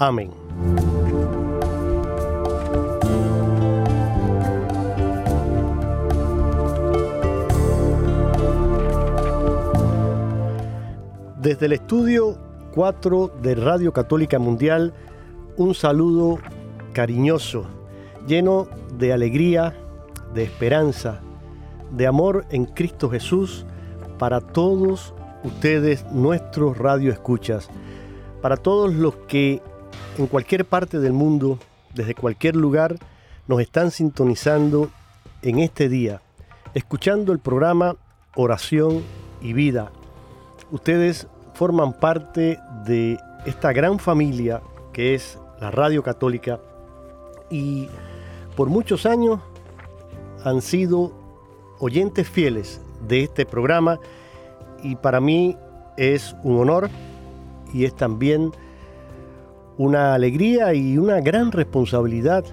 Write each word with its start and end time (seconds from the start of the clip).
Amén. 0.00 0.30
Desde 11.42 11.66
el 11.66 11.72
estudio 11.74 12.38
4 12.72 13.30
de 13.42 13.54
Radio 13.54 13.92
Católica 13.92 14.38
Mundial, 14.38 14.94
un 15.58 15.74
saludo 15.74 16.38
cariñoso, 16.94 17.66
lleno 18.26 18.68
de 18.96 19.12
alegría, 19.12 19.74
de 20.32 20.44
esperanza, 20.44 21.20
de 21.90 22.06
amor 22.06 22.46
en 22.48 22.64
Cristo 22.64 23.10
Jesús 23.10 23.66
para 24.18 24.40
todos 24.40 25.12
ustedes, 25.44 26.10
nuestros 26.10 26.78
radioescuchas, 26.78 27.68
para 28.40 28.56
todos 28.56 28.94
los 28.94 29.14
que 29.28 29.60
en 30.18 30.26
cualquier 30.26 30.64
parte 30.64 30.98
del 30.98 31.12
mundo, 31.12 31.58
desde 31.94 32.14
cualquier 32.14 32.56
lugar, 32.56 32.96
nos 33.46 33.60
están 33.60 33.90
sintonizando 33.90 34.90
en 35.42 35.58
este 35.58 35.88
día, 35.88 36.20
escuchando 36.74 37.32
el 37.32 37.38
programa 37.38 37.96
Oración 38.36 39.02
y 39.40 39.52
Vida. 39.52 39.90
Ustedes 40.70 41.26
forman 41.54 41.92
parte 41.92 42.58
de 42.86 43.18
esta 43.46 43.72
gran 43.72 43.98
familia 43.98 44.62
que 44.92 45.14
es 45.14 45.38
la 45.60 45.70
Radio 45.70 46.02
Católica 46.02 46.60
y 47.50 47.88
por 48.56 48.68
muchos 48.68 49.06
años 49.06 49.40
han 50.44 50.62
sido 50.62 51.12
oyentes 51.78 52.28
fieles 52.28 52.80
de 53.06 53.22
este 53.22 53.46
programa 53.46 53.98
y 54.82 54.96
para 54.96 55.20
mí 55.20 55.56
es 55.96 56.34
un 56.42 56.58
honor 56.60 56.88
y 57.72 57.84
es 57.84 57.94
también 57.94 58.52
una 59.80 60.12
alegría 60.12 60.74
y 60.74 60.98
una 60.98 61.22
gran 61.22 61.52
responsabilidad 61.52 62.44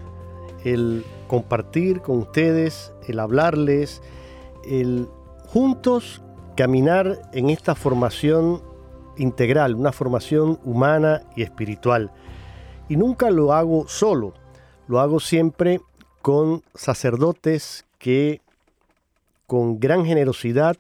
el 0.64 1.04
compartir 1.28 2.00
con 2.00 2.20
ustedes, 2.20 2.94
el 3.06 3.20
hablarles, 3.20 4.02
el 4.64 5.10
juntos 5.46 6.22
caminar 6.56 7.20
en 7.34 7.50
esta 7.50 7.76
formación 7.76 8.62
integral, 9.18 9.76
una 9.76 9.92
formación 9.92 10.58
humana 10.64 11.22
y 11.36 11.44
espiritual. 11.44 12.12
Y 12.88 12.96
nunca 12.96 13.30
lo 13.30 13.52
hago 13.52 13.90
solo, 13.90 14.34
lo 14.88 15.02
hago 15.02 15.20
siempre 15.20 15.82
con 16.22 16.64
sacerdotes 16.76 17.84
que 18.00 18.40
con 19.48 19.82
gran 19.82 20.06
generosidad 20.06 20.78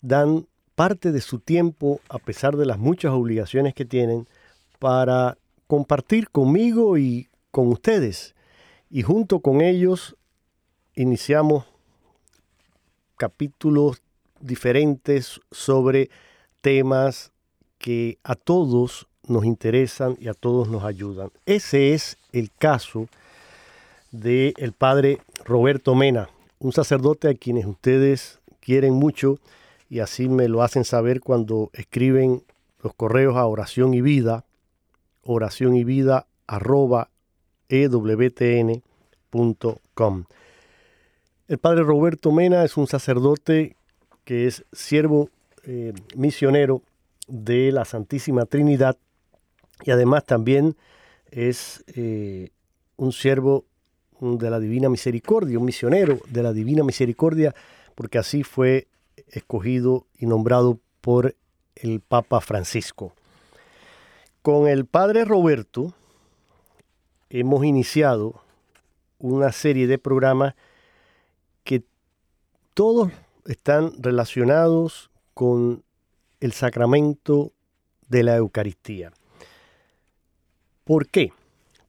dan 0.00 0.46
parte 0.76 1.10
de 1.10 1.20
su 1.20 1.40
tiempo, 1.40 1.98
a 2.08 2.18
pesar 2.18 2.56
de 2.56 2.66
las 2.66 2.78
muchas 2.78 3.10
obligaciones 3.10 3.74
que 3.74 3.84
tienen, 3.84 4.28
para 4.78 5.36
compartir 5.70 6.30
conmigo 6.30 6.98
y 6.98 7.28
con 7.52 7.68
ustedes. 7.68 8.34
Y 8.90 9.02
junto 9.02 9.38
con 9.38 9.60
ellos 9.60 10.16
iniciamos 10.96 11.64
capítulos 13.16 14.02
diferentes 14.40 15.40
sobre 15.52 16.10
temas 16.60 17.30
que 17.78 18.18
a 18.24 18.34
todos 18.34 19.06
nos 19.28 19.44
interesan 19.44 20.16
y 20.20 20.26
a 20.26 20.34
todos 20.34 20.68
nos 20.68 20.82
ayudan. 20.82 21.30
Ese 21.46 21.94
es 21.94 22.16
el 22.32 22.50
caso 22.50 23.06
del 24.10 24.54
el 24.56 24.72
padre 24.72 25.20
Roberto 25.44 25.94
Mena, 25.94 26.30
un 26.58 26.72
sacerdote 26.72 27.28
a 27.28 27.34
quienes 27.34 27.66
ustedes 27.66 28.40
quieren 28.58 28.94
mucho 28.94 29.38
y 29.88 30.00
así 30.00 30.28
me 30.28 30.48
lo 30.48 30.64
hacen 30.64 30.84
saber 30.84 31.20
cuando 31.20 31.70
escriben 31.74 32.42
los 32.82 32.92
correos 32.92 33.36
a 33.36 33.46
oración 33.46 33.94
y 33.94 34.00
vida 34.00 34.44
oración 35.22 35.76
y 35.76 35.84
vida. 35.84 36.26
El 41.48 41.58
padre 41.58 41.82
Roberto 41.82 42.32
Mena 42.32 42.64
es 42.64 42.76
un 42.76 42.86
sacerdote 42.86 43.76
que 44.24 44.46
es 44.46 44.64
siervo 44.72 45.30
eh, 45.64 45.92
misionero 46.16 46.82
de 47.26 47.72
la 47.72 47.84
Santísima 47.84 48.46
Trinidad 48.46 48.96
y 49.84 49.90
además 49.90 50.24
también 50.24 50.76
es 51.30 51.84
eh, 51.94 52.50
un 52.96 53.12
siervo 53.12 53.64
de 54.20 54.50
la 54.50 54.60
Divina 54.60 54.88
Misericordia, 54.88 55.58
un 55.58 55.64
misionero 55.64 56.18
de 56.28 56.42
la 56.42 56.52
Divina 56.52 56.84
Misericordia, 56.84 57.54
porque 57.94 58.18
así 58.18 58.42
fue 58.42 58.88
escogido 59.28 60.06
y 60.18 60.26
nombrado 60.26 60.78
por 61.00 61.34
el 61.76 62.00
Papa 62.00 62.40
Francisco. 62.40 63.12
Con 64.42 64.68
el 64.68 64.86
padre 64.86 65.26
Roberto 65.26 65.92
hemos 67.28 67.62
iniciado 67.62 68.40
una 69.18 69.52
serie 69.52 69.86
de 69.86 69.98
programas 69.98 70.54
que 71.62 71.84
todos 72.72 73.12
están 73.44 73.92
relacionados 74.02 75.10
con 75.34 75.84
el 76.40 76.52
sacramento 76.52 77.52
de 78.08 78.22
la 78.22 78.36
Eucaristía. 78.36 79.12
¿Por 80.84 81.06
qué? 81.08 81.34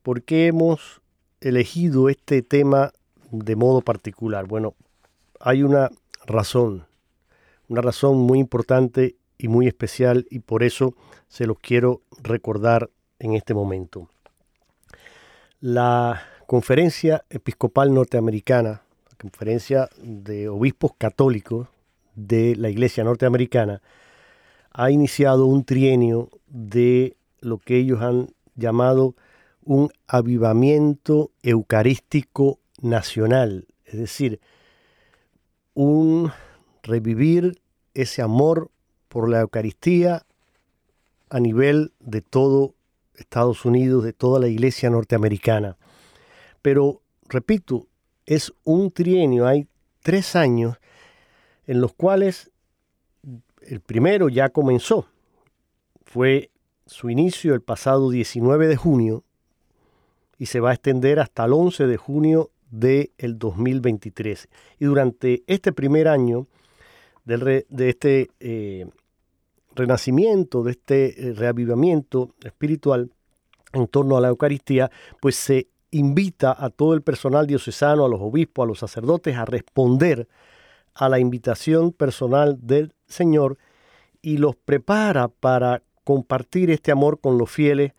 ¿Por 0.03 0.21
qué 0.23 0.47
hemos 0.47 1.01
elegido 1.39 2.09
este 2.09 2.41
tema 2.41 2.91
de 3.31 3.55
modo 3.55 3.79
particular? 3.79 4.45
Bueno, 4.45 4.75
hay 5.39 5.63
una 5.63 5.89
razón, 6.25 6.85
una 7.69 7.81
razón 7.81 8.17
muy 8.17 8.39
importante 8.39 9.15
y 9.41 9.47
muy 9.47 9.67
especial 9.67 10.27
y 10.29 10.39
por 10.39 10.61
eso 10.61 10.93
se 11.27 11.47
los 11.47 11.57
quiero 11.57 12.03
recordar 12.21 12.91
en 13.17 13.33
este 13.33 13.55
momento. 13.55 14.07
La 15.59 16.21
Conferencia 16.45 17.25
Episcopal 17.27 17.91
Norteamericana, 17.91 18.83
la 19.09 19.17
Conferencia 19.19 19.89
de 20.03 20.47
Obispos 20.47 20.91
Católicos 20.95 21.67
de 22.13 22.55
la 22.55 22.69
Iglesia 22.69 23.03
Norteamericana, 23.03 23.81
ha 24.71 24.91
iniciado 24.91 25.47
un 25.47 25.65
trienio 25.65 26.29
de 26.47 27.17
lo 27.39 27.57
que 27.57 27.77
ellos 27.77 28.01
han 28.01 28.27
llamado 28.55 29.15
un 29.63 29.89
avivamiento 30.07 31.31
eucarístico 31.41 32.59
nacional, 32.79 33.65
es 33.85 33.97
decir, 33.97 34.39
un 35.73 36.31
revivir 36.83 37.59
ese 37.95 38.21
amor 38.21 38.69
por 39.11 39.29
la 39.29 39.41
Eucaristía 39.41 40.25
a 41.29 41.39
nivel 41.41 41.91
de 41.99 42.21
todo 42.21 42.75
Estados 43.15 43.65
Unidos, 43.65 44.05
de 44.05 44.13
toda 44.13 44.39
la 44.39 44.47
iglesia 44.47 44.89
norteamericana. 44.89 45.75
Pero, 46.61 47.01
repito, 47.27 47.87
es 48.25 48.53
un 48.63 48.89
trienio, 48.89 49.47
hay 49.47 49.67
tres 50.01 50.37
años 50.37 50.77
en 51.67 51.81
los 51.81 51.91
cuales 51.93 52.51
el 53.63 53.81
primero 53.81 54.29
ya 54.29 54.47
comenzó. 54.47 55.07
Fue 56.05 56.49
su 56.85 57.09
inicio 57.09 57.53
el 57.53 57.61
pasado 57.61 58.11
19 58.11 58.67
de 58.67 58.77
junio 58.77 59.25
y 60.37 60.45
se 60.45 60.61
va 60.61 60.69
a 60.69 60.73
extender 60.73 61.19
hasta 61.19 61.43
el 61.43 61.51
11 61.51 61.85
de 61.85 61.97
junio 61.97 62.49
del 62.69 63.11
2023. 63.19 64.47
Y 64.79 64.85
durante 64.85 65.43
este 65.47 65.73
primer 65.73 66.07
año 66.07 66.47
de 67.25 67.65
este 67.89 68.31
eh, 68.39 68.87
renacimiento, 69.75 70.63
de 70.63 70.71
este 70.71 71.29
eh, 71.29 71.33
reavivamiento 71.33 72.35
espiritual 72.43 73.11
en 73.73 73.87
torno 73.87 74.17
a 74.17 74.21
la 74.21 74.29
Eucaristía, 74.29 74.91
pues 75.21 75.35
se 75.35 75.67
invita 75.91 76.55
a 76.57 76.69
todo 76.69 76.93
el 76.93 77.01
personal 77.01 77.47
diocesano, 77.47 78.05
a 78.05 78.09
los 78.09 78.21
obispos, 78.21 78.63
a 78.63 78.67
los 78.67 78.79
sacerdotes 78.79 79.35
a 79.35 79.45
responder 79.45 80.27
a 80.93 81.09
la 81.09 81.19
invitación 81.19 81.91
personal 81.91 82.57
del 82.61 82.93
Señor 83.07 83.57
y 84.21 84.37
los 84.37 84.55
prepara 84.55 85.27
para 85.29 85.83
compartir 86.03 86.69
este 86.69 86.91
amor 86.91 87.19
con 87.19 87.37
los 87.37 87.49
fieles 87.49 87.93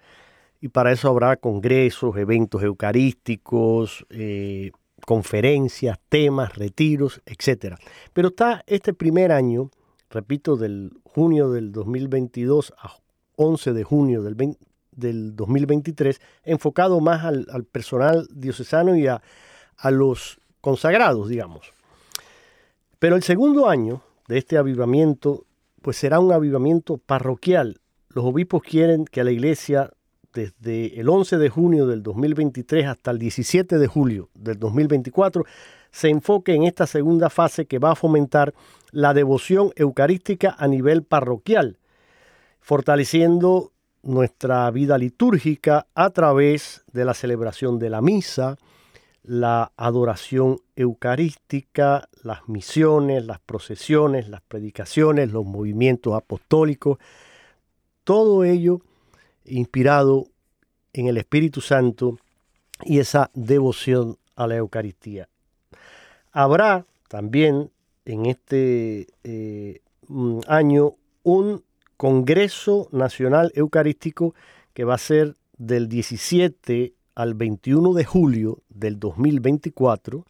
y 0.60 0.68
para 0.68 0.92
eso 0.92 1.08
habrá 1.08 1.36
congresos, 1.36 2.16
eventos 2.16 2.62
eucarísticos, 2.62 4.06
eh, 4.10 4.70
conferencias, 5.04 5.98
temas, 6.08 6.54
retiros, 6.54 7.20
etc. 7.26 7.76
Pero 8.12 8.28
está 8.28 8.62
este 8.66 8.94
primer 8.94 9.32
año, 9.32 9.70
repito, 10.12 10.56
del 10.56 10.92
junio 11.04 11.50
del 11.50 11.72
2022 11.72 12.72
a 12.78 12.96
11 13.36 13.72
de 13.72 13.84
junio 13.84 14.22
del, 14.22 14.56
del 14.92 15.34
2023, 15.34 16.20
enfocado 16.44 17.00
más 17.00 17.24
al, 17.24 17.64
personal 17.64 18.28
diocesano 18.30 18.96
y 18.96 19.06
a, 19.06 19.22
a 19.76 19.90
los 19.90 20.38
consagrados, 20.60 21.28
digamos. 21.28 21.72
Pero 22.98 23.16
el 23.16 23.22
segundo 23.22 23.68
año 23.68 24.02
de 24.28 24.38
este 24.38 24.58
avivamiento, 24.58 25.44
pues 25.80 25.96
será 25.96 26.20
un 26.20 26.32
avivamiento 26.32 26.98
parroquial. 26.98 27.80
Los 28.10 28.24
obispos 28.24 28.62
quieren 28.62 29.06
que 29.06 29.22
a 29.22 29.24
la 29.24 29.32
iglesia 29.32 29.90
desde 30.32 30.98
el 30.98 31.08
11 31.08 31.38
de 31.38 31.48
junio 31.48 31.86
del 31.86 32.02
2023 32.02 32.86
hasta 32.86 33.10
el 33.10 33.18
17 33.18 33.78
de 33.78 33.86
julio 33.86 34.30
del 34.34 34.58
2024, 34.58 35.44
se 35.90 36.08
enfoque 36.08 36.54
en 36.54 36.64
esta 36.64 36.86
segunda 36.86 37.28
fase 37.28 37.66
que 37.66 37.78
va 37.78 37.92
a 37.92 37.96
fomentar 37.96 38.54
la 38.92 39.14
devoción 39.14 39.72
eucarística 39.74 40.54
a 40.56 40.68
nivel 40.68 41.02
parroquial, 41.02 41.78
fortaleciendo 42.60 43.72
nuestra 44.02 44.70
vida 44.70 44.98
litúrgica 44.98 45.86
a 45.94 46.10
través 46.10 46.84
de 46.92 47.04
la 47.04 47.14
celebración 47.14 47.78
de 47.78 47.90
la 47.90 48.00
misa, 48.00 48.58
la 49.24 49.72
adoración 49.76 50.58
eucarística, 50.76 52.08
las 52.22 52.48
misiones, 52.48 53.24
las 53.24 53.40
procesiones, 53.40 54.28
las 54.28 54.42
predicaciones, 54.42 55.32
los 55.32 55.44
movimientos 55.44 56.14
apostólicos, 56.14 56.98
todo 58.04 58.44
ello 58.44 58.80
inspirado 59.44 60.26
en 60.92 61.06
el 61.06 61.16
Espíritu 61.16 61.60
Santo 61.60 62.18
y 62.84 62.98
esa 62.98 63.30
devoción 63.32 64.18
a 64.34 64.46
la 64.46 64.56
Eucaristía. 64.56 65.28
Habrá 66.32 66.84
también 67.08 67.70
en 68.04 68.26
este 68.26 69.06
eh, 69.24 69.80
mm, 70.08 70.40
año 70.46 70.94
un 71.22 71.62
Congreso 71.96 72.88
Nacional 72.90 73.52
Eucarístico 73.54 74.34
que 74.74 74.84
va 74.84 74.94
a 74.94 74.98
ser 74.98 75.36
del 75.56 75.88
17 75.88 76.94
al 77.14 77.34
21 77.34 77.92
de 77.94 78.04
julio 78.04 78.62
del 78.68 78.98
2024 78.98 80.26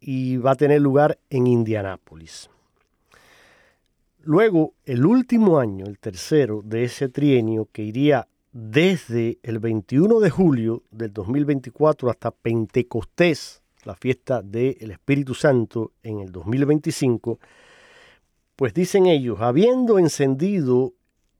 y 0.00 0.36
va 0.36 0.52
a 0.52 0.56
tener 0.56 0.80
lugar 0.80 1.18
en 1.30 1.46
Indianápolis. 1.46 2.50
Luego, 4.22 4.74
el 4.84 5.06
último 5.06 5.58
año, 5.58 5.86
el 5.86 5.98
tercero 5.98 6.62
de 6.64 6.84
ese 6.84 7.08
trienio, 7.08 7.68
que 7.72 7.82
iría 7.82 8.28
desde 8.52 9.38
el 9.42 9.58
21 9.58 10.20
de 10.20 10.30
julio 10.30 10.82
del 10.90 11.12
2024 11.12 12.10
hasta 12.10 12.30
Pentecostés, 12.30 13.62
la 13.88 13.94
fiesta 13.94 14.42
del 14.42 14.90
Espíritu 14.90 15.32
Santo 15.32 15.92
en 16.02 16.20
el 16.20 16.30
2025, 16.30 17.40
pues 18.54 18.74
dicen 18.74 19.06
ellos, 19.06 19.40
habiendo 19.40 19.98
encendido 19.98 20.92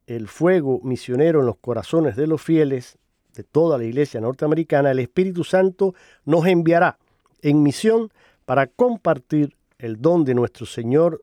el 0.06 0.28
fuego 0.28 0.80
misionero 0.82 1.40
en 1.40 1.46
los 1.46 1.58
corazones 1.58 2.16
de 2.16 2.26
los 2.26 2.40
fieles 2.40 2.96
de 3.34 3.44
toda 3.44 3.76
la 3.76 3.84
iglesia 3.84 4.22
norteamericana, 4.22 4.92
el 4.92 4.98
Espíritu 4.98 5.44
Santo 5.44 5.94
nos 6.24 6.46
enviará 6.46 6.98
en 7.42 7.62
misión 7.62 8.10
para 8.46 8.66
compartir 8.66 9.54
el 9.78 10.00
don 10.00 10.24
de 10.24 10.34
nuestro 10.34 10.64
Señor 10.64 11.22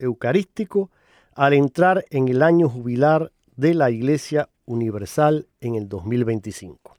Eucarístico 0.00 0.90
al 1.36 1.54
entrar 1.54 2.04
en 2.10 2.26
el 2.26 2.42
año 2.42 2.68
jubilar 2.68 3.30
de 3.54 3.74
la 3.74 3.92
Iglesia 3.92 4.48
Universal 4.66 5.46
en 5.60 5.76
el 5.76 5.88
2025. 5.88 6.96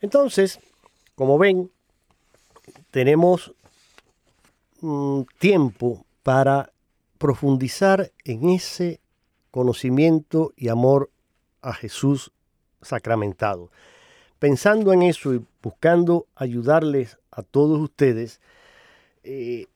Entonces, 0.00 0.60
como 1.16 1.38
ven, 1.38 1.72
tenemos 2.90 3.54
mm, 4.80 5.22
tiempo 5.38 6.04
para 6.22 6.70
profundizar 7.18 8.12
en 8.24 8.50
ese 8.50 9.00
conocimiento 9.50 10.52
y 10.56 10.68
amor 10.68 11.10
a 11.62 11.72
Jesús 11.72 12.32
sacramentado. 12.82 13.70
Pensando 14.38 14.92
en 14.92 15.02
eso 15.02 15.34
y 15.34 15.44
buscando 15.62 16.26
ayudarles 16.34 17.18
a 17.30 17.42
todos 17.42 17.80
ustedes, 17.80 18.40
eh, 19.22 19.66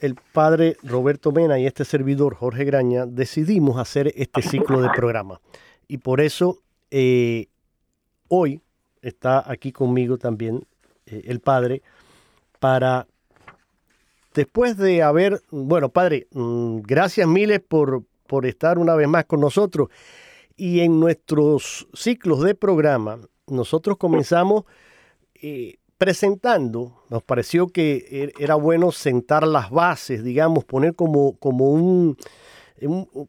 el 0.00 0.14
padre 0.14 0.76
Roberto 0.82 1.32
Mena 1.32 1.58
y 1.58 1.66
este 1.66 1.84
servidor 1.84 2.34
Jorge 2.34 2.64
Graña 2.64 3.04
decidimos 3.06 3.78
hacer 3.78 4.12
este 4.16 4.42
ciclo 4.42 4.80
de 4.80 4.88
programa. 4.90 5.40
Y 5.88 5.98
por 5.98 6.20
eso 6.20 6.58
eh, 6.90 7.48
hoy 8.28 8.62
está 9.02 9.50
aquí 9.50 9.72
conmigo 9.72 10.18
también 10.18 10.66
eh, 11.06 11.22
el 11.26 11.40
padre 11.40 11.82
para, 12.60 13.08
después 14.34 14.76
de 14.76 15.02
haber, 15.02 15.42
bueno, 15.50 15.88
padre, 15.88 16.28
mm, 16.30 16.82
gracias 16.82 17.26
miles 17.26 17.60
por, 17.60 18.04
por 18.28 18.46
estar 18.46 18.78
una 18.78 18.94
vez 18.94 19.08
más 19.08 19.24
con 19.24 19.40
nosotros. 19.40 19.88
Y 20.56 20.80
en 20.80 21.00
nuestros 21.00 21.88
ciclos 21.94 22.42
de 22.42 22.54
programa, 22.54 23.18
nosotros 23.48 23.96
comenzamos 23.96 24.64
eh, 25.34 25.78
presentando, 25.98 27.02
nos 27.08 27.22
pareció 27.22 27.68
que 27.68 28.06
er, 28.10 28.32
era 28.38 28.54
bueno 28.54 28.92
sentar 28.92 29.46
las 29.46 29.70
bases, 29.70 30.22
digamos, 30.22 30.64
poner 30.64 30.94
como, 30.94 31.36
como 31.38 31.70
un, 31.70 32.16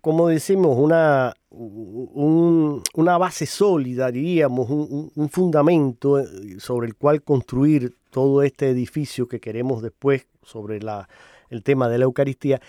como 0.02 0.28
decimos, 0.28 0.78
una, 0.78 1.34
una 1.50 3.18
base 3.18 3.46
sólida, 3.46 4.12
diríamos, 4.12 4.70
un, 4.70 5.30
fundamento 5.30 6.20
eh, 6.20 6.60
sobre 6.60 6.88
el 6.88 6.96
cual 6.96 7.22
construir 7.24 7.96
todo 8.10 8.44
este 8.44 8.70
edificio 8.70 9.28
que 9.28 9.40
queremos 9.40 9.82
después 9.82 10.28
sobre 10.44 10.82
la, 10.82 11.10
el 11.50 11.64
tema 11.64 11.90
de 11.90 11.98
la 11.98 12.06
Eucaristía. 12.06 12.62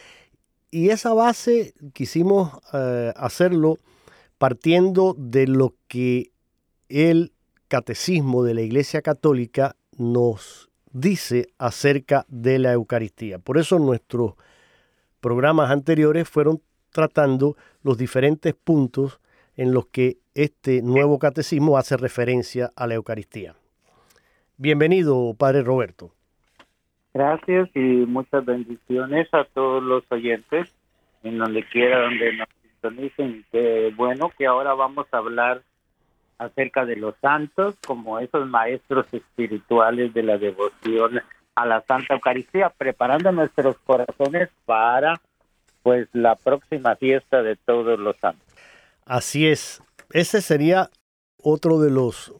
Y 0.70 0.88
esa 0.88 1.14
base 1.14 1.74
quisimos 1.92 2.50
eh, 2.72 3.12
hacerlo 3.16 3.78
partiendo 4.38 5.14
de 5.16 5.46
lo 5.46 5.74
que 5.86 6.32
el 6.88 7.32
catecismo 7.68 8.42
de 8.42 8.54
la 8.54 8.62
Iglesia 8.62 9.02
Católica 9.02 9.76
nos 9.96 10.70
dice 10.92 11.48
acerca 11.58 12.26
de 12.28 12.58
la 12.58 12.72
Eucaristía. 12.72 13.38
Por 13.38 13.58
eso 13.58 13.78
nuestros 13.78 14.34
programas 15.20 15.70
anteriores 15.70 16.28
fueron 16.28 16.60
tratando 16.92 17.56
los 17.82 17.99
diferentes 17.99 18.54
puntos 18.54 19.20
en 19.56 19.72
los 19.72 19.87
que 19.87 20.18
este 20.34 20.82
nuevo 20.82 21.18
catecismo 21.18 21.76
hace 21.76 21.96
referencia 21.96 22.70
a 22.76 22.87
la 22.87 22.94
Eucaristía. 22.94 23.54
Bienvenido, 24.56 25.34
Padre 25.37 25.62
Roberto. 25.62 26.12
Gracias 27.12 27.68
y 27.75 27.80
muchas 28.06 28.44
bendiciones 28.44 29.28
a 29.32 29.44
todos 29.44 29.82
los 29.82 30.04
oyentes 30.11 30.75
en 31.22 31.38
donde 31.38 31.64
quiera 31.64 32.02
donde 32.02 32.37
nos 32.37 32.49
sintonicen. 32.62 33.44
Qué 33.52 33.92
bueno 33.96 34.30
que 34.37 34.46
ahora 34.46 34.75
vamos 34.75 35.06
a 35.12 35.18
hablar 35.18 35.62
acerca 36.38 36.84
de 36.84 36.96
los 36.96 37.14
santos 37.20 37.76
como 37.87 38.18
esos 38.18 38.49
maestros 38.49 39.06
espirituales 39.12 40.12
de 40.14 40.22
la 40.22 40.38
devoción 40.38 41.20
a 41.54 41.66
la 41.66 41.82
Santa 41.82 42.14
Eucaristía, 42.14 42.70
preparando 42.70 43.30
nuestros 43.30 43.76
corazones 43.78 44.49
para 44.64 45.20
pues 45.82 46.08
la 46.12 46.36
próxima 46.36 46.96
fiesta 46.96 47.42
de 47.42 47.56
todos 47.56 47.98
los 47.98 48.16
santos. 48.16 48.46
Así 49.04 49.46
es. 49.46 49.82
Ese 50.12 50.40
sería 50.40 50.90
otro 51.42 51.80
de 51.80 51.90
los 51.90 52.32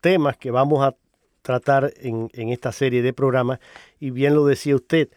temas 0.00 0.36
que 0.36 0.50
vamos 0.50 0.84
a 0.84 0.94
tratar 1.42 1.92
en, 1.96 2.30
esta 2.34 2.72
serie 2.72 3.02
de 3.02 3.12
programas. 3.12 3.60
Y 4.00 4.10
bien 4.10 4.34
lo 4.34 4.46
decía 4.46 4.74
usted, 4.74 5.08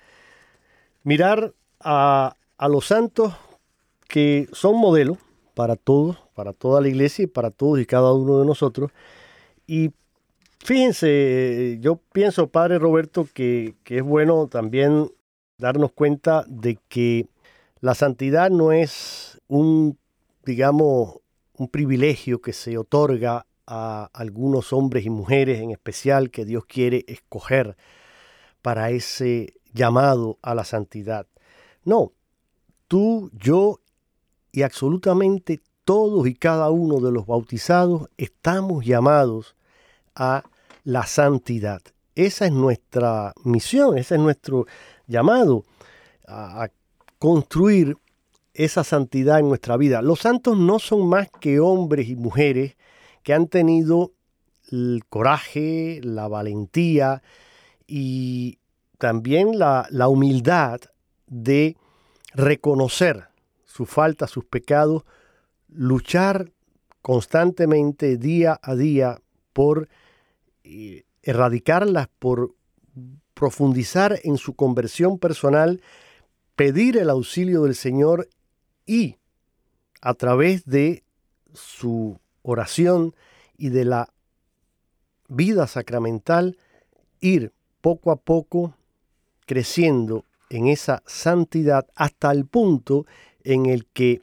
mirar 1.03 1.53
a, 1.79 2.35
los 2.67 2.85
santos 2.87 3.33
que 4.07 4.47
son 4.51 4.77
modelos 4.77 5.17
para 5.53 5.75
todos, 5.75 6.17
para 6.35 6.53
toda 6.53 6.81
la 6.81 6.87
iglesia 6.87 7.23
y 7.23 7.27
para 7.27 7.51
todos 7.51 7.79
y 7.79 7.85
cada 7.85 8.13
uno 8.13 8.39
de 8.39 8.45
nosotros. 8.45 8.91
Y 9.65 9.91
fíjense, 10.59 11.77
yo 11.81 11.99
pienso, 12.11 12.47
Padre 12.47 12.79
Roberto, 12.79 13.27
que 13.33 13.75
es 13.85 14.03
bueno 14.03 14.47
también 14.47 15.11
darnos 15.57 15.91
cuenta 15.91 16.43
de 16.47 16.77
que 16.87 17.27
la 17.81 17.95
santidad 17.95 18.49
no 18.49 18.71
es 18.71 19.39
un, 19.47 19.97
digamos, 20.45 21.19
un 21.53 21.67
privilegio 21.69 22.41
que 22.41 22.53
se 22.53 22.77
otorga 22.77 23.45
a 23.65 24.09
algunos 24.13 24.73
hombres 24.73 25.05
y 25.05 25.09
mujeres 25.09 25.59
en 25.61 25.71
especial 25.71 26.31
que 26.31 26.45
Dios 26.45 26.65
quiere 26.65 27.05
escoger 27.07 27.77
para 28.61 28.89
ese 28.89 29.53
llamado 29.73 30.39
a 30.41 30.55
la 30.55 30.63
santidad. 30.63 31.27
No, 31.83 32.13
tú, 32.87 33.29
yo 33.33 33.79
y 34.51 34.63
absolutamente 34.63 35.61
todos 35.85 36.27
y 36.27 36.35
cada 36.35 36.69
uno 36.69 36.99
de 36.99 37.11
los 37.11 37.25
bautizados 37.25 38.09
estamos 38.17 38.85
llamados 38.85 39.55
a 40.15 40.43
la 40.83 41.05
santidad. 41.05 41.81
Esa 42.15 42.45
es 42.45 42.51
nuestra 42.51 43.33
misión, 43.43 43.97
ese 43.97 44.15
es 44.15 44.21
nuestro 44.21 44.65
llamado 45.07 45.63
a, 46.27 46.69
construir 47.19 47.97
esa 48.53 48.83
santidad 48.83 49.39
en 49.39 49.49
nuestra 49.49 49.77
vida. 49.77 50.01
Los 50.01 50.21
santos 50.21 50.57
no 50.57 50.79
son 50.79 51.07
más 51.07 51.29
que 51.39 51.59
hombres 51.59 52.09
y 52.09 52.15
mujeres 52.15 52.75
que 53.23 53.33
han 53.33 53.47
tenido 53.47 54.13
el 54.71 55.03
coraje, 55.07 55.99
la 56.03 56.27
valentía 56.27 57.21
y 57.87 58.59
también 58.97 59.57
la, 59.57 59.87
humildad 60.07 60.81
de 61.27 61.77
reconocer 62.33 63.27
su 63.65 63.85
falta, 63.85 64.27
sus 64.27 64.45
pecados, 64.45 65.03
luchar 65.67 66.51
constantemente, 67.01 68.17
día 68.17 68.59
a 68.61 68.75
día, 68.75 69.21
por 69.53 69.89
eh, 70.63 71.03
erradicarlas, 71.23 72.07
por 72.19 72.55
profundizar 73.33 74.19
en 74.23 74.37
su 74.37 74.53
conversión 74.53 75.17
personal, 75.17 75.81
pedir 76.59 76.97
el 76.97 77.09
auxilio 77.09 77.63
del 77.63 77.73
Señor 77.73 78.27
y 78.85 79.15
a 80.01 80.13
través 80.13 80.65
de 80.65 81.05
su 81.53 82.19
oración 82.41 83.15
y 83.57 83.69
de 83.69 83.85
la 83.85 84.09
vida 85.29 85.67
sacramental, 85.67 86.57
ir 87.21 87.53
poco 87.79 88.11
a 88.11 88.17
poco 88.17 88.75
creciendo 89.45 90.25
en 90.49 90.67
esa 90.67 91.01
santidad 91.05 91.87
hasta 91.95 92.29
el 92.33 92.45
punto 92.45 93.05
en 93.45 93.67
el 93.67 93.85
que 93.85 94.21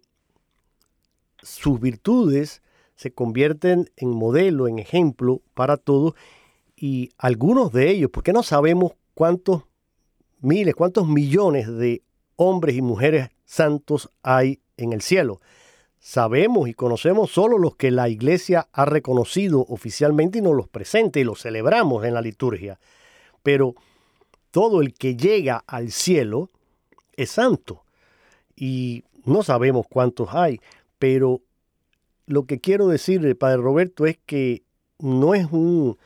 sus 1.40 1.81
virtudes 1.81 2.61
se 2.97 3.12
convierten 3.12 3.90
en 3.97 4.11
modelo, 4.11 4.69
en 4.69 4.78
ejemplo 4.78 5.40
para 5.55 5.78
todos 5.78 6.12
y 6.76 7.09
algunos 7.16 7.73
de 7.73 7.93
ellos, 7.93 8.11
porque 8.12 8.35
no 8.35 8.43
sabemos 8.43 8.93
cuántos 9.14 9.62
miles, 10.43 10.75
cuántos 10.75 11.09
millones 11.09 11.66
de 11.66 12.02
hombres 12.37 12.76
y 12.76 12.83
mujeres 12.83 13.31
santos 13.45 14.11
hay 14.23 14.61
en 14.76 14.93
el 14.93 15.02
cielo. 15.02 15.40
Sabemos 15.99 16.69
y 16.69 16.75
conocemos 16.75 17.31
solo 17.31 17.59
los 17.59 17.76
que 17.76 17.90
la 17.90 18.09
iglesia 18.09 18.69
ha 18.73 18.85
reconocido 18.85 19.64
oficialmente 19.69 20.38
y 20.38 20.43
nos 20.43 20.55
los 20.55 20.69
presenta 20.69 21.19
y 21.19 21.25
los 21.25 21.43
celebramos 21.43 22.05
en 22.05 22.14
la 22.14 22.21
liturgia. 22.21 22.78
Pero 23.43 23.75
todo 24.50 24.81
el 24.83 24.95
que 24.95 25.16
llega 25.16 25.64
al 25.66 25.90
cielo 25.90 26.50
es 27.16 27.31
santo. 27.31 27.83
Y 28.55 29.05
no 29.25 29.43
sabemos 29.43 29.87
cuántos 29.88 30.28
hay, 30.33 30.61
pero 30.99 31.40
lo 32.26 32.47
que 32.47 32.61
quiero 32.61 32.88
decirle, 32.88 33.35
Padre 33.35 33.59
Roberto, 33.59 34.07
es 34.07 34.19
que 34.25 34.62
no 34.99 35.35
es 35.35 35.47
un, 35.50 35.99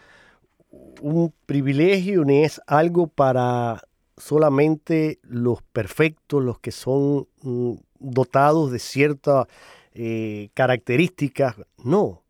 un 1.00 1.32
privilegio 1.46 2.24
ni 2.24 2.44
es 2.44 2.60
algo 2.66 3.06
para 3.06 3.82
solamente 4.20 5.18
los 5.22 5.62
perfectos, 5.62 6.42
los 6.42 6.60
que 6.60 6.70
son 6.70 7.26
mm, 7.42 7.72
dotados 7.98 8.70
de 8.70 8.78
ciertas 8.78 9.46
eh, 9.94 10.50
características. 10.54 11.56
No, 11.82 12.22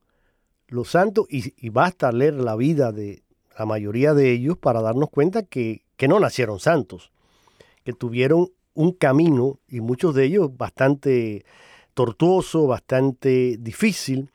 los 0.68 0.90
santos, 0.90 1.26
y, 1.28 1.68
basta 1.68 2.12
leer 2.12 2.34
la 2.34 2.56
vida 2.56 2.92
de 2.92 3.22
la 3.58 3.66
mayoría 3.66 4.14
de 4.14 4.30
ellos 4.30 4.56
para 4.56 4.80
darnos 4.80 5.10
cuenta 5.10 5.42
que, 5.42 5.82
que 5.96 6.08
no 6.08 6.20
nacieron 6.20 6.60
santos, 6.60 7.10
que 7.84 7.92
tuvieron 7.92 8.50
un 8.74 8.92
camino, 8.92 9.58
y 9.68 9.80
muchos 9.80 10.14
de 10.14 10.24
ellos 10.24 10.56
bastante 10.56 11.44
tortuoso, 11.92 12.66
bastante 12.66 13.56
difícil, 13.58 14.30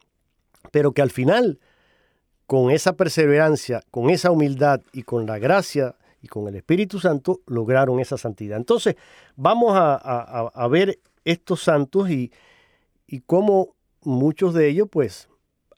pero 0.71 0.91
que 0.91 1.01
al 1.01 1.09
final, 1.09 1.59
con 2.45 2.69
esa 2.69 2.93
perseverancia, 2.93 3.81
con 3.89 4.09
esa 4.09 4.29
humildad 4.29 4.81
y 4.91 5.03
con 5.03 5.25
la 5.25 5.39
gracia 5.39 5.95
y 6.25 6.27
con 6.27 6.47
el 6.47 6.55
Espíritu 6.55 6.99
Santo, 6.99 7.41
lograron 7.45 7.99
esa 7.99 8.17
santidad. 8.17 8.57
Entonces, 8.57 8.95
vamos 9.35 9.73
a, 9.75 10.67
ver 10.71 10.97
estos 11.23 11.61
santos 11.61 12.09
y, 12.09 12.31
y 13.05 13.19
cómo 13.19 13.75
muchos 14.03 14.55
de 14.55 14.67
ellos, 14.67 14.87
pues, 14.91 15.29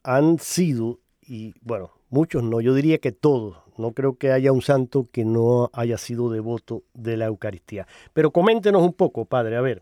han 0.03 0.39
sido, 0.39 0.99
y 1.21 1.53
bueno, 1.61 1.91
muchos 2.09 2.43
no, 2.43 2.61
yo 2.61 2.73
diría 2.73 2.97
que 2.99 3.11
todos, 3.11 3.57
no 3.77 3.91
creo 3.91 4.17
que 4.17 4.31
haya 4.31 4.53
un 4.53 4.61
santo 4.61 5.05
que 5.11 5.25
no 5.25 5.69
haya 5.73 5.97
sido 5.97 6.31
devoto 6.31 6.83
de 6.93 7.17
la 7.17 7.25
Eucaristía. 7.25 7.85
Pero 8.13 8.31
coméntenos 8.31 8.81
un 8.81 8.93
poco, 8.93 9.25
padre, 9.25 9.57
a 9.57 9.61
ver. 9.61 9.81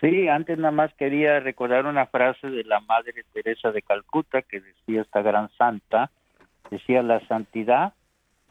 Sí, 0.00 0.26
antes 0.28 0.56
nada 0.56 0.72
más 0.72 0.94
quería 0.94 1.38
recordar 1.40 1.84
una 1.84 2.06
frase 2.06 2.48
de 2.48 2.64
la 2.64 2.80
Madre 2.80 3.12
Teresa 3.34 3.70
de 3.72 3.82
Calcuta 3.82 4.40
que 4.40 4.62
decía 4.62 5.02
esta 5.02 5.20
gran 5.20 5.50
santa, 5.58 6.10
decía 6.70 7.02
la 7.02 7.20
santidad 7.28 7.92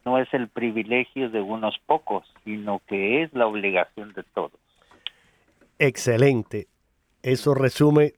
no 0.06 0.18
es 0.18 0.34
el 0.34 0.48
privilegio 0.48 1.30
de 1.30 1.42
unos 1.42 1.78
pocos, 1.86 2.26
sino 2.44 2.82
que 2.88 3.24
es 3.24 3.34
la 3.34 3.48
obligación 3.48 4.14
de 4.14 4.24
todos. 4.24 4.60
Excelente. 5.78 6.68
Eso 7.24 7.54
resume 7.54 8.14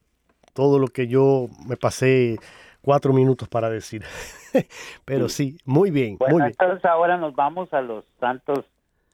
todo 0.54 0.80
lo 0.80 0.88
que 0.88 1.08
yo 1.08 1.48
me 1.68 1.78
pasé 1.78 2.38
cuatro 2.82 3.14
minutos 3.14 3.48
para 3.48 3.70
decir. 3.70 4.04
Pero 5.06 5.30
sí, 5.30 5.58
muy 5.66 5.92
bien. 5.92 6.18
Bueno, 6.18 6.34
muy 6.34 6.42
bien. 6.44 6.56
entonces 6.60 6.86
ahora 6.86 7.18
nos 7.18 7.36
vamos 7.36 7.74
a 7.74 7.82
los 7.82 8.06
santos 8.20 8.66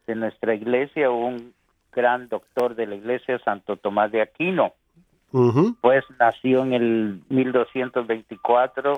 de 0.08 0.16
nuestra 0.16 0.56
iglesia, 0.56 1.10
un 1.12 1.54
gran 1.92 2.30
doctor 2.30 2.76
de 2.76 2.88
la 2.88 2.96
iglesia, 2.96 3.40
Santo 3.40 3.76
Tomás 3.78 4.12
de 4.12 4.22
Aquino. 4.22 4.74
Pues 5.82 6.04
nació 6.20 6.64
en 6.64 6.74
el 6.74 7.22
1224 7.30 8.98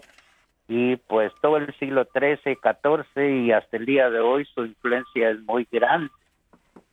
y 0.69 0.97
pues 0.97 1.33
todo 1.41 1.57
el 1.57 1.73
siglo 1.79 2.07
XIII, 2.13 2.55
XIV 2.55 3.45
y 3.47 3.51
hasta 3.51 3.75
el 3.75 3.87
día 3.87 4.11
de 4.11 4.19
hoy 4.19 4.45
su 4.53 4.63
influencia 4.63 5.31
es 5.31 5.41
muy 5.41 5.67
grande 5.69 6.11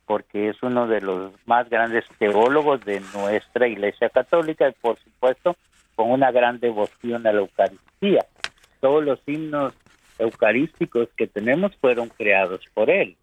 porque 0.07 0.49
es 0.49 0.63
uno 0.63 0.87
de 0.87 1.03
los 1.03 1.33
más 1.45 1.69
grandes 1.69 2.07
teólogos 2.19 2.83
de 2.87 3.03
nuestra 3.15 3.69
iglesia 3.69 4.09
católica 4.09 4.67
y 4.69 4.73
por 4.81 4.99
supuesto 4.99 5.57
con 5.95 6.11
una 6.11 6.31
gran 6.31 6.59
devoción 6.59 7.27
a 7.27 7.33
la 7.33 7.41
Eucaristía. 7.41 8.25
Todos 8.81 9.05
los 9.05 9.19
himnos 9.27 9.75
eucarísticos 10.19 11.09
que 11.15 11.27
tenemos 11.27 11.77
fueron 11.77 12.09
creados 12.09 12.61
por 12.73 12.89
él, 12.89 13.15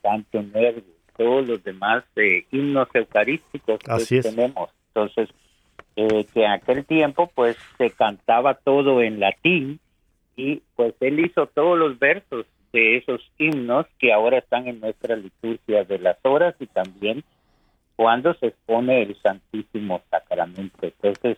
tanto 0.00 0.42
Nervo, 0.42 0.80
todos 1.18 1.46
los 1.46 1.62
demás 1.62 2.04
eh, 2.16 2.46
himnos 2.50 2.88
eucarísticos 2.94 3.80
que 3.80 4.22
tenemos. 4.22 4.70
Entonces, 4.94 5.28
eh, 5.96 6.24
que 6.32 6.44
en 6.44 6.52
aquel 6.52 6.86
tiempo 6.86 7.30
pues 7.34 7.58
se 7.76 7.90
cantaba 7.90 8.54
todo 8.54 9.02
en 9.02 9.20
latín 9.20 9.78
y 10.40 10.62
pues 10.74 10.94
él 11.00 11.20
hizo 11.20 11.46
todos 11.48 11.78
los 11.78 11.98
versos 11.98 12.46
de 12.72 12.96
esos 12.96 13.20
himnos 13.36 13.86
que 13.98 14.12
ahora 14.12 14.38
están 14.38 14.68
en 14.68 14.80
nuestra 14.80 15.16
liturgia 15.16 15.84
de 15.84 15.98
las 15.98 16.16
horas 16.22 16.54
y 16.60 16.66
también 16.66 17.24
cuando 17.96 18.32
se 18.34 18.46
expone 18.46 19.02
el 19.02 19.20
Santísimo 19.20 20.00
Sacramento. 20.10 20.78
Entonces, 20.80 21.36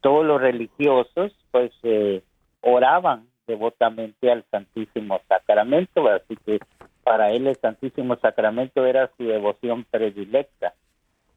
todos 0.00 0.26
los 0.26 0.40
religiosos 0.40 1.32
pues 1.52 1.70
eh, 1.84 2.22
oraban 2.60 3.28
devotamente 3.46 4.32
al 4.32 4.44
Santísimo 4.50 5.20
Sacramento, 5.28 6.08
así 6.08 6.36
que 6.44 6.58
para 7.04 7.30
él 7.30 7.46
el 7.46 7.56
Santísimo 7.56 8.16
Sacramento 8.16 8.84
era 8.84 9.10
su 9.16 9.24
devoción 9.24 9.84
predilecta. 9.84 10.74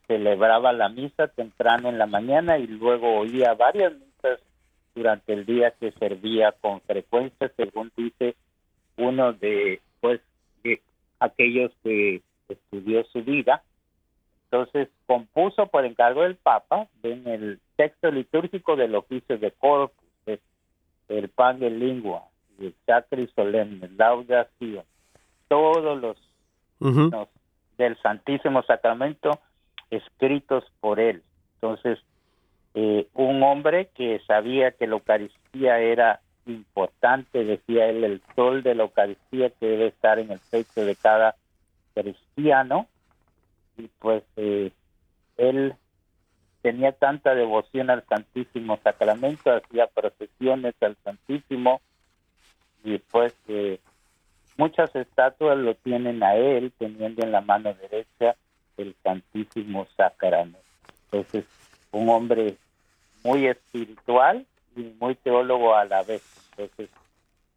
Celebraba 0.07 0.73
la 0.73 0.89
misa 0.89 1.27
temprano 1.27 1.89
en 1.89 1.99
la 1.99 2.07
mañana 2.07 2.57
y 2.57 2.65
luego 2.65 3.19
oía 3.19 3.53
varias 3.53 3.93
misas 3.93 4.10
durante 4.95 5.33
el 5.33 5.45
día 5.45 5.71
que 5.71 5.91
servía 5.93 6.53
con 6.53 6.81
frecuencia, 6.81 7.51
según 7.55 7.91
dice 7.95 8.35
uno 8.97 9.33
de 9.33 9.81
pues 9.99 10.21
de 10.63 10.81
aquellos 11.19 11.71
que 11.83 12.21
estudió 12.49 13.03
su 13.05 13.23
vida 13.23 13.63
entonces 14.51 14.89
compuso 15.07 15.67
por 15.67 15.85
encargo 15.85 16.23
del 16.23 16.35
Papa 16.35 16.87
en 17.03 17.25
el 17.25 17.59
texto 17.77 18.11
litúrgico 18.11 18.75
del 18.75 18.95
oficio 18.95 19.37
de 19.37 19.51
Corpus, 19.51 19.95
el 21.07 21.29
pan 21.29 21.59
de 21.59 21.69
lengua, 21.69 22.23
el 22.59 22.75
sacri 22.85 23.27
solemne, 23.33 23.89
laudación, 23.95 24.83
todos 25.47 26.01
los, 26.01 26.17
los 26.79 27.29
del 27.77 27.97
Santísimo 28.01 28.61
Sacramento 28.63 29.39
escritos 29.89 30.65
por 30.81 30.99
él. 30.99 31.23
Entonces, 31.55 31.99
eh, 32.73 33.07
un 33.13 33.43
hombre 33.43 33.89
que 33.95 34.21
sabía 34.27 34.71
que 34.71 34.87
la 34.87 34.93
Eucaristía 34.93 35.79
era 35.79 36.21
importante, 36.45 37.43
decía 37.43 37.87
él, 37.87 38.03
el 38.03 38.21
sol 38.35 38.63
de 38.63 38.75
la 38.75 38.83
Eucaristía 38.83 39.49
que 39.49 39.65
debe 39.65 39.87
estar 39.87 40.19
en 40.19 40.31
el 40.31 40.39
pecho 40.39 40.85
de 40.85 40.95
cada 40.95 41.35
cristiano. 41.93 42.87
Y 43.77 43.89
pues 43.99 44.23
eh, 44.37 44.71
él 45.37 45.75
tenía 46.61 46.91
tanta 46.91 47.35
devoción 47.35 47.89
al 47.89 48.03
Santísimo 48.07 48.77
Sacramento, 48.83 49.51
hacía 49.51 49.87
procesiones 49.87 50.75
al 50.81 50.95
Santísimo 51.03 51.81
y 52.83 52.97
pues 52.97 53.35
eh, 53.47 53.79
muchas 54.57 54.95
estatuas 54.95 55.57
lo 55.57 55.75
tienen 55.75 56.23
a 56.23 56.35
él 56.35 56.71
teniendo 56.77 57.23
en 57.23 57.31
la 57.31 57.41
mano 57.41 57.73
derecha 57.73 58.35
el 58.77 58.95
Santísimo 59.03 59.87
Sacramento. 59.97 60.59
Entonces, 61.05 61.45
un 61.91 62.09
hombre 62.09 62.55
muy 63.31 63.47
espiritual 63.47 64.45
y 64.75 64.93
muy 64.99 65.15
teólogo 65.15 65.73
a 65.75 65.85
la 65.85 66.03
vez. 66.03 66.21
Entonces, 66.51 66.89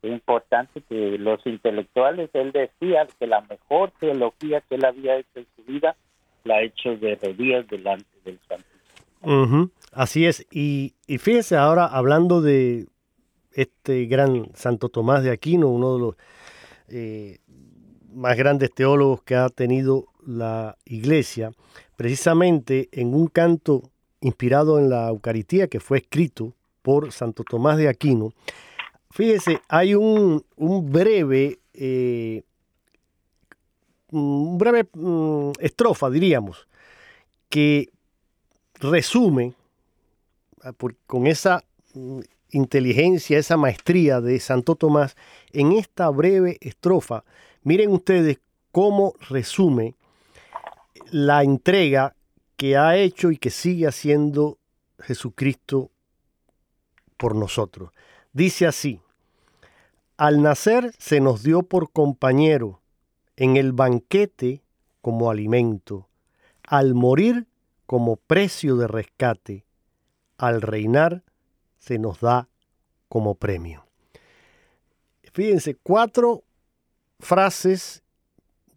es 0.02 0.12
importante 0.12 0.82
que 0.88 1.18
los 1.18 1.44
intelectuales, 1.46 2.30
él 2.32 2.52
decía 2.52 3.06
que 3.18 3.26
la 3.26 3.40
mejor 3.42 3.90
teología 3.98 4.60
que 4.60 4.76
él 4.76 4.84
había 4.84 5.16
hecho 5.16 5.40
en 5.40 5.46
su 5.56 5.64
vida 5.64 5.96
la 6.44 6.56
ha 6.56 6.62
hecho 6.62 6.96
de 6.96 7.16
rodillas 7.16 7.66
delante 7.68 8.06
del 8.24 8.38
Santísimo. 8.48 9.70
Así 9.92 10.26
es. 10.26 10.46
Y, 10.50 10.94
y 11.06 11.18
fíjese 11.18 11.56
ahora, 11.56 11.86
hablando 11.86 12.40
de 12.40 12.86
este 13.52 14.04
gran 14.06 14.54
Santo 14.54 14.88
Tomás 14.88 15.22
de 15.24 15.30
Aquino, 15.30 15.68
uno 15.68 15.94
de 15.94 16.00
los 16.00 16.16
eh, 16.88 17.38
más 18.12 18.36
grandes 18.36 18.72
teólogos 18.72 19.22
que 19.22 19.36
ha 19.36 19.48
tenido 19.48 20.06
la 20.26 20.76
iglesia, 20.84 21.52
precisamente 21.96 22.88
en 22.92 23.14
un 23.14 23.28
canto 23.28 23.93
inspirado 24.24 24.78
en 24.78 24.88
la 24.88 25.08
Eucaristía 25.08 25.68
que 25.68 25.80
fue 25.80 25.98
escrito 25.98 26.54
por 26.80 27.12
Santo 27.12 27.44
Tomás 27.44 27.76
de 27.76 27.88
Aquino. 27.88 28.32
Fíjese, 29.10 29.60
hay 29.68 29.94
un, 29.94 30.42
breve, 30.90 31.58
eh, 31.74 32.42
un 34.10 34.56
breve 34.56 34.88
mm, 34.94 35.52
estrofa, 35.60 36.08
diríamos, 36.08 36.66
que 37.50 37.90
resume 38.80 39.52
ah, 40.62 40.72
con 41.06 41.26
esa 41.26 41.62
mm, 41.92 42.20
inteligencia, 42.50 43.38
esa 43.38 43.58
maestría 43.58 44.22
de 44.22 44.40
Santo 44.40 44.74
Tomás 44.74 45.16
en 45.52 45.72
esta 45.72 46.08
breve 46.08 46.56
estrofa. 46.62 47.24
Miren 47.62 47.90
ustedes 47.90 48.38
cómo 48.72 49.14
resume 49.28 49.94
la 51.10 51.42
entrega 51.42 52.16
que 52.64 52.78
ha 52.78 52.96
hecho 52.96 53.30
y 53.30 53.36
que 53.36 53.50
sigue 53.50 53.86
haciendo 53.86 54.56
Jesucristo 54.98 55.90
por 57.18 57.36
nosotros. 57.36 57.90
Dice 58.32 58.66
así, 58.66 59.02
al 60.16 60.40
nacer 60.40 60.94
se 60.96 61.20
nos 61.20 61.42
dio 61.42 61.64
por 61.64 61.92
compañero, 61.92 62.80
en 63.36 63.58
el 63.58 63.72
banquete 63.72 64.62
como 65.02 65.30
alimento, 65.30 66.08
al 66.62 66.94
morir 66.94 67.46
como 67.84 68.16
precio 68.16 68.76
de 68.76 68.88
rescate, 68.88 69.66
al 70.38 70.62
reinar 70.62 71.22
se 71.80 71.98
nos 71.98 72.20
da 72.20 72.48
como 73.10 73.34
premio. 73.34 73.84
Fíjense, 75.34 75.74
cuatro 75.74 76.44
frases 77.20 78.02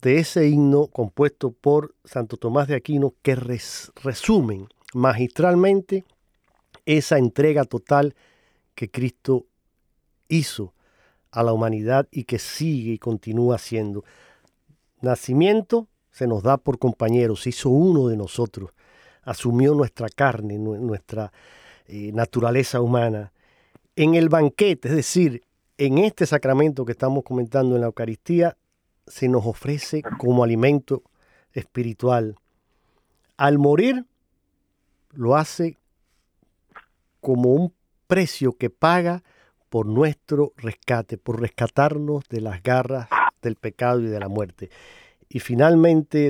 de 0.02 0.20
ese 0.20 0.48
himno 0.48 0.88
compuesto 0.88 1.52
por 1.52 1.96
Santo 2.06 2.38
Tomás 2.38 2.68
de 2.68 2.76
Aquino 2.76 3.14
que 3.22 3.36
resumen 3.36 4.68
magistralmente 4.94 6.06
esa 6.86 7.18
entrega 7.18 7.66
total 7.66 8.16
que 8.76 8.90
Cristo 8.90 9.46
hizo 10.30 10.74
a 11.32 11.44
la 11.44 11.54
humanidad 11.54 12.08
y 12.12 12.24
que 12.24 12.40
sigue 12.40 12.94
y 12.94 12.98
continúa 13.00 13.56
haciendo. 13.56 14.04
Nacimiento 15.02 15.88
se 16.12 16.28
nos 16.28 16.44
da 16.44 16.58
por 16.58 16.80
compañeros, 16.80 17.42
se 17.42 17.50
hizo 17.50 17.70
uno 17.70 18.08
de 18.08 18.18
nosotros, 18.18 18.72
asumió 19.24 19.76
nuestra 19.76 20.10
carne, 20.10 20.58
nuestra 20.58 21.32
eh, 21.88 22.12
naturaleza 22.14 22.82
humana. 22.82 23.34
En 23.96 24.16
el 24.16 24.30
banquete, 24.30 24.90
es 24.90 24.96
decir, 24.96 25.44
en 25.78 26.00
este 26.00 26.26
sacramento 26.26 26.86
que 26.86 26.94
estamos 26.94 27.24
comentando 27.24 27.76
en 27.76 27.82
la 27.82 27.88
Eucaristía, 27.88 28.58
se 29.08 29.28
nos 29.28 29.46
ofrece 29.46 30.04
como 30.18 30.44
alimento 30.44 31.04
espiritual. 31.54 32.36
Al 33.38 33.58
morir, 33.58 34.06
lo 35.12 35.36
hace 35.36 35.78
como 37.22 37.54
un 37.54 37.74
precio 38.08 38.54
que 38.54 38.70
paga 38.70 39.24
por 39.70 39.86
nuestro 39.86 40.54
rescate, 40.58 41.18
por 41.18 41.42
rescatarnos 41.42 42.24
de 42.30 42.42
las 42.42 42.64
garras 42.64 43.10
del 43.42 43.56
pecado 43.56 44.02
y 44.02 44.08
de 44.08 44.20
la 44.20 44.28
muerte. 44.28 44.70
Y 45.30 45.40
finalmente, 45.40 46.28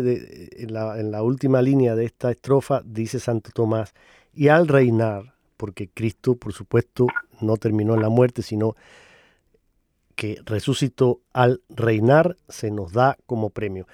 en, 0.64 0.74
la, 0.74 1.22
última 1.22 1.62
línea 1.62 1.96
de 1.96 2.06
esta 2.06 2.32
estrofa, 2.32 2.82
dice 2.84 3.20
Santo 3.20 3.52
Tomás, 3.54 3.94
y 4.34 4.48
al 4.48 4.68
reinar, 4.68 5.36
porque 5.56 5.88
Cristo, 5.88 6.36
por 6.36 6.54
supuesto, 6.54 7.08
no 7.42 7.58
terminó 7.58 7.94
en 7.94 8.02
la 8.02 8.10
muerte, 8.10 8.42
sino 8.42 8.76
que 10.18 10.42
resucitó 10.46 11.22
al 11.32 11.62
reinar, 11.70 12.38
se 12.50 12.72
nos 12.72 12.92
da 12.92 13.18
como 13.28 13.52
premio. 13.52 13.88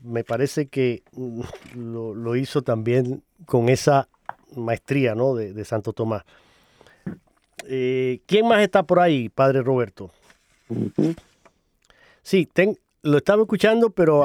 Me 0.00 0.24
parece 0.24 0.66
que 0.66 1.04
mm, 1.12 1.42
lo, 1.76 2.34
hizo 2.36 2.62
también 2.62 3.22
con 3.46 3.68
esa 3.68 4.08
maestría 4.56 5.14
¿no? 5.14 5.36
de, 5.36 5.64
Santo 5.64 5.92
Tomás. 5.92 6.24
Eh, 7.68 8.20
¿Quién 8.26 8.48
más 8.48 8.60
está 8.60 8.82
por 8.82 8.98
ahí, 8.98 9.28
Padre 9.28 9.62
Roberto? 9.62 10.10
Sí, 12.22 12.48
lo 13.02 13.18
estaba 13.18 13.42
escuchando, 13.42 13.90
pero 13.90 14.24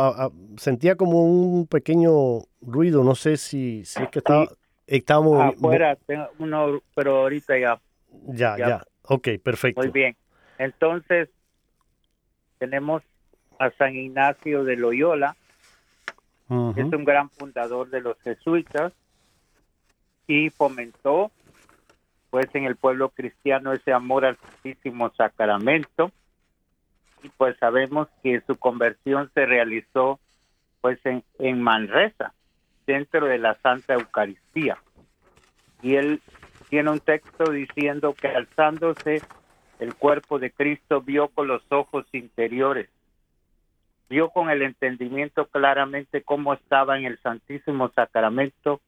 sentía 0.58 0.96
como 0.96 1.24
un 1.24 1.68
pequeño 1.68 2.46
ruido. 2.62 3.04
No 3.04 3.14
sé 3.14 3.38
si, 3.38 3.86
si 3.86 4.02
es 4.02 4.10
que 4.10 4.20
estaba, 4.20 4.48
estábamos... 4.88 5.54
Afuera, 5.54 5.96
tengo 6.08 6.30
uno, 6.40 6.82
pero 6.96 7.22
ahorita 7.22 7.60
ya. 7.60 7.80
Ya, 8.26 8.58
ya. 8.58 8.84
Ok, 9.08 9.30
perfecto. 9.44 9.82
Muy 9.82 9.92
bien. 9.92 10.16
Entonces, 10.58 11.30
tenemos 12.58 13.04
a 13.60 13.70
San 13.72 13.96
Ignacio 13.96 14.64
de 14.64 14.76
Loyola, 14.78 15.36
que 16.48 16.82
es 16.82 16.94
un 16.94 17.04
gran 17.04 17.30
fundador 17.32 17.90
de 17.90 18.02
los 18.02 18.20
jesuitas 18.22 18.94
y 20.28 20.50
fomentó 20.50 21.32
pues 22.30 22.48
en 22.54 22.66
el 22.66 22.76
pueblo 22.76 23.10
cristiano 23.10 23.74
ese 23.74 23.92
amor 23.92 24.26
al 24.26 24.38
Santísimo 24.38 25.12
Sacramento 25.16 26.12
y 27.24 27.30
pues 27.30 27.58
sabemos 27.58 28.08
que 28.22 28.42
su 28.46 28.58
conversión 28.58 29.32
se 29.34 29.46
realizó 29.46 30.20
pues 30.82 31.00
en, 31.06 31.24
en 31.40 31.62
Manresa, 31.62 32.34
dentro 32.86 33.26
de 33.26 33.38
la 33.38 33.56
Santa 33.62 33.94
Eucaristía. 33.94 34.78
Y 35.82 35.96
él 35.96 36.22
tiene 36.74 36.90
un 36.90 37.02
texto 37.02 37.52
diciendo 37.52 38.16
que 38.16 38.30
alzándose 38.30 39.22
el 39.78 39.94
cuerpo 39.94 40.40
de 40.40 40.50
Cristo 40.50 41.04
vio 41.04 41.28
con 41.28 41.48
los 41.48 41.62
ojos 41.70 42.04
interiores, 42.14 42.90
vio 44.10 44.32
con 44.32 44.50
el 44.50 44.64
entendimiento 44.64 45.46
claramente 45.46 46.24
cómo 46.24 46.56
estaba 46.56 46.98
en 46.98 47.06
el 47.06 47.20
Santísimo 47.20 47.90
Sacramento 47.90 48.82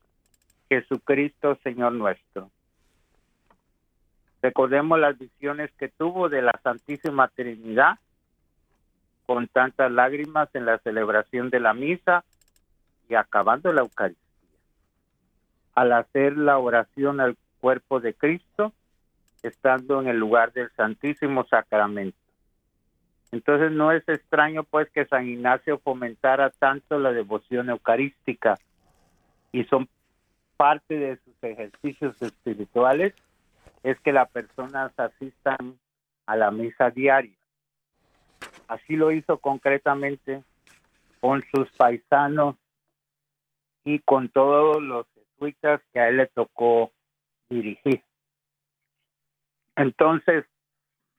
Jesucristo 0.67 1.59
Señor 1.63 1.91
nuestro. 1.91 2.49
Recordemos 4.41 4.99
las 4.99 5.19
visiones 5.19 5.69
que 5.77 5.89
tuvo 5.89 6.27
de 6.27 6.41
la 6.41 6.59
Santísima 6.63 7.27
Trinidad 7.27 7.99
con 9.27 9.47
tantas 9.47 9.91
lágrimas 9.91 10.49
en 10.55 10.65
la 10.65 10.79
celebración 10.79 11.51
de 11.51 11.59
la 11.59 11.75
misa 11.75 12.23
y 13.07 13.13
acabando 13.13 13.71
la 13.71 13.81
Eucaristía. 13.81 14.25
Al 15.75 15.91
hacer 15.91 16.35
la 16.35 16.57
oración 16.57 17.19
al 17.19 17.37
cuerpo 17.65 17.99
de 17.99 18.13
Cristo, 18.13 18.73
estando 19.41 19.99
en 19.99 20.07
el 20.07 20.19
lugar 20.19 20.53
del 20.53 20.69
Santísimo 20.73 21.47
Sacramento. 21.47 22.15
Entonces 23.31 23.71
no 23.71 23.91
es 23.91 24.07
extraño 24.07 24.63
pues 24.65 24.87
que 24.91 25.07
San 25.07 25.27
Ignacio 25.27 25.79
fomentara 25.79 26.51
tanto 26.51 26.99
la 26.99 27.11
devoción 27.11 27.71
eucarística 27.71 28.59
y 29.51 29.63
son 29.63 29.89
parte 30.57 30.99
de 30.99 31.17
sus 31.25 31.33
ejercicios 31.41 32.21
espirituales 32.21 33.15
es 33.81 33.99
que 34.01 34.13
las 34.13 34.29
personas 34.29 34.91
asistan 34.99 35.79
a 36.27 36.35
la 36.35 36.51
misa 36.51 36.91
diaria. 36.91 37.35
Así 38.67 38.95
lo 38.95 39.11
hizo 39.11 39.39
concretamente 39.39 40.43
con 41.19 41.43
sus 41.51 41.67
paisanos 41.71 42.57
y 43.83 43.97
con 44.01 44.29
todos 44.29 44.83
los 44.83 45.07
jesuitas 45.15 45.81
que 45.91 45.99
a 45.99 46.09
él 46.09 46.17
le 46.17 46.27
tocó 46.27 46.91
dirigir. 47.49 48.01
Entonces, 49.75 50.45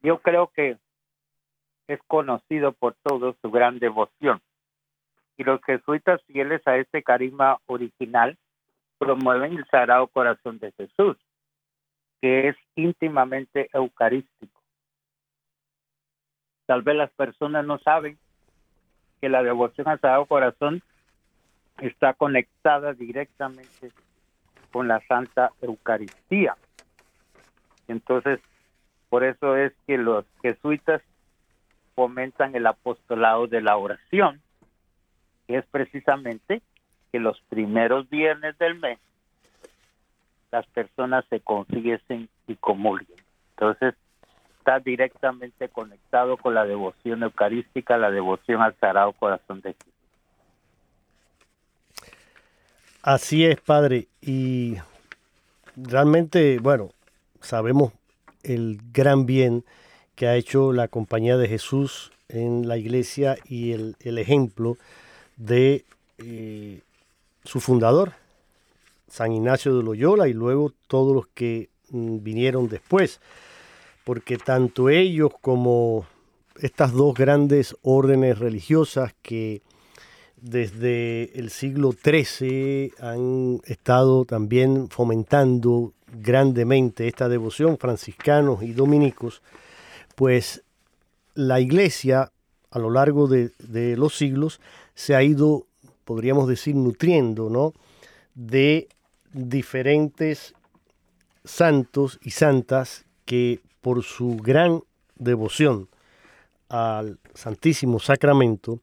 yo 0.03 0.21
creo 0.21 0.49
que 0.49 0.79
es 1.89 2.01
conocido 2.07 2.73
por 2.73 2.95
todos 3.03 3.37
su 3.43 3.51
gran 3.51 3.79
devoción. 3.79 4.41
Y 5.37 5.45
los 5.45 5.63
jesuitas 5.63 6.23
fieles 6.25 6.67
a 6.67 6.77
este 6.77 7.03
carisma 7.03 7.59
original 7.67 8.39
promueven 8.99 9.59
el 9.59 9.67
Sagrado 9.67 10.07
Corazón 10.09 10.59
de 10.59 10.73
Jesús, 10.73 11.17
que 12.21 12.49
es 12.49 12.57
íntimamente 12.75 13.69
eucarístico. 13.73 14.61
Tal 16.67 16.83
vez 16.83 16.97
las 16.97 17.11
personas 17.13 17.65
no 17.65 17.79
saben 17.79 18.19
que 19.21 19.29
la 19.29 19.43
devoción 19.43 19.89
al 19.89 20.01
Sagrado 20.01 20.27
Corazón 20.27 20.83
está 21.79 22.15
conectada 22.15 22.95
directamente 22.95 23.93
con 24.77 24.89
la 24.89 25.01
Santa 25.09 25.53
Eucaristía. 25.63 26.55
Entonces, 27.89 28.41
por 29.09 29.25
eso 29.25 29.57
es 29.57 29.73
que 29.87 29.97
los 29.97 30.27
jesuitas 30.43 31.01
fomentan 31.95 32.55
el 32.55 32.67
apostolado 32.67 33.47
de 33.47 33.63
la 33.63 33.79
oración, 33.79 34.43
que 35.47 35.57
es 35.57 35.65
precisamente 35.71 36.61
que 37.11 37.21
los 37.21 37.41
primeros 37.49 38.11
viernes 38.11 38.59
del 38.59 38.75
mes 38.75 38.99
las 40.51 40.67
personas 40.67 41.25
se 41.31 41.41
confiesen 41.41 42.29
y 42.47 42.57
comulguen. 42.57 43.17
Entonces, 43.53 43.95
está 44.59 44.79
directamente 44.81 45.71
conectado 45.71 46.37
con 46.37 46.53
la 46.53 46.67
devoción 46.67 47.23
eucarística, 47.23 47.97
la 47.97 48.11
devoción 48.11 48.61
al 48.61 48.75
Sagrado 48.75 49.15
Corazón 49.15 49.63
de 49.63 49.73
Jesús. 49.73 49.96
Así 53.07 53.45
es, 53.45 53.61
Padre. 53.61 54.09
Y 54.21 54.75
realmente, 55.77 56.59
bueno, 56.59 56.91
sabemos 57.41 57.93
el 58.43 58.81
gran 58.93 59.27
bien 59.27 59.65
que 60.17 60.27
ha 60.27 60.35
hecho 60.35 60.73
la 60.73 60.89
Compañía 60.89 61.37
de 61.37 61.47
Jesús 61.47 62.11
en 62.29 62.67
la 62.67 62.79
iglesia 62.79 63.39
y 63.49 63.71
el, 63.71 63.95
ejemplo 64.19 64.77
de 65.37 65.85
eh, 66.19 66.81
su 67.45 67.61
fundador, 67.61 68.15
San 69.09 69.31
Ignacio 69.31 69.77
de 69.77 69.85
Loyola, 69.85 70.27
y 70.27 70.33
luego 70.33 70.73
todos 70.89 71.15
los 71.15 71.29
que 71.29 71.69
mm, 71.91 72.25
vinieron 72.25 72.69
después, 72.69 73.21
porque 74.03 74.37
tanto 74.37 74.89
ellos 74.89 75.31
como 75.41 76.09
estas 76.61 76.91
dos 76.91 77.15
grandes 77.15 77.77
órdenes 77.83 78.41
religiosas 78.41 79.15
que 79.23 79.63
desde 80.37 81.39
el 81.39 81.51
siglo 81.51 81.93
XIII 81.93 82.93
han 83.01 83.61
estado 83.65 84.25
también 84.25 84.89
fomentando 84.89 85.93
grandemente 86.13 87.09
esta 87.09 87.29
devoción, 87.29 87.79
franciscanos 87.79 88.63
y 88.63 88.73
dominicos, 88.73 89.43
pues 90.15 90.63
la 91.35 91.61
iglesia 91.61 92.31
a 92.71 92.79
lo 92.79 92.91
largo 92.91 93.29
de, 93.29 93.53
los 93.97 94.17
siglos 94.17 94.61
se 94.95 95.15
ha 95.15 95.23
ido, 95.23 95.67
podríamos 96.05 96.49
decir, 96.49 96.75
nutriendo 96.75 97.49
¿no? 97.51 97.73
de 98.35 98.89
diferentes 99.33 100.55
santos 101.45 102.19
y 102.23 102.31
santas 102.31 103.05
que 103.25 103.61
por 103.81 104.03
su 104.03 104.37
gran 104.37 104.83
devoción 105.17 105.89
al 106.69 107.19
Santísimo 107.35 108.01
Sacramento 108.01 108.81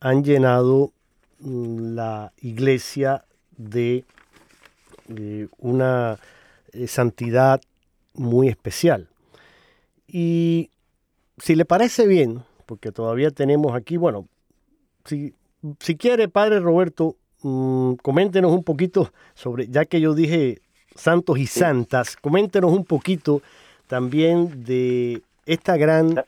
han 0.00 0.24
llenado 0.24 0.92
mm, 1.40 1.94
la 1.94 2.32
iglesia 2.40 3.24
de 3.56 4.04
eh, 5.08 5.48
una 5.58 6.18
eh, 6.72 6.86
santidad 6.86 7.60
muy 8.14 8.48
especial. 8.48 9.08
Y 10.06 10.70
si 11.38 11.54
le 11.54 11.64
parece 11.64 12.06
bien, 12.06 12.42
porque 12.66 12.92
todavía 12.92 13.30
tenemos 13.30 13.74
aquí, 13.74 13.96
bueno, 13.96 14.28
si, 15.04 15.34
si 15.80 15.96
quiere, 15.96 16.28
Padre 16.28 16.60
Roberto, 16.60 17.16
mm, 17.42 17.94
coméntenos 17.94 18.52
un 18.52 18.64
poquito 18.64 19.12
sobre, 19.34 19.68
ya 19.68 19.84
que 19.84 20.00
yo 20.00 20.14
dije 20.14 20.60
santos 20.94 21.38
y 21.38 21.46
santas, 21.46 22.16
coméntenos 22.16 22.72
un 22.72 22.84
poquito 22.84 23.42
también 23.86 24.64
de 24.64 25.22
esta 25.46 25.76
gran 25.76 26.22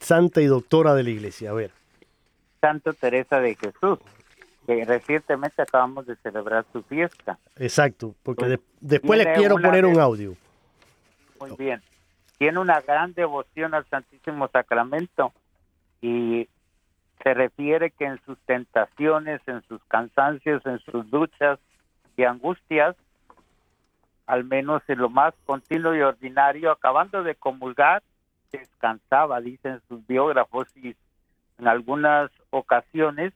santa 0.00 0.40
y 0.40 0.46
doctora 0.46 0.94
de 0.94 1.04
la 1.04 1.10
iglesia. 1.10 1.50
A 1.50 1.54
ver. 1.54 1.83
Santo 2.64 2.94
Teresa 2.94 3.40
de 3.40 3.56
Jesús, 3.56 3.98
que 4.66 4.86
recientemente 4.86 5.60
acabamos 5.60 6.06
de 6.06 6.16
celebrar 6.16 6.64
su 6.72 6.82
fiesta. 6.82 7.38
Exacto, 7.56 8.14
porque 8.22 8.46
pues, 8.46 8.60
después 8.80 9.22
les 9.22 9.36
quiero 9.36 9.56
poner 9.56 9.84
un 9.84 10.00
audio. 10.00 10.34
Muy 11.38 11.54
bien. 11.58 11.82
Tiene 12.38 12.58
una 12.58 12.80
gran 12.80 13.12
devoción 13.12 13.74
al 13.74 13.84
Santísimo 13.90 14.48
Sacramento 14.48 15.34
y 16.00 16.48
se 17.22 17.34
refiere 17.34 17.90
que 17.90 18.06
en 18.06 18.18
sus 18.24 18.38
tentaciones, 18.46 19.42
en 19.46 19.60
sus 19.68 19.84
cansancios, 19.84 20.64
en 20.64 20.78
sus 20.78 21.10
luchas 21.12 21.58
y 22.16 22.24
angustias, 22.24 22.96
al 24.26 24.44
menos 24.44 24.82
en 24.88 25.00
lo 25.00 25.10
más 25.10 25.34
continuo 25.44 25.94
y 25.94 26.00
ordinario, 26.00 26.70
acabando 26.70 27.22
de 27.22 27.34
comulgar, 27.34 28.02
descansaba, 28.50 29.42
dicen 29.42 29.82
sus 29.86 30.06
biógrafos, 30.06 30.66
y 30.76 30.96
en 31.58 31.68
algunas 31.68 32.30
ocasiones 32.50 33.32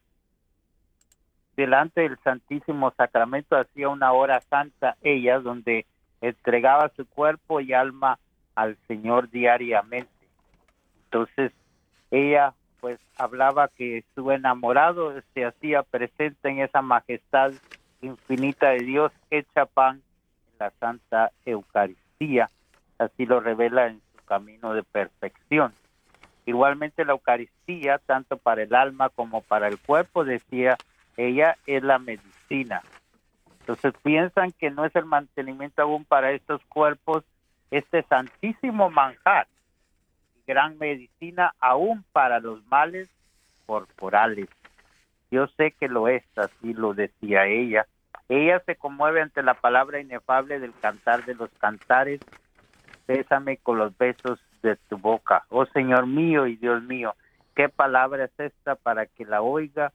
delante 1.56 2.02
del 2.02 2.18
Santísimo 2.22 2.92
Sacramento 2.96 3.56
hacía 3.56 3.88
una 3.88 4.12
hora 4.12 4.40
santa 4.42 4.96
ella 5.02 5.40
donde 5.40 5.86
entregaba 6.20 6.90
su 6.96 7.06
cuerpo 7.06 7.60
y 7.60 7.72
alma 7.72 8.18
al 8.54 8.76
Señor 8.86 9.30
diariamente. 9.30 10.10
Entonces 11.04 11.52
ella 12.10 12.54
pues 12.80 13.00
hablaba 13.16 13.68
que 13.68 14.04
su 14.14 14.30
enamorado 14.30 15.12
se 15.34 15.44
hacía 15.44 15.82
presente 15.82 16.48
en 16.48 16.60
esa 16.60 16.80
majestad 16.80 17.52
infinita 18.02 18.70
de 18.70 18.78
Dios 18.78 19.12
hecha 19.30 19.66
pan 19.66 20.00
en 20.52 20.58
la 20.60 20.70
Santa 20.78 21.32
Eucaristía. 21.44 22.48
Así 22.98 23.26
lo 23.26 23.40
revela 23.40 23.88
en 23.88 24.00
su 24.16 24.24
camino 24.24 24.74
de 24.74 24.84
perfección. 24.84 25.72
Igualmente 26.48 27.04
la 27.04 27.12
Eucaristía, 27.12 27.98
tanto 27.98 28.38
para 28.38 28.62
el 28.62 28.74
alma 28.74 29.10
como 29.10 29.42
para 29.42 29.68
el 29.68 29.78
cuerpo, 29.78 30.24
decía, 30.24 30.78
ella 31.18 31.58
es 31.66 31.82
la 31.82 31.98
medicina. 31.98 32.80
Entonces 33.60 33.92
piensan 34.02 34.52
que 34.52 34.70
no 34.70 34.86
es 34.86 34.96
el 34.96 35.04
mantenimiento 35.04 35.82
aún 35.82 36.06
para 36.06 36.32
estos 36.32 36.64
cuerpos, 36.64 37.22
este 37.70 38.02
santísimo 38.04 38.88
manjar, 38.88 39.46
gran 40.46 40.78
medicina 40.78 41.54
aún 41.60 42.02
para 42.12 42.40
los 42.40 42.64
males 42.68 43.10
corporales. 43.66 44.48
Yo 45.30 45.48
sé 45.48 45.72
que 45.72 45.88
lo 45.88 46.08
es, 46.08 46.24
así 46.34 46.72
lo 46.72 46.94
decía 46.94 47.44
ella. 47.44 47.86
Ella 48.30 48.62
se 48.64 48.74
conmueve 48.74 49.20
ante 49.20 49.42
la 49.42 49.52
palabra 49.52 50.00
inefable 50.00 50.60
del 50.60 50.72
cantar 50.80 51.26
de 51.26 51.34
los 51.34 51.50
cantares. 51.58 52.20
Bésame 53.06 53.58
con 53.58 53.76
los 53.76 53.94
besos 53.98 54.40
de 54.62 54.76
tu 54.88 54.98
boca. 54.98 55.44
Oh 55.50 55.66
Señor 55.66 56.06
mío 56.06 56.46
y 56.46 56.56
Dios 56.56 56.82
mío, 56.82 57.14
¿qué 57.54 57.68
palabra 57.68 58.24
es 58.24 58.40
esta 58.40 58.74
para 58.76 59.06
que 59.06 59.24
la 59.24 59.42
oiga 59.42 59.92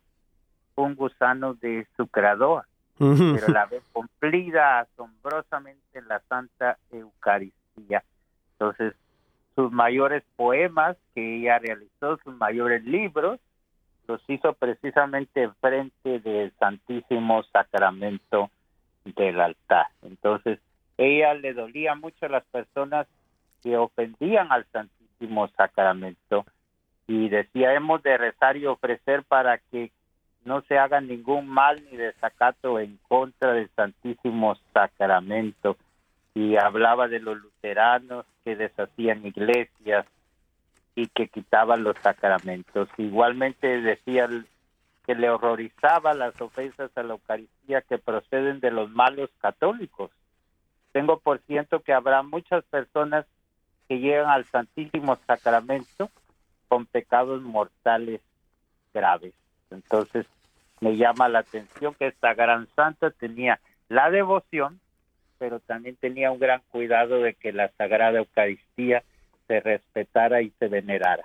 un 0.75 0.95
gusano 0.95 1.53
de 1.53 1.87
su 1.95 2.07
creador? 2.07 2.65
Pero 2.97 3.47
la 3.47 3.65
ve 3.65 3.81
cumplida 3.91 4.81
asombrosamente 4.81 5.99
en 5.99 6.07
la 6.07 6.19
Santa 6.29 6.77
Eucaristía. 6.91 8.03
Entonces, 8.53 8.93
sus 9.55 9.71
mayores 9.71 10.23
poemas 10.35 10.95
que 11.13 11.37
ella 11.37 11.59
realizó, 11.59 12.17
sus 12.23 12.35
mayores 12.35 12.83
libros, 12.85 13.39
los 14.07 14.21
hizo 14.27 14.53
precisamente 14.53 15.49
frente 15.59 16.19
del 16.19 16.53
Santísimo 16.59 17.43
Sacramento 17.43 18.49
del 19.05 19.39
altar. 19.39 19.87
Entonces, 20.01 20.59
ella 20.97 21.33
le 21.33 21.53
dolía 21.53 21.95
mucho 21.95 22.25
a 22.25 22.29
las 22.29 22.43
personas 22.45 23.07
que 23.63 23.77
ofendían 23.77 24.51
al 24.51 24.65
Santísimo 24.71 25.47
Sacramento 25.49 26.45
y 27.07 27.29
decía, 27.29 27.73
hemos 27.73 28.03
de 28.03 28.17
rezar 28.17 28.57
y 28.57 28.65
ofrecer 28.65 29.23
para 29.23 29.57
que 29.57 29.91
no 30.45 30.61
se 30.63 30.77
haga 30.77 30.99
ningún 30.99 31.47
mal 31.47 31.83
ni 31.85 31.97
desacato 31.97 32.79
en 32.79 32.99
contra 33.07 33.53
del 33.53 33.69
Santísimo 33.75 34.55
Sacramento. 34.73 35.77
Y 36.35 36.57
hablaba 36.57 37.07
de 37.07 37.19
los 37.19 37.37
luteranos 37.37 38.25
que 38.43 38.55
deshacían 38.55 39.25
iglesias 39.25 40.05
y 40.95 41.07
que 41.07 41.27
quitaban 41.27 41.83
los 41.83 41.95
sacramentos. 41.99 42.89
Igualmente 42.97 43.81
decía 43.81 44.27
que 45.05 45.15
le 45.15 45.29
horrorizaba 45.29 46.13
las 46.13 46.39
ofensas 46.41 46.91
a 46.95 47.03
la 47.03 47.13
Eucaristía 47.13 47.81
que 47.81 47.97
proceden 47.97 48.59
de 48.59 48.71
los 48.71 48.89
malos 48.89 49.29
católicos. 49.39 50.11
Tengo 50.91 51.19
por 51.19 51.39
ciento 51.41 51.81
que 51.81 51.93
habrá 51.93 52.23
muchas 52.23 52.63
personas 52.65 53.25
llegan 53.99 54.29
al 54.29 54.45
Santísimo 54.45 55.17
Sacramento 55.27 56.09
con 56.67 56.85
pecados 56.85 57.41
mortales 57.41 58.21
graves. 58.93 59.33
Entonces, 59.69 60.25
me 60.79 60.97
llama 60.97 61.29
la 61.29 61.39
atención 61.39 61.95
que 61.95 62.07
esta 62.07 62.33
gran 62.33 62.67
santa 62.75 63.11
tenía 63.11 63.59
la 63.89 64.09
devoción, 64.09 64.79
pero 65.37 65.59
también 65.59 65.95
tenía 65.95 66.31
un 66.31 66.39
gran 66.39 66.61
cuidado 66.69 67.21
de 67.21 67.33
que 67.33 67.51
la 67.51 67.69
Sagrada 67.77 68.19
Eucaristía 68.19 69.03
se 69.47 69.59
respetara 69.59 70.41
y 70.41 70.51
se 70.59 70.67
venerara. 70.67 71.23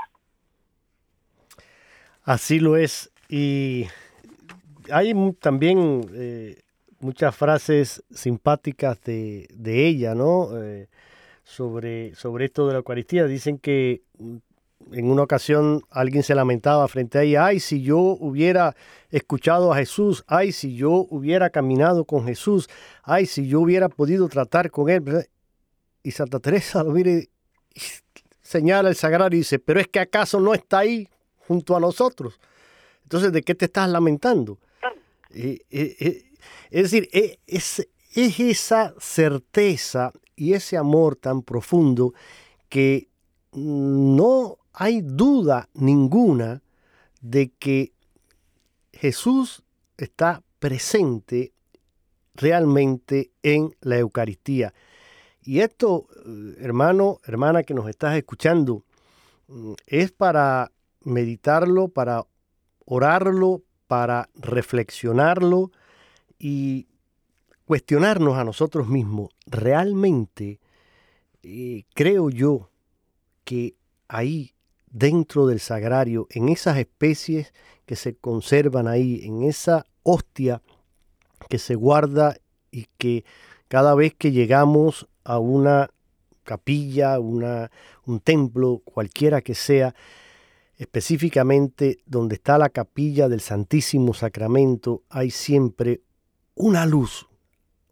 Así 2.25 2.61
lo 2.61 2.77
es. 2.77 3.11
Y 3.29 3.87
hay 4.91 5.15
también, 5.41 6.09
eh, 6.15 6.61
muchas 7.01 7.35
frases 7.35 8.03
simpáticas 8.11 9.03
de, 9.03 9.47
ella, 9.65 10.15
¿no? 10.15 10.49
Eh, 10.63 10.89
sobre, 11.49 12.15
sobre 12.15 12.45
esto 12.45 12.67
de 12.67 12.75
la 12.75 12.79
Eucaristía. 12.79 13.25
Dicen 13.25 13.59
que 13.59 14.03
mm, 14.19 14.37
en 14.93 15.11
una 15.11 15.23
ocasión 15.23 15.83
alguien 15.91 16.23
se 16.23 16.35
lamentaba 16.35 16.87
frente 16.89 17.19
a 17.19 17.23
ella, 17.23 17.47
ay, 17.47 17.59
si 17.59 17.83
yo 17.83 17.99
hubiera 17.99 18.77
escuchado 19.11 19.73
a 19.73 19.77
Jesús, 19.77 20.25
ay, 20.27 20.53
si 20.53 20.77
yo 20.77 21.07
hubiera 21.09 21.49
caminado 21.49 22.05
con 22.05 22.27
Jesús, 22.27 22.69
ay, 23.03 23.25
si 23.25 23.49
yo 23.49 23.61
hubiera 23.61 23.89
podido 23.89 24.29
tratar 24.29 24.71
con 24.71 24.91
él. 24.91 25.27
Y 26.03 26.11
Santa 26.11 26.39
Teresa 26.39 26.85
lo 26.85 26.91
mire 26.93 27.31
señala 28.43 28.91
el 28.91 28.97
sagrario 28.97 29.37
y 29.37 29.41
dice, 29.41 29.59
pero 29.59 29.81
es 29.81 29.89
que 29.89 30.01
acaso 30.01 30.41
no 30.41 30.53
está 30.53 30.81
ahí 30.81 31.09
junto 31.47 31.77
a 31.77 31.81
nosotros. 31.81 32.39
Entonces, 33.05 33.33
¿de 33.33 33.43
qué 33.43 33.55
te 33.55 33.65
estás 33.65 33.89
lamentando? 33.89 34.59
Eh, 35.31 35.61
eh, 35.71 35.97
eh, 35.99 36.25
es 36.71 36.83
decir, 36.83 37.09
es, 37.13 37.87
es 38.15 38.41
esa 38.41 38.95
certeza 38.99 40.13
y 40.39 40.55
ese 40.55 40.77
amor 40.77 41.17
tan 41.17 41.43
profundo 41.43 42.15
que 42.69 43.09
no 43.53 44.59
hay 44.73 45.01
duda 45.03 45.69
ninguna 45.75 46.63
de 47.21 47.51
que 47.59 47.93
Jesús 48.93 49.65
está 49.97 50.43
presente 50.61 51.53
realmente 52.35 53.33
en 53.43 53.75
la 53.81 53.99
Eucaristía. 53.99 54.73
Y 55.43 55.61
esto, 55.61 56.07
eh, 56.25 56.57
hermano, 56.61 57.21
hermana 57.25 57.65
que 57.65 57.75
nos 57.75 57.89
estás 57.89 58.17
escuchando, 58.17 58.85
mm, 59.49 59.73
es 59.87 60.13
para 60.13 60.71
meditarlo, 61.03 61.89
para 61.89 62.25
orarlo, 62.85 63.63
para 63.89 64.29
reflexionarlo 64.35 65.73
y 66.39 66.88
cuestionarnos 67.69 68.39
a 68.39 68.45
nosotros 68.45 68.89
mismos. 68.89 69.29
Realmente 69.45 70.59
eh, 71.43 71.85
creo 71.93 72.31
yo 72.31 72.71
que 73.45 73.75
ahí 74.09 74.55
dentro 74.87 75.47
del 75.47 75.61
sagrario, 75.61 76.27
en 76.31 76.49
esas 76.49 76.79
especies 76.79 77.53
que 77.85 77.95
se 77.95 78.17
conservan 78.17 78.89
ahí, 78.89 79.21
en 79.23 79.43
esa 79.43 79.85
hostia 80.03 80.63
que 81.51 81.59
se 81.59 81.75
guarda 81.75 82.39
y 82.71 82.87
que 82.97 83.27
cada 83.69 83.95
vez 83.95 84.15
que 84.15 84.33
llegamos 84.33 85.07
a 85.23 85.39
una 85.39 85.91
capilla, 86.45 87.21
una, 87.21 87.71
un 88.07 88.21
templo, 88.21 88.81
cualquiera 88.83 89.43
que 89.43 89.55
sea, 89.55 89.95
específicamente 90.79 91.99
donde 92.07 92.37
está 92.37 92.57
la 92.57 92.71
capilla 92.71 93.29
del 93.29 93.43
Santísimo 93.43 94.15
Sacramento, 94.15 95.03
hay 95.11 95.31
siempre 95.31 96.01
una 96.55 96.87
luz 96.87 97.28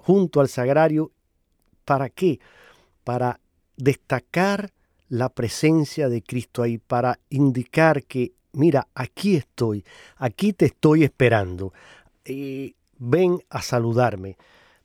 junto 0.06 0.40
al 0.40 0.48
sagrario. 0.48 1.10
¿Para 1.84 2.08
qué? 2.10 2.38
Para 3.02 3.40
destacar 3.76 4.70
la 5.08 5.28
presencia 5.30 6.08
de 6.08 6.22
Cristo 6.22 6.62
ahí, 6.62 6.78
para 6.78 7.18
indicar 7.28 8.04
que, 8.04 8.32
mira, 8.52 8.86
aquí 8.94 9.34
estoy, 9.34 9.84
aquí 10.16 10.52
te 10.52 10.66
estoy 10.66 11.02
esperando, 11.02 11.72
ven 12.24 13.42
a 13.50 13.62
saludarme. 13.62 14.36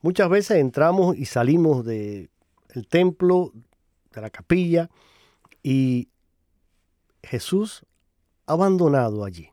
Muchas 0.01 0.27
veces 0.27 0.57
entramos 0.57 1.15
y 1.15 1.25
salimos 1.25 1.85
de, 1.85 2.29
el 2.69 2.87
templo, 2.87 3.51
de 4.13 4.21
la 4.21 4.31
capilla, 4.31 4.89
y 5.61 6.09
Jesús 7.21 7.85
abandonado 8.47 9.23
allí. 9.23 9.49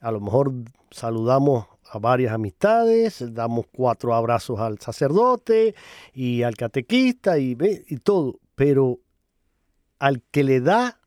A 0.00 0.10
lo 0.10 0.20
mejor 0.20 0.52
saludamos 0.90 1.66
varias 1.98 2.32
amistades, 2.32 3.24
damos 3.34 3.66
cuatro 3.72 4.14
abrazos 4.14 4.60
al 4.60 4.78
sacerdote 4.78 5.74
y 6.12 6.42
al 6.42 6.56
catequista 6.56 7.38
y, 7.38 7.56
todo, 8.02 8.40
pero 8.54 9.00
al 9.98 10.22
que 10.30 10.44
le 10.44 10.60
da 10.60 11.00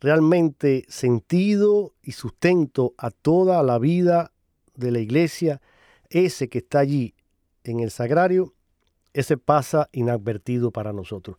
realmente 0.00 0.84
sentido 0.88 1.94
y 2.02 2.12
sustento 2.12 2.94
a 2.98 3.10
toda 3.10 3.62
la 3.62 3.78
vida 3.78 4.32
de 4.74 4.90
la 4.90 4.98
iglesia, 4.98 5.60
ese 6.10 6.48
que 6.48 6.58
está 6.58 6.80
allí 6.80 7.14
en 7.64 7.80
el 7.80 7.90
sagrario, 7.90 8.54
ese 9.12 9.36
pasa 9.36 9.88
inadvertido 9.92 10.70
para 10.70 10.92
nosotros. 10.92 11.36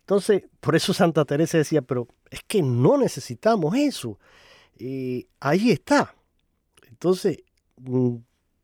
Entonces, 0.00 0.44
por 0.60 0.74
eso 0.74 0.92
Santa 0.92 1.24
Teresa 1.24 1.58
decía, 1.58 1.82
pero 1.82 2.08
es 2.30 2.40
que 2.46 2.62
no 2.62 2.98
necesitamos 2.98 3.76
eso. 3.76 4.18
y 4.78 5.28
ahí 5.40 5.70
está. 5.70 6.14
Entonces, 6.88 7.38
mm, 7.76 8.16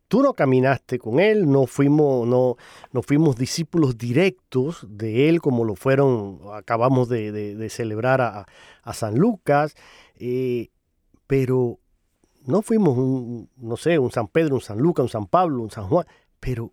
tú 0.08 0.22
no 0.22 0.34
caminaste 0.34 0.98
con 0.98 1.20
él, 1.20 1.50
no 1.50 1.66
fuimos, 1.66 2.26
no, 2.26 2.56
no 2.92 3.02
fuimos 3.02 3.36
discípulos 3.36 3.98
directos 3.98 4.86
de 4.88 5.28
él 5.28 5.40
como 5.40 5.64
lo 5.64 5.74
fueron, 5.74 6.40
acabamos 6.52 7.08
de, 7.08 7.68
celebrar 7.70 8.20
a, 8.20 8.46
San 8.92 9.16
Lucas, 9.16 9.74
eh, 10.18 10.68
pero 11.26 11.80
no 12.44 12.62
fuimos 12.62 12.96
un, 12.96 13.50
no 13.56 13.76
sé, 13.76 13.98
un 13.98 14.12
San 14.12 14.28
Pedro, 14.28 14.54
un 14.56 14.60
San 14.60 14.78
Lucas, 14.78 15.02
un 15.02 15.08
San 15.08 15.26
Pablo, 15.26 15.62
un 15.62 15.70
San 15.70 15.88
Juan, 15.88 16.06
pero 16.38 16.72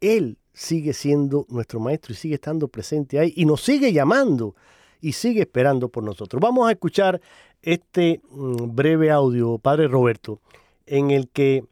él 0.00 0.38
sigue 0.52 0.92
siendo 0.92 1.46
nuestro 1.48 1.80
maestro 1.80 2.12
y 2.12 2.16
sigue 2.16 2.34
estando 2.34 2.68
presente 2.68 3.18
ahí 3.18 3.32
y 3.36 3.44
nos 3.44 3.62
sigue 3.62 3.92
llamando 3.92 4.54
y 5.00 5.12
sigue 5.12 5.40
esperando 5.40 5.88
por 5.88 6.02
nosotros. 6.02 6.40
Vamos 6.40 6.68
a 6.68 6.72
escuchar 6.72 7.20
este 7.62 8.20
mm, 8.30 8.74
breve 8.74 9.10
audio, 9.10 9.58
Padre 9.58 9.88
Roberto, 9.88 10.40
en 10.88 11.10
el 11.10 11.28
que 11.28 11.64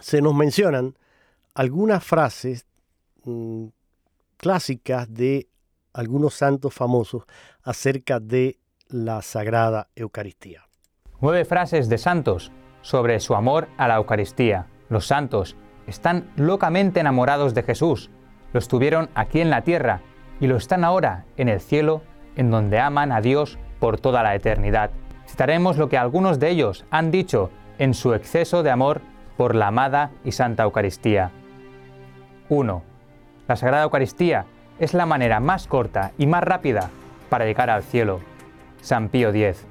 se 0.00 0.22
nos 0.22 0.34
mencionan 0.34 0.96
algunas 1.54 2.04
frases 2.04 2.66
mm, 3.24 3.66
clásicas 4.36 5.12
de 5.12 5.48
algunos 5.92 6.34
santos 6.34 6.74
famosos 6.74 7.24
acerca 7.62 8.20
de 8.20 8.58
la 8.88 9.22
Sagrada 9.22 9.88
Eucaristía. 9.96 10.66
Nueve 11.20 11.44
frases 11.44 11.88
de 11.88 11.98
santos 11.98 12.52
sobre 12.80 13.18
su 13.20 13.34
amor 13.34 13.68
a 13.76 13.88
la 13.88 13.96
Eucaristía. 13.96 14.66
Los 14.88 15.06
santos 15.06 15.56
están 15.86 16.30
locamente 16.36 17.00
enamorados 17.00 17.54
de 17.54 17.64
Jesús. 17.64 18.10
Lo 18.52 18.58
estuvieron 18.58 19.10
aquí 19.14 19.40
en 19.40 19.50
la 19.50 19.62
tierra 19.62 20.00
y 20.40 20.46
lo 20.46 20.56
están 20.56 20.84
ahora 20.84 21.26
en 21.36 21.48
el 21.48 21.60
cielo, 21.60 22.02
en 22.36 22.50
donde 22.50 22.78
aman 22.78 23.10
a 23.10 23.20
Dios 23.20 23.58
por 23.80 23.98
toda 24.00 24.22
la 24.22 24.34
eternidad. 24.34 24.90
Citaremos 25.26 25.76
lo 25.76 25.88
que 25.88 25.98
algunos 25.98 26.38
de 26.38 26.50
ellos 26.50 26.84
han 26.90 27.10
dicho 27.10 27.50
en 27.78 27.94
su 27.94 28.14
exceso 28.14 28.62
de 28.62 28.70
amor 28.70 29.00
por 29.36 29.54
la 29.54 29.68
amada 29.68 30.10
y 30.24 30.32
santa 30.32 30.64
Eucaristía. 30.64 31.30
1. 32.48 32.82
La 33.46 33.56
Sagrada 33.56 33.84
Eucaristía 33.84 34.46
es 34.78 34.94
la 34.94 35.06
manera 35.06 35.40
más 35.40 35.66
corta 35.66 36.12
y 36.18 36.26
más 36.26 36.42
rápida 36.42 36.90
para 37.28 37.44
llegar 37.44 37.70
al 37.70 37.82
cielo. 37.82 38.20
San 38.80 39.08
Pío 39.08 39.30
X. 39.30 39.66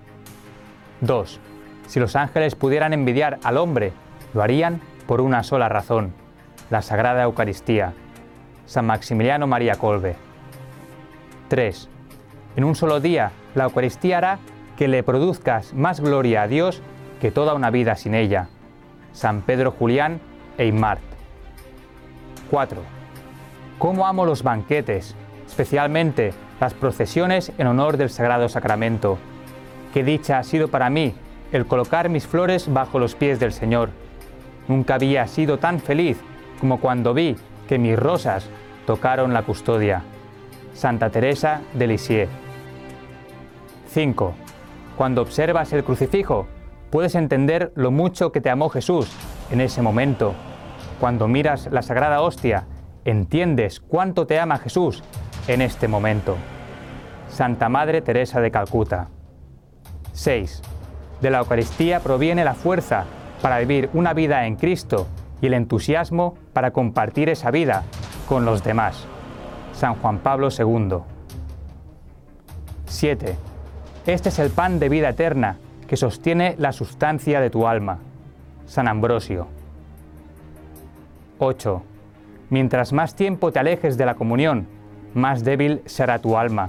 2. 1.01 1.39
Si 1.87 1.99
los 1.99 2.15
ángeles 2.15 2.55
pudieran 2.55 2.93
envidiar 2.93 3.39
al 3.43 3.57
hombre, 3.57 3.93
lo 4.33 4.41
harían 4.41 4.81
por 5.05 5.21
una 5.21 5.43
sola 5.43 5.69
razón, 5.69 6.13
la 6.69 6.81
Sagrada 6.81 7.23
Eucaristía. 7.23 7.93
San 8.65 8.85
Maximiliano 8.85 9.47
María 9.47 9.75
Colbe. 9.75 10.15
3. 11.47 11.89
En 12.57 12.63
un 12.63 12.75
solo 12.75 12.99
día, 12.99 13.31
la 13.55 13.65
Eucaristía 13.65 14.17
hará 14.17 14.39
que 14.75 14.87
le 14.87 15.03
produzcas 15.03 15.73
más 15.73 16.01
gloria 16.01 16.43
a 16.43 16.47
Dios 16.47 16.81
que 17.19 17.31
toda 17.31 17.53
una 17.53 17.69
vida 17.69 17.95
sin 17.95 18.15
ella. 18.15 18.49
San 19.13 19.41
Pedro 19.41 19.71
Julián 19.71 20.19
e 20.57 20.71
Mart. 20.71 21.01
4. 22.49 22.81
¿Cómo 23.77 24.07
amo 24.07 24.25
los 24.25 24.43
banquetes, 24.43 25.15
especialmente 25.45 26.33
las 26.59 26.73
procesiones 26.73 27.51
en 27.57 27.67
honor 27.67 27.97
del 27.97 28.09
Sagrado 28.09 28.49
Sacramento? 28.49 29.17
Qué 29.93 30.03
dicha 30.03 30.39
ha 30.39 30.43
sido 30.43 30.67
para 30.67 30.89
mí 30.89 31.13
el 31.51 31.65
colocar 31.65 32.09
mis 32.09 32.27
flores 32.27 32.71
bajo 32.71 32.99
los 32.99 33.15
pies 33.15 33.39
del 33.39 33.53
Señor. 33.53 33.89
Nunca 34.67 34.95
había 34.95 35.27
sido 35.27 35.57
tan 35.57 35.79
feliz 35.79 36.17
como 36.59 36.79
cuando 36.79 37.13
vi 37.13 37.35
que 37.67 37.77
mis 37.77 37.97
rosas 37.97 38.49
tocaron 38.85 39.33
la 39.33 39.43
custodia. 39.43 40.03
Santa 40.73 41.09
Teresa 41.09 41.61
de 41.73 41.87
Lisieux. 41.87 42.29
5. 43.87 44.33
Cuando 44.95 45.21
observas 45.21 45.71
el 45.73 45.83
crucifijo, 45.83 46.47
puedes 46.89 47.15
entender 47.15 47.71
lo 47.75 47.91
mucho 47.91 48.31
que 48.31 48.41
te 48.41 48.49
amó 48.49 48.69
Jesús 48.69 49.09
en 49.51 49.61
ese 49.61 49.81
momento. 49.81 50.33
Cuando 50.99 51.27
miras 51.27 51.69
la 51.71 51.81
sagrada 51.81 52.21
hostia, 52.21 52.65
entiendes 53.05 53.79
cuánto 53.79 54.27
te 54.27 54.39
ama 54.39 54.57
Jesús 54.57 55.03
en 55.47 55.61
este 55.61 55.87
momento. 55.87 56.35
Santa 57.29 57.69
Madre 57.69 58.01
Teresa 58.01 58.41
de 58.41 58.51
Calcuta. 58.51 59.09
6. 60.13 60.61
De 61.21 61.29
la 61.29 61.39
Eucaristía 61.39 61.99
proviene 61.99 62.43
la 62.43 62.53
fuerza 62.53 63.05
para 63.41 63.59
vivir 63.59 63.89
una 63.93 64.13
vida 64.13 64.47
en 64.47 64.55
Cristo 64.55 65.07
y 65.41 65.47
el 65.47 65.53
entusiasmo 65.53 66.35
para 66.53 66.71
compartir 66.71 67.29
esa 67.29 67.51
vida 67.51 67.83
con 68.27 68.45
los 68.45 68.63
demás. 68.63 69.05
San 69.73 69.95
Juan 69.95 70.19
Pablo 70.19 70.49
II. 70.57 70.97
7. 72.85 73.35
Este 74.07 74.29
es 74.29 74.39
el 74.39 74.49
pan 74.49 74.79
de 74.79 74.89
vida 74.89 75.09
eterna 75.09 75.57
que 75.87 75.97
sostiene 75.97 76.55
la 76.59 76.71
sustancia 76.71 77.39
de 77.39 77.49
tu 77.49 77.65
alma. 77.65 77.99
San 78.65 78.87
Ambrosio. 78.87 79.47
8. 81.39 81.81
Mientras 82.49 82.93
más 82.93 83.15
tiempo 83.15 83.51
te 83.51 83.59
alejes 83.59 83.97
de 83.97 84.05
la 84.05 84.15
comunión, 84.15 84.67
más 85.13 85.43
débil 85.43 85.81
será 85.85 86.19
tu 86.19 86.37
alma, 86.37 86.67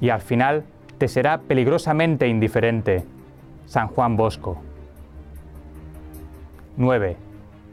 y 0.00 0.10
al 0.10 0.20
final 0.20 0.64
te 0.98 1.08
será 1.08 1.40
peligrosamente 1.40 2.28
indiferente. 2.28 3.04
San 3.66 3.88
Juan 3.88 4.16
Bosco. 4.16 4.58
9. 6.76 7.16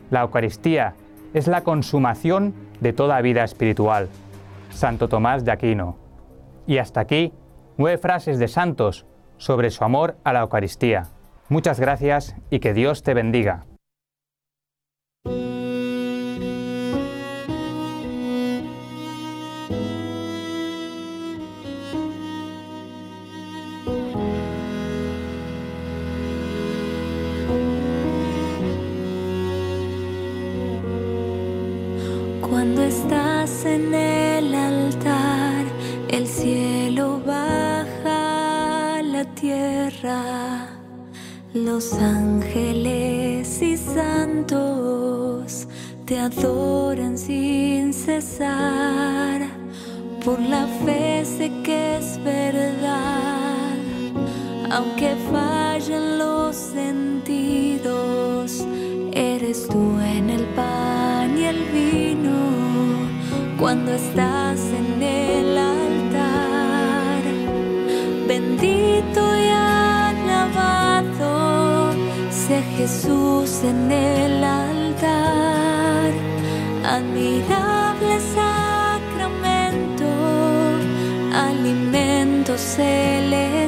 La 0.09 0.21
Eucaristía 0.21 0.95
es 1.33 1.47
la 1.47 1.61
consumación 1.61 2.53
de 2.79 2.93
toda 2.93 3.21
vida 3.21 3.43
espiritual. 3.43 4.09
Santo 4.71 5.07
Tomás 5.07 5.45
de 5.45 5.51
Aquino. 5.51 5.97
Y 6.65 6.77
hasta 6.77 7.01
aquí, 7.01 7.33
nueve 7.77 7.97
frases 7.97 8.39
de 8.39 8.47
santos 8.47 9.05
sobre 9.39 9.71
su 9.71 9.83
amor 9.83 10.17
a 10.23 10.33
la 10.33 10.41
Eucaristía. 10.41 11.07
Muchas 11.47 11.79
gracias 11.79 12.35
y 12.51 12.59
que 12.59 12.75
Dios 12.75 13.01
te 13.01 13.15
bendiga. 13.15 13.65
Tierra. 39.39 40.67
Los 41.53 41.93
ángeles 41.93 43.61
y 43.61 43.77
santos 43.77 45.67
te 46.05 46.19
adoran 46.19 47.17
sin 47.17 47.93
cesar. 47.93 49.41
Por 50.23 50.39
la 50.39 50.67
fe 50.85 51.23
sé 51.25 51.51
que 51.63 51.97
es 51.97 52.21
verdad, 52.23 53.77
aunque 54.69 55.15
fallen 55.31 56.19
los 56.19 56.55
sentidos, 56.55 57.85
eres 59.13 59.67
tú 59.67 59.97
en 60.01 60.29
el 60.29 60.43
pan 60.55 61.37
y 61.37 61.45
el 61.45 61.63
vino 61.73 62.39
cuando 63.57 63.93
estás 63.93 64.28
Jesús 72.89 73.63
en 73.63 73.91
el 73.91 74.43
altar. 74.43 76.11
Admirable 76.83 78.19
sacramento, 78.33 80.09
alimento 81.31 82.57
celestial. 82.57 83.58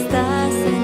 Estás 0.00 0.75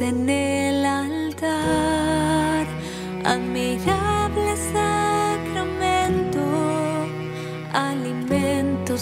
En 0.00 0.28
el 0.28 0.84
altar. 0.84 2.66
Admirable 3.24 4.56
sacramento, 4.72 6.40
alimento 7.72 8.98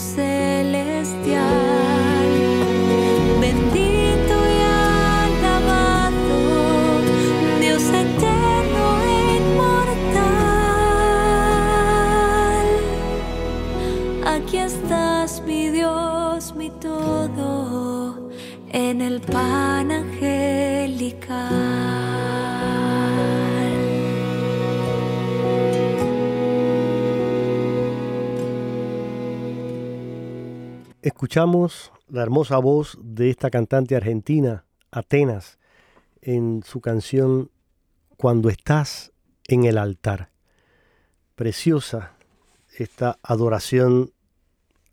Escuchamos 31.23 31.93
la 32.09 32.21
hermosa 32.21 32.59
voz 32.59 32.99
de 33.01 33.31
esta 33.31 33.49
cantante 33.49 33.95
argentina, 33.95 34.65
Atenas, 34.91 35.61
en 36.21 36.65
su 36.67 36.81
canción 36.81 37.49
Cuando 38.17 38.49
estás 38.49 39.13
en 39.47 39.63
el 39.63 39.79
altar. 39.79 40.31
Preciosa 41.37 42.17
esta 42.77 43.21
adoración 43.23 44.11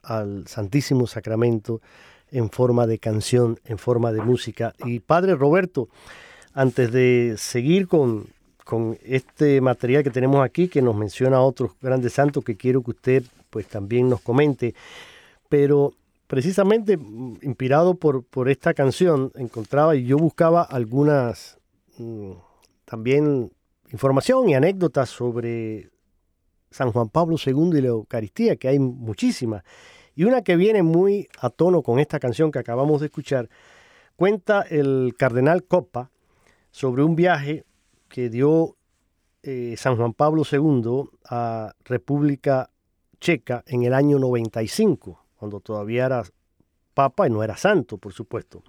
al 0.03 0.47
Santísimo 0.47 1.07
Sacramento 1.07 1.81
en 2.29 2.51
forma 2.51 2.85
de 2.85 2.99
canción, 2.99 3.59
en 3.65 3.79
forma 3.79 4.11
de 4.11 4.21
música. 4.21 4.75
Y 4.85 4.99
Padre 4.99 5.33
Roberto, 5.33 5.89
antes 6.53 6.91
de 6.91 7.37
seguir 7.39 7.87
con, 7.87 8.27
con 8.65 8.99
este 9.03 9.61
material 9.61 10.03
que 10.03 10.11
tenemos 10.11 10.45
aquí, 10.45 10.67
que 10.67 10.83
nos 10.83 10.95
menciona 10.95 11.37
a 11.37 11.41
otros 11.41 11.71
grandes 11.81 12.13
santos 12.13 12.43
que 12.43 12.55
quiero 12.55 12.83
que 12.83 12.91
usted 12.91 13.23
pues 13.49 13.65
también 13.65 14.07
nos 14.07 14.21
comente, 14.21 14.75
pero 15.49 15.95
precisamente 16.29 16.95
mm, 16.95 17.39
inspirado 17.41 17.95
por, 17.95 18.23
por 18.23 18.49
esta 18.49 18.75
canción, 18.75 19.31
encontraba 19.33 19.95
y 19.95 20.05
yo 20.05 20.17
buscaba 20.17 20.61
algunas 20.61 21.57
mm, 21.97 22.33
también 22.85 23.51
información 23.91 24.47
y 24.47 24.53
anécdotas 24.53 25.09
sobre 25.09 25.89
San 26.69 26.91
Juan 26.91 27.09
Pablo 27.09 27.35
II 27.43 27.71
y 27.79 27.81
la 27.81 27.87
Eucaristía, 27.87 28.57
que 28.57 28.67
hay 28.67 28.77
muchísimas. 28.77 29.63
Y 30.13 30.25
una 30.25 30.43
que 30.43 30.55
viene 30.55 30.83
muy 30.83 31.27
a 31.39 31.49
tono 31.49 31.81
con 31.81 31.97
esta 31.97 32.19
canción 32.19 32.51
que 32.51 32.59
acabamos 32.59 32.99
de 32.99 33.07
escuchar, 33.07 33.49
cuenta 34.15 34.61
el 34.61 35.15
cardenal 35.17 35.63
Coppa 35.63 36.11
sobre 36.69 37.01
un 37.01 37.15
viaje 37.15 37.63
que 38.07 38.29
dio 38.29 38.75
eh, 39.41 39.73
San 39.77 39.97
Juan 39.97 40.13
Pablo 40.13 40.43
II 40.49 41.09
a 41.27 41.73
República 41.85 42.69
Checa 43.19 43.63
en 43.65 43.81
el 43.81 43.95
año 43.95 44.19
95 44.19 45.28
cuando 45.39 45.61
todavía 45.61 46.05
era 46.05 46.23
papa 46.93 47.27
y 47.27 47.29
no 47.29 47.41
era 47.43 47.55
santo, 47.55 47.97
por 47.97 48.11
supuesto. 48.11 48.61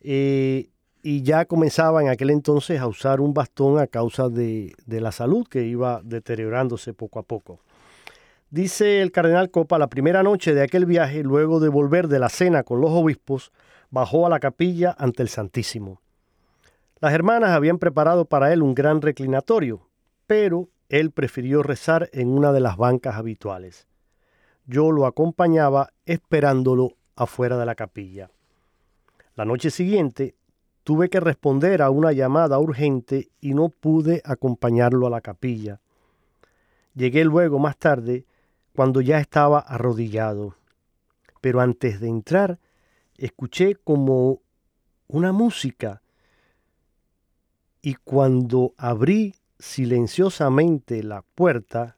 Eh, 0.00 0.70
y 1.02 1.22
ya 1.22 1.46
comenzaba 1.46 2.00
en 2.00 2.08
aquel 2.08 2.30
entonces 2.30 2.80
a 2.80 2.86
usar 2.86 3.20
un 3.20 3.34
bastón 3.34 3.80
a 3.80 3.88
causa 3.88 4.28
de, 4.28 4.74
de, 4.86 5.00
la 5.00 5.10
salud 5.10 5.46
que 5.48 5.64
iba 5.64 6.00
deteriorándose 6.04 6.94
poco 6.94 7.18
a 7.18 7.22
poco. 7.24 7.58
Dice 8.50 9.02
el 9.02 9.10
cardenal 9.10 9.50
Copa, 9.50 9.78
la 9.78 9.88
primera 9.88 10.22
noche 10.22 10.54
de 10.54 10.62
aquel 10.62 10.86
viaje, 10.86 11.22
luego 11.22 11.58
de 11.58 11.68
volver 11.68 12.06
de 12.06 12.18
la 12.18 12.28
cena 12.28 12.62
con 12.62 12.80
los 12.80 12.90
obispos, 12.90 13.52
bajó 13.90 14.26
a 14.26 14.30
la 14.30 14.38
capilla 14.38 14.94
ante 14.98 15.22
el 15.22 15.28
Santísimo. 15.28 16.00
Las 17.00 17.14
hermanas 17.14 17.50
habían 17.50 17.78
preparado 17.78 18.26
para 18.26 18.52
él 18.52 18.62
un 18.62 18.74
gran 18.74 19.00
reclinatorio, 19.00 19.88
pero 20.26 20.68
él 20.88 21.10
prefirió 21.10 21.62
rezar 21.62 22.10
en 22.12 22.28
una 22.28 22.52
de 22.52 22.60
las 22.60 22.76
bancas 22.76 23.16
habituales 23.16 23.89
yo 24.70 24.92
lo 24.92 25.06
acompañaba 25.06 25.90
esperándolo 26.06 26.92
afuera 27.16 27.58
de 27.58 27.66
la 27.66 27.74
capilla. 27.74 28.30
La 29.34 29.44
noche 29.44 29.68
siguiente 29.68 30.36
tuve 30.84 31.10
que 31.10 31.18
responder 31.18 31.82
a 31.82 31.90
una 31.90 32.12
llamada 32.12 32.56
urgente 32.60 33.30
y 33.40 33.54
no 33.54 33.70
pude 33.70 34.22
acompañarlo 34.24 35.08
a 35.08 35.10
la 35.10 35.20
capilla. 35.22 35.80
Llegué 36.94 37.24
luego 37.24 37.58
más 37.58 37.78
tarde 37.78 38.26
cuando 38.72 39.00
ya 39.00 39.18
estaba 39.18 39.58
arrodillado. 39.58 40.54
Pero 41.40 41.60
antes 41.60 42.00
de 42.00 42.08
entrar 42.08 42.60
escuché 43.16 43.74
como 43.74 44.40
una 45.08 45.32
música 45.32 46.00
y 47.82 47.94
cuando 47.94 48.72
abrí 48.76 49.34
silenciosamente 49.58 51.02
la 51.02 51.22
puerta, 51.22 51.96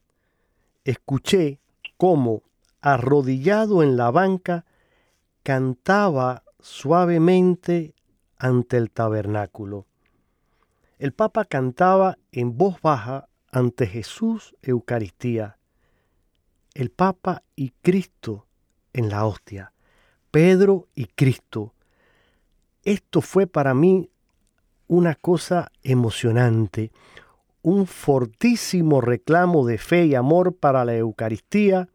escuché 0.84 1.60
cómo 1.98 2.42
arrodillado 2.82 3.82
en 3.82 3.96
la 3.96 4.10
banca, 4.10 4.66
cantaba 5.42 6.42
suavemente 6.60 7.94
ante 8.36 8.76
el 8.76 8.90
tabernáculo. 8.90 9.86
El 10.98 11.12
Papa 11.12 11.44
cantaba 11.44 12.18
en 12.32 12.58
voz 12.58 12.80
baja 12.82 13.28
ante 13.50 13.86
Jesús 13.86 14.56
Eucaristía. 14.62 15.58
El 16.74 16.90
Papa 16.90 17.42
y 17.56 17.70
Cristo 17.82 18.46
en 18.92 19.08
la 19.08 19.26
hostia. 19.26 19.72
Pedro 20.30 20.88
y 20.94 21.06
Cristo. 21.06 21.74
Esto 22.84 23.20
fue 23.20 23.46
para 23.46 23.74
mí 23.74 24.10
una 24.88 25.14
cosa 25.14 25.70
emocionante, 25.82 26.90
un 27.62 27.86
fortísimo 27.86 29.00
reclamo 29.00 29.66
de 29.66 29.78
fe 29.78 30.06
y 30.06 30.14
amor 30.14 30.56
para 30.56 30.84
la 30.84 30.96
Eucaristía 30.96 31.88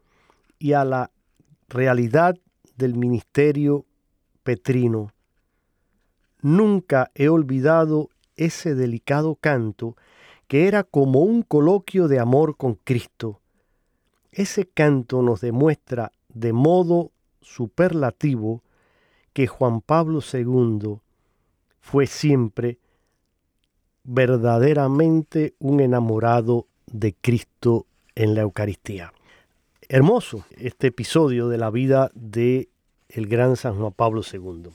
y 0.58 0.72
a 0.72 0.84
la 0.84 1.10
realidad 1.68 2.36
del 2.76 2.94
ministerio 2.94 3.84
petrino. 4.42 5.12
Nunca 6.40 7.10
he 7.14 7.28
olvidado 7.28 8.10
ese 8.36 8.74
delicado 8.74 9.34
canto 9.34 9.96
que 10.46 10.66
era 10.66 10.84
como 10.84 11.20
un 11.20 11.42
coloquio 11.42 12.08
de 12.08 12.20
amor 12.20 12.56
con 12.56 12.74
Cristo. 12.74 13.40
Ese 14.32 14.66
canto 14.66 15.20
nos 15.20 15.40
demuestra 15.40 16.12
de 16.28 16.52
modo 16.52 17.10
superlativo 17.42 18.62
que 19.32 19.46
Juan 19.46 19.80
Pablo 19.80 20.20
II 20.32 21.00
fue 21.80 22.06
siempre 22.06 22.78
verdaderamente 24.04 25.54
un 25.58 25.80
enamorado 25.80 26.66
de 26.86 27.14
Cristo 27.14 27.86
en 28.14 28.34
la 28.34 28.42
Eucaristía 28.42 29.12
hermoso 29.88 30.44
este 30.58 30.88
episodio 30.88 31.48
de 31.48 31.58
la 31.58 31.70
vida 31.70 32.10
de 32.14 32.68
el 33.08 33.26
gran 33.26 33.56
San 33.56 33.78
Juan 33.78 33.92
Pablo 33.92 34.22
II. 34.30 34.70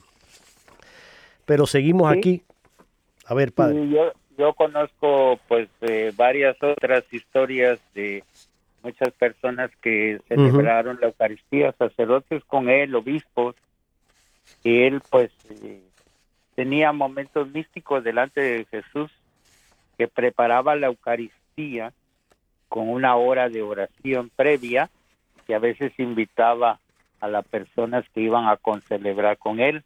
Pero 1.44 1.66
seguimos 1.66 2.10
aquí. 2.10 2.42
A 3.26 3.34
ver, 3.34 3.52
padre. 3.52 3.88
yo, 3.88 4.12
yo 4.36 4.54
conozco 4.54 5.38
pues 5.48 5.68
varias 6.16 6.56
otras 6.62 7.04
historias 7.12 7.78
de 7.94 8.24
muchas 8.82 9.12
personas 9.14 9.70
que 9.80 10.20
celebraron 10.28 10.98
la 11.00 11.06
Eucaristía, 11.06 11.72
sacerdotes 11.78 12.44
con 12.44 12.68
él, 12.68 12.94
obispos, 12.94 13.54
y 14.62 14.82
él 14.82 15.00
pues 15.10 15.30
eh, 15.62 15.80
tenía 16.54 16.92
momentos 16.92 17.50
místicos 17.50 18.04
delante 18.04 18.40
de 18.40 18.64
Jesús 18.66 19.10
que 19.96 20.06
preparaba 20.06 20.76
la 20.76 20.88
Eucaristía 20.88 21.92
con 22.68 22.88
una 22.88 23.16
hora 23.16 23.48
de 23.48 23.62
oración 23.62 24.30
previa 24.36 24.90
que 25.44 25.54
a 25.54 25.58
veces 25.58 25.92
invitaba 25.98 26.78
a 27.20 27.28
las 27.28 27.46
personas 27.46 28.04
que 28.14 28.20
iban 28.20 28.48
a 28.48 28.56
concelebrar 28.56 29.38
con 29.38 29.60
él 29.60 29.82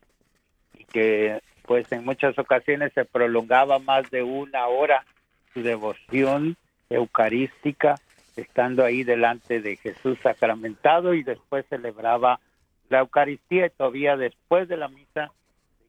y 0.77 0.85
que 0.85 1.41
pues 1.67 1.91
en 1.93 2.05
muchas 2.05 2.39
ocasiones 2.39 2.93
se 2.95 3.05
prolongaba 3.05 3.79
más 3.79 4.11
de 4.11 4.23
una 4.23 4.67
hora 4.67 5.05
su 5.53 5.63
devoción 5.63 6.57
eucarística 6.89 7.97
estando 8.37 8.85
ahí 8.85 9.05
delante 9.05 9.61
de 9.61 9.77
Jesús 9.77 10.19
sacramentado 10.23 11.15
y 11.15 11.23
después 11.23 11.67
celebraba 11.69 12.41
la 12.89 13.01
Eucaristía 13.01 13.67
y 13.67 13.71
todavía 13.71 14.17
después 14.17 14.69
de 14.69 14.77
la 14.77 14.89
misa 14.89 15.31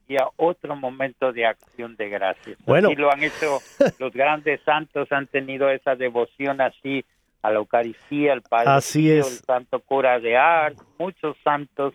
seguía 0.01 0.27
otro 0.35 0.75
momento 0.75 1.31
de 1.31 1.45
acción 1.45 1.95
de 1.95 2.09
gracias. 2.09 2.57
Bueno. 2.65 2.89
Así 2.89 2.97
lo 2.97 3.11
han 3.11 3.23
hecho 3.23 3.59
los 3.99 4.11
grandes 4.11 4.61
santos, 4.61 5.11
han 5.11 5.27
tenido 5.27 5.69
esa 5.69 5.95
devoción 5.95 6.61
así 6.61 7.05
a 7.41 7.51
la 7.51 7.59
Eucaristía, 7.59 8.33
al 8.33 8.41
Padre 8.41 8.69
Así 8.69 9.11
es. 9.11 9.27
el 9.27 9.45
Santo 9.45 9.79
Cura 9.79 10.19
de 10.19 10.37
Ars, 10.37 10.77
muchos 10.97 11.37
santos 11.43 11.93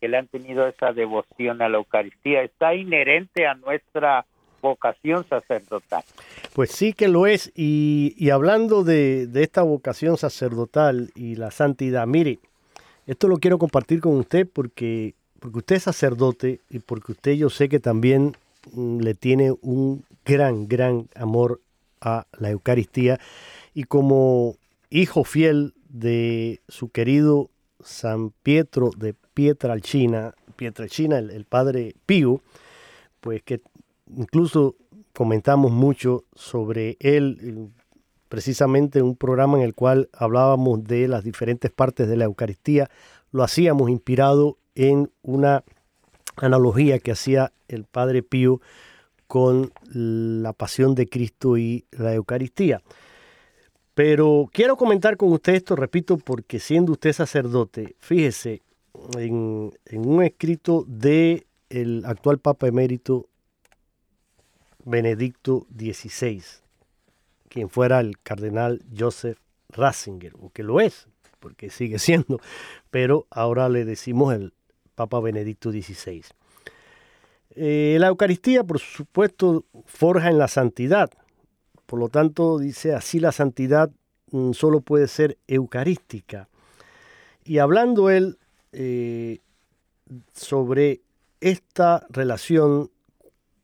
que 0.00 0.08
le 0.08 0.18
han 0.18 0.28
tenido 0.28 0.66
esa 0.66 0.92
devoción 0.92 1.62
a 1.62 1.68
la 1.68 1.78
Eucaristía. 1.78 2.42
Está 2.42 2.74
inherente 2.74 3.46
a 3.46 3.54
nuestra 3.54 4.26
vocación 4.60 5.26
sacerdotal. 5.28 6.02
Pues 6.54 6.70
sí 6.70 6.92
que 6.92 7.08
lo 7.08 7.26
es. 7.26 7.52
Y, 7.54 8.14
y 8.16 8.30
hablando 8.30 8.84
de, 8.84 9.26
de, 9.26 9.42
esta 9.42 9.62
vocación 9.62 10.16
sacerdotal 10.16 11.10
y 11.14 11.36
la 11.36 11.50
santidad, 11.50 12.06
mire, 12.06 12.38
esto 13.06 13.28
lo 13.28 13.36
quiero 13.38 13.58
compartir 13.58 14.00
con 14.00 14.16
usted 14.16 14.48
porque, 14.50 15.14
porque 15.40 15.58
usted 15.58 15.76
es 15.76 15.82
sacerdote 15.82 16.60
y 16.70 16.78
porque 16.78 17.12
usted 17.12 17.32
yo 17.32 17.50
sé 17.50 17.68
que 17.68 17.80
también 17.80 18.36
mm, 18.72 19.00
le 19.00 19.14
tiene 19.14 19.52
un 19.60 20.04
gran, 20.24 20.66
gran 20.68 21.08
amor 21.14 21.60
a 22.00 22.26
la 22.38 22.50
Eucaristía. 22.50 23.18
Y 23.74 23.84
como 23.84 24.56
hijo 24.90 25.24
fiel 25.24 25.74
de 25.88 26.60
su 26.68 26.90
querido 26.90 27.50
San 27.80 28.30
Pietro 28.42 28.90
de 28.96 29.14
Pietralcina, 29.34 30.34
Pietralcina, 30.56 31.18
el, 31.18 31.30
el 31.30 31.44
padre 31.44 31.94
Pío, 32.06 32.40
pues 33.20 33.42
que 33.42 33.60
incluso 34.16 34.76
comentamos 35.12 35.70
mucho 35.70 36.24
sobre 36.34 36.96
él, 37.00 37.70
precisamente 38.28 39.00
un 39.00 39.16
programa 39.16 39.58
en 39.58 39.64
el 39.64 39.74
cual 39.74 40.08
hablábamos 40.12 40.84
de 40.84 41.08
las 41.08 41.24
diferentes 41.24 41.70
partes 41.70 42.08
de 42.08 42.16
la 42.16 42.24
Eucaristía, 42.24 42.90
lo 43.30 43.42
hacíamos 43.42 43.90
inspirado 43.90 44.58
en 44.74 45.10
una 45.22 45.64
analogía 46.36 46.98
que 46.98 47.12
hacía 47.12 47.52
el 47.68 47.84
Padre 47.84 48.22
Pío 48.22 48.60
con 49.26 49.72
la 49.86 50.52
pasión 50.52 50.94
de 50.94 51.08
Cristo 51.08 51.56
y 51.56 51.86
la 51.92 52.14
Eucaristía. 52.14 52.82
Pero 53.94 54.48
quiero 54.52 54.76
comentar 54.76 55.16
con 55.16 55.32
usted 55.32 55.54
esto, 55.54 55.76
repito, 55.76 56.18
porque 56.18 56.58
siendo 56.58 56.92
usted 56.92 57.12
sacerdote, 57.12 57.94
fíjese 58.00 58.62
en, 59.16 59.72
un 59.92 60.22
escrito 60.22 60.84
de 60.88 61.46
el 61.70 62.04
actual 62.04 62.38
Papa 62.38 62.66
emérito 62.66 63.28
Benedicto 64.84 65.66
XVI, 65.76 66.42
quien 67.48 67.70
fuera 67.70 68.00
el 68.00 68.18
cardenal 68.18 68.82
Joseph 68.96 69.38
Ratzinger, 69.68 70.34
o 70.40 70.50
que 70.50 70.64
lo 70.64 70.80
es, 70.80 71.08
porque 71.38 71.70
sigue 71.70 71.98
siendo, 71.98 72.40
pero 72.90 73.26
ahora 73.30 73.68
le 73.68 73.84
decimos 73.84 74.34
el 74.34 74.52
Papa 74.96 75.20
Benedicto 75.20 75.70
XVI. 75.70 76.24
Eh, 77.56 77.96
la 78.00 78.08
Eucaristía, 78.08 78.64
por 78.64 78.80
supuesto, 78.80 79.64
forja 79.86 80.28
en 80.30 80.38
la 80.38 80.48
santidad. 80.48 81.10
Por 81.86 81.98
lo 81.98 82.08
tanto, 82.08 82.58
dice 82.58 82.94
así 82.94 83.20
la 83.20 83.32
santidad 83.32 83.90
mm, 84.30 84.52
solo 84.52 84.80
puede 84.80 85.08
ser 85.08 85.38
eucarística. 85.46 86.48
Y 87.44 87.58
hablando 87.58 88.10
él 88.10 88.38
eh, 88.72 89.40
sobre 90.32 91.02
esta 91.40 92.06
relación 92.10 92.90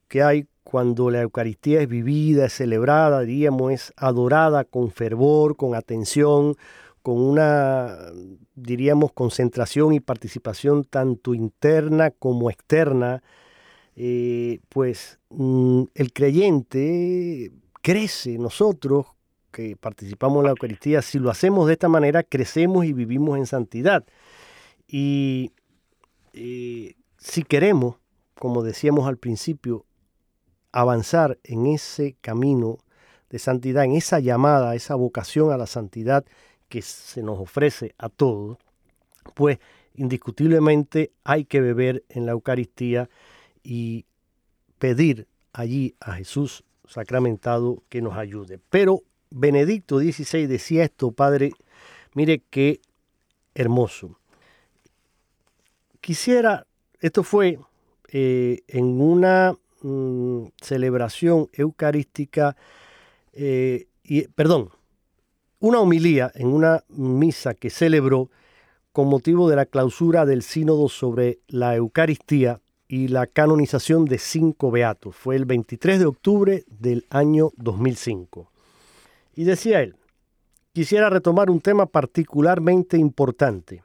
que 0.08 0.22
hay 0.22 0.46
cuando 0.64 1.10
la 1.10 1.22
Eucaristía 1.22 1.80
es 1.80 1.88
vivida, 1.88 2.46
es 2.46 2.52
celebrada, 2.52 3.22
diríamos, 3.22 3.72
es 3.72 3.92
adorada 3.96 4.64
con 4.64 4.90
fervor, 4.90 5.56
con 5.56 5.74
atención, 5.74 6.56
con 7.02 7.20
una, 7.20 7.96
diríamos, 8.54 9.12
concentración 9.12 9.94
y 9.94 10.00
participación 10.00 10.84
tanto 10.84 11.34
interna 11.34 12.10
como 12.10 12.50
externa, 12.50 13.22
eh, 13.96 14.60
pues 14.68 15.18
mm, 15.30 15.84
el 15.94 16.12
creyente 16.12 17.50
crece, 17.82 18.38
nosotros 18.38 19.06
que 19.50 19.76
participamos 19.76 20.38
en 20.38 20.44
la 20.44 20.50
Eucaristía, 20.50 21.02
si 21.02 21.18
lo 21.18 21.30
hacemos 21.30 21.66
de 21.66 21.74
esta 21.74 21.88
manera, 21.88 22.22
crecemos 22.22 22.84
y 22.84 22.92
vivimos 22.92 23.38
en 23.38 23.46
santidad. 23.46 24.04
Y 24.86 25.52
eh, 26.32 26.94
si 27.18 27.42
queremos, 27.42 27.96
como 28.34 28.62
decíamos 28.62 29.08
al 29.08 29.16
principio, 29.16 29.84
avanzar 30.72 31.38
en 31.42 31.66
ese 31.66 32.16
camino 32.20 32.78
de 33.28 33.38
santidad, 33.38 33.84
en 33.84 33.92
esa 33.92 34.20
llamada, 34.20 34.74
esa 34.74 34.94
vocación 34.94 35.52
a 35.52 35.56
la 35.56 35.66
santidad 35.66 36.24
que 36.68 36.82
se 36.82 37.22
nos 37.22 37.38
ofrece 37.38 37.94
a 37.98 38.08
todos, 38.08 38.58
pues 39.34 39.58
indiscutiblemente 39.94 41.12
hay 41.24 41.44
que 41.44 41.60
beber 41.60 42.04
en 42.08 42.26
la 42.26 42.32
Eucaristía 42.32 43.10
y 43.62 44.06
pedir 44.78 45.26
allí 45.52 45.94
a 46.00 46.14
Jesús 46.14 46.64
sacramentado 46.90 47.82
que 47.88 48.02
nos 48.02 48.16
ayude. 48.16 48.58
Pero 48.68 49.02
Benedicto 49.30 50.00
XVI 50.00 50.46
decía 50.46 50.84
esto, 50.84 51.12
Padre, 51.12 51.52
mire 52.14 52.42
qué 52.50 52.80
hermoso. 53.54 54.18
Quisiera, 56.00 56.66
esto 56.98 57.22
fue 57.22 57.58
eh, 58.08 58.62
en 58.66 59.00
una 59.00 59.56
mm, 59.82 60.46
celebración 60.60 61.48
eucarística, 61.52 62.56
eh, 63.32 63.86
y, 64.02 64.26
perdón, 64.28 64.70
una 65.60 65.78
homilía 65.78 66.32
en 66.34 66.48
una 66.48 66.82
misa 66.88 67.54
que 67.54 67.70
celebró 67.70 68.30
con 68.92 69.08
motivo 69.08 69.48
de 69.48 69.56
la 69.56 69.66
clausura 69.66 70.26
del 70.26 70.42
sínodo 70.42 70.88
sobre 70.88 71.38
la 71.46 71.76
Eucaristía 71.76 72.60
y 72.90 73.06
la 73.06 73.28
canonización 73.28 74.04
de 74.04 74.18
cinco 74.18 74.72
beatos. 74.72 75.14
Fue 75.14 75.36
el 75.36 75.44
23 75.44 76.00
de 76.00 76.06
octubre 76.06 76.64
del 76.66 77.06
año 77.08 77.52
2005. 77.56 78.50
Y 79.36 79.44
decía 79.44 79.80
él, 79.80 79.94
quisiera 80.72 81.08
retomar 81.08 81.50
un 81.50 81.60
tema 81.60 81.86
particularmente 81.86 82.98
importante, 82.98 83.84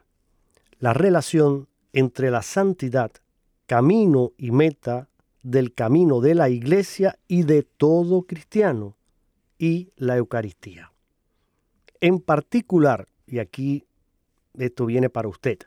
la 0.80 0.94
relación 0.94 1.68
entre 1.94 2.32
la 2.32 2.42
santidad, 2.42 3.12
camino 3.68 4.32
y 4.40 4.50
meta 4.50 5.08
del 5.44 5.76
camino 5.76 6.20
de 6.20 6.34
la 6.34 6.50
iglesia 6.50 7.20
y 7.28 7.44
de 7.44 7.62
todo 7.62 8.24
cristiano, 8.24 8.98
y 9.60 9.92
la 9.98 10.18
Eucaristía. 10.18 10.92
En 12.02 12.20
particular, 12.20 13.08
y 13.28 13.38
aquí 13.38 13.86
esto 14.56 14.88
viene 14.88 15.12
para 15.12 15.28
usted, 15.28 15.60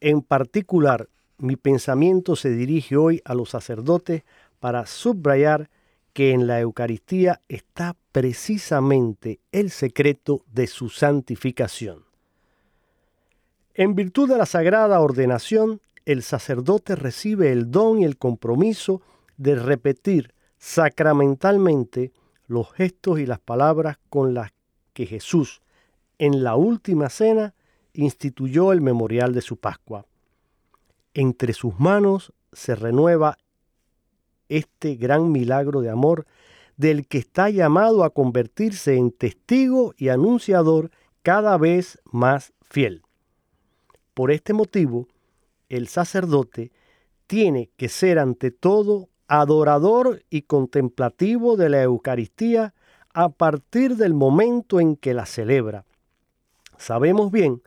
en 0.00 0.22
particular 0.22 1.10
mi 1.38 1.56
pensamiento 1.56 2.36
se 2.36 2.50
dirige 2.50 2.96
hoy 2.96 3.20
a 3.24 3.34
los 3.34 3.50
sacerdotes 3.50 4.22
para 4.60 4.86
subrayar 4.86 5.70
que 6.12 6.32
en 6.32 6.46
la 6.46 6.60
Eucaristía 6.60 7.42
está 7.48 7.94
precisamente 8.12 9.40
el 9.52 9.70
secreto 9.70 10.42
de 10.50 10.66
su 10.66 10.88
santificación. 10.88 12.04
En 13.74 13.94
virtud 13.94 14.30
de 14.30 14.38
la 14.38 14.46
sagrada 14.46 15.00
ordenación, 15.00 15.80
el 16.06 16.22
sacerdote 16.22 16.96
recibe 16.96 17.52
el 17.52 17.70
don 17.70 18.00
y 18.00 18.04
el 18.04 18.16
compromiso 18.16 19.02
de 19.36 19.56
repetir 19.56 20.32
sacramentalmente 20.58 22.12
los 22.46 22.72
gestos 22.72 23.20
y 23.20 23.26
las 23.26 23.40
palabras 23.40 23.98
con 24.08 24.32
las 24.32 24.52
que 24.94 25.04
Jesús, 25.04 25.60
en 26.18 26.42
la 26.42 26.56
última 26.56 27.10
cena, 27.10 27.54
instituyó 27.92 28.72
el 28.72 28.80
memorial 28.80 29.34
de 29.34 29.42
su 29.42 29.58
Pascua 29.58 30.06
entre 31.16 31.54
sus 31.54 31.80
manos 31.80 32.34
se 32.52 32.76
renueva 32.76 33.38
este 34.50 34.96
gran 34.96 35.32
milagro 35.32 35.80
de 35.80 35.88
amor 35.88 36.26
del 36.76 37.08
que 37.08 37.16
está 37.16 37.48
llamado 37.48 38.04
a 38.04 38.10
convertirse 38.10 38.96
en 38.96 39.10
testigo 39.10 39.94
y 39.96 40.10
anunciador 40.10 40.90
cada 41.22 41.56
vez 41.56 41.98
más 42.04 42.52
fiel. 42.60 43.02
Por 44.12 44.30
este 44.30 44.52
motivo, 44.52 45.08
el 45.70 45.88
sacerdote 45.88 46.70
tiene 47.26 47.70
que 47.78 47.88
ser 47.88 48.18
ante 48.18 48.50
todo 48.50 49.08
adorador 49.26 50.22
y 50.28 50.42
contemplativo 50.42 51.56
de 51.56 51.70
la 51.70 51.82
Eucaristía 51.82 52.74
a 53.14 53.30
partir 53.30 53.96
del 53.96 54.12
momento 54.12 54.80
en 54.80 54.96
que 54.96 55.14
la 55.14 55.24
celebra. 55.24 55.86
Sabemos 56.76 57.32
bien 57.32 57.62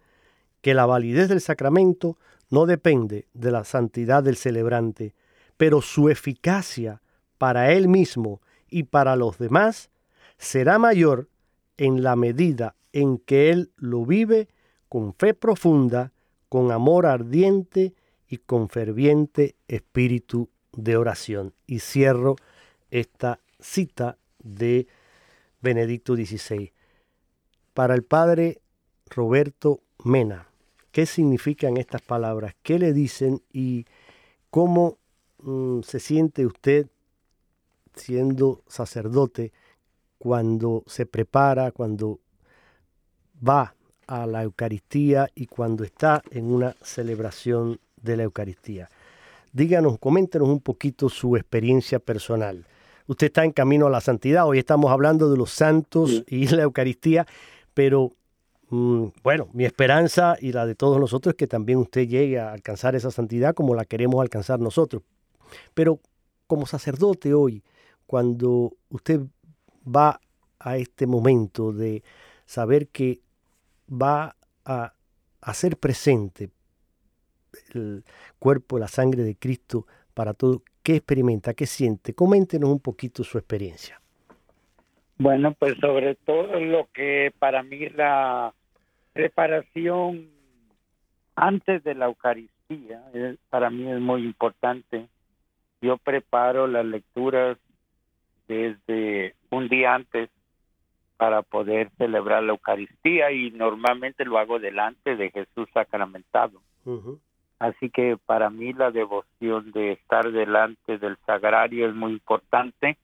que 0.62 0.76
la 0.76 0.86
validez 0.86 1.30
del 1.30 1.42
sacramento 1.42 2.20
no 2.50 2.66
depende 2.66 3.28
de 3.34 3.52
la 3.52 3.64
santidad 3.64 4.24
del 4.24 4.36
celebrante, 4.36 5.14
pero 5.58 5.82
su 5.82 6.10
eficacia 6.10 7.02
para 7.38 7.72
él 7.72 7.88
mismo 7.88 8.42
y 8.70 8.84
para 8.84 9.16
los 9.16 9.38
demás 9.38 9.90
será 10.38 10.80
mayor 10.80 11.28
en 11.78 12.04
la 12.04 12.16
medida 12.16 12.76
en 12.94 13.18
que 13.18 13.52
él 13.52 13.72
lo 13.78 14.06
vive 14.06 14.48
con 14.88 15.14
fe 15.14 15.34
profunda, 15.34 16.12
con 16.50 16.72
amor 16.72 17.06
ardiente 17.06 17.94
y 18.28 18.38
con 18.38 18.70
ferviente 18.70 19.56
espíritu 19.68 20.50
de 20.74 20.98
oración. 20.98 21.54
Y 21.68 21.80
cierro 21.80 22.36
esta 22.90 23.40
cita 23.60 24.18
de 24.40 24.88
Benedicto 25.62 26.16
XVI. 26.16 26.72
Para 27.74 27.96
el 27.96 28.04
padre 28.04 28.62
Roberto 29.08 29.82
Mena, 30.04 30.49
qué 30.92 31.06
significan 31.06 31.78
estas 31.78 32.02
palabras, 32.02 32.56
qué 32.64 32.80
le 32.80 32.94
dicen 32.94 33.42
y 33.52 33.86
cómo 34.50 34.98
mm, 35.44 35.82
se 35.82 36.00
siente 36.00 36.46
usted 36.46 36.88
siendo 37.96 38.64
sacerdote 38.68 39.52
cuando 40.18 40.84
se 40.88 41.06
prepara, 41.06 41.72
cuando 41.72 42.20
va 43.48 43.76
a 44.08 44.26
la 44.26 44.44
Eucaristía 44.44 45.30
y 45.36 45.46
cuando 45.46 45.84
está 45.84 46.22
en 46.32 46.52
una 46.52 46.76
celebración 46.82 47.80
de 48.02 48.18
la 48.18 48.24
Eucaristía. 48.24 48.90
Díganos, 49.54 50.00
coméntenos 50.00 50.50
un 50.50 50.60
poquito 50.60 51.10
su 51.10 51.36
experiencia 51.36 52.00
personal. 52.00 52.66
Usted 53.08 53.28
está 53.28 53.44
en 53.44 53.52
camino 53.52 53.88
a 53.88 53.90
la 53.90 54.02
santidad, 54.02 54.48
hoy 54.48 54.60
estamos 54.60 54.92
hablando 54.92 55.30
de 55.32 55.38
los 55.38 55.52
santos 55.52 56.24
y 56.28 56.48
la 56.48 56.64
Eucaristía, 56.64 57.26
pero 57.74 58.14
bueno, 58.70 59.50
mi 59.54 59.66
esperanza 59.66 60.36
y 60.40 60.52
la 60.52 60.66
de 60.66 60.76
todos 60.76 61.00
nosotros 61.00 61.34
es 61.34 61.38
que 61.38 61.48
también 61.48 61.80
usted 61.80 62.08
llegue 62.08 62.40
a 62.40 62.52
alcanzar 62.52 62.96
esa 62.96 63.10
santidad 63.10 63.56
como 63.56 63.74
la 63.74 63.86
queremos 63.86 64.22
alcanzar 64.22 64.60
nosotros. 64.60 65.02
Pero 65.74 66.00
como 66.46 66.66
sacerdote 66.66 67.34
hoy, 67.34 67.64
cuando 68.06 68.74
usted 68.90 69.22
va 69.86 70.20
a 70.60 70.78
este 70.78 71.08
momento 71.08 71.72
de 71.72 72.04
saber 72.46 72.88
que 72.90 73.22
va 73.90 74.36
a 74.66 74.94
hacer 75.42 75.78
presente 75.78 76.50
el 77.74 78.04
cuerpo, 78.38 78.78
la 78.78 78.88
sangre 78.88 79.24
de 79.24 79.36
Cristo 79.36 79.88
para 80.14 80.34
todo, 80.34 80.62
¿qué 80.84 80.98
experimenta? 80.98 81.54
¿Qué 81.54 81.66
siente? 81.66 82.14
Coméntenos 82.14 82.70
un 82.70 82.80
poquito 82.80 83.24
su 83.24 83.38
experiencia. 83.38 84.00
Bueno, 85.18 85.54
pues 85.54 85.76
sobre 85.82 86.16
todo 86.16 86.60
lo 86.60 86.88
que 86.94 87.34
para 87.40 87.62
mí 87.62 87.90
la 87.90 88.54
preparación 89.20 90.30
antes 91.36 91.84
de 91.84 91.96
la 91.96 92.06
Eucaristía 92.06 92.60
Eucaristía. 92.70 93.36
para 93.50 93.70
mí 93.70 93.90
es 93.92 94.00
muy 94.00 94.24
importante. 94.24 95.08
Yo 95.82 95.98
preparo 95.98 96.68
las 96.68 96.86
lecturas 96.86 97.58
desde 98.48 99.36
un 99.50 99.68
día 99.68 99.96
antes 99.96 100.30
para 101.18 101.42
poder 101.42 101.90
celebrar 101.98 102.44
la 102.44 102.54
Eucaristía 102.54 103.32
y 103.32 103.52
normalmente 103.52 104.24
lo 104.24 104.38
hago 104.38 104.60
delante 104.60 105.16
de 105.16 105.32
Jesús 105.32 105.68
sacramentado. 105.74 106.62
Así 107.60 107.90
que 107.90 108.18
para 108.26 108.50
mí 108.50 108.72
la 108.74 108.92
devoción 108.92 109.72
de 109.72 109.94
estar 109.94 110.32
delante 110.32 110.98
del 110.98 111.18
sagrario 111.26 111.90
es 111.90 111.96
muy 111.96 112.14
importante. 112.14 112.98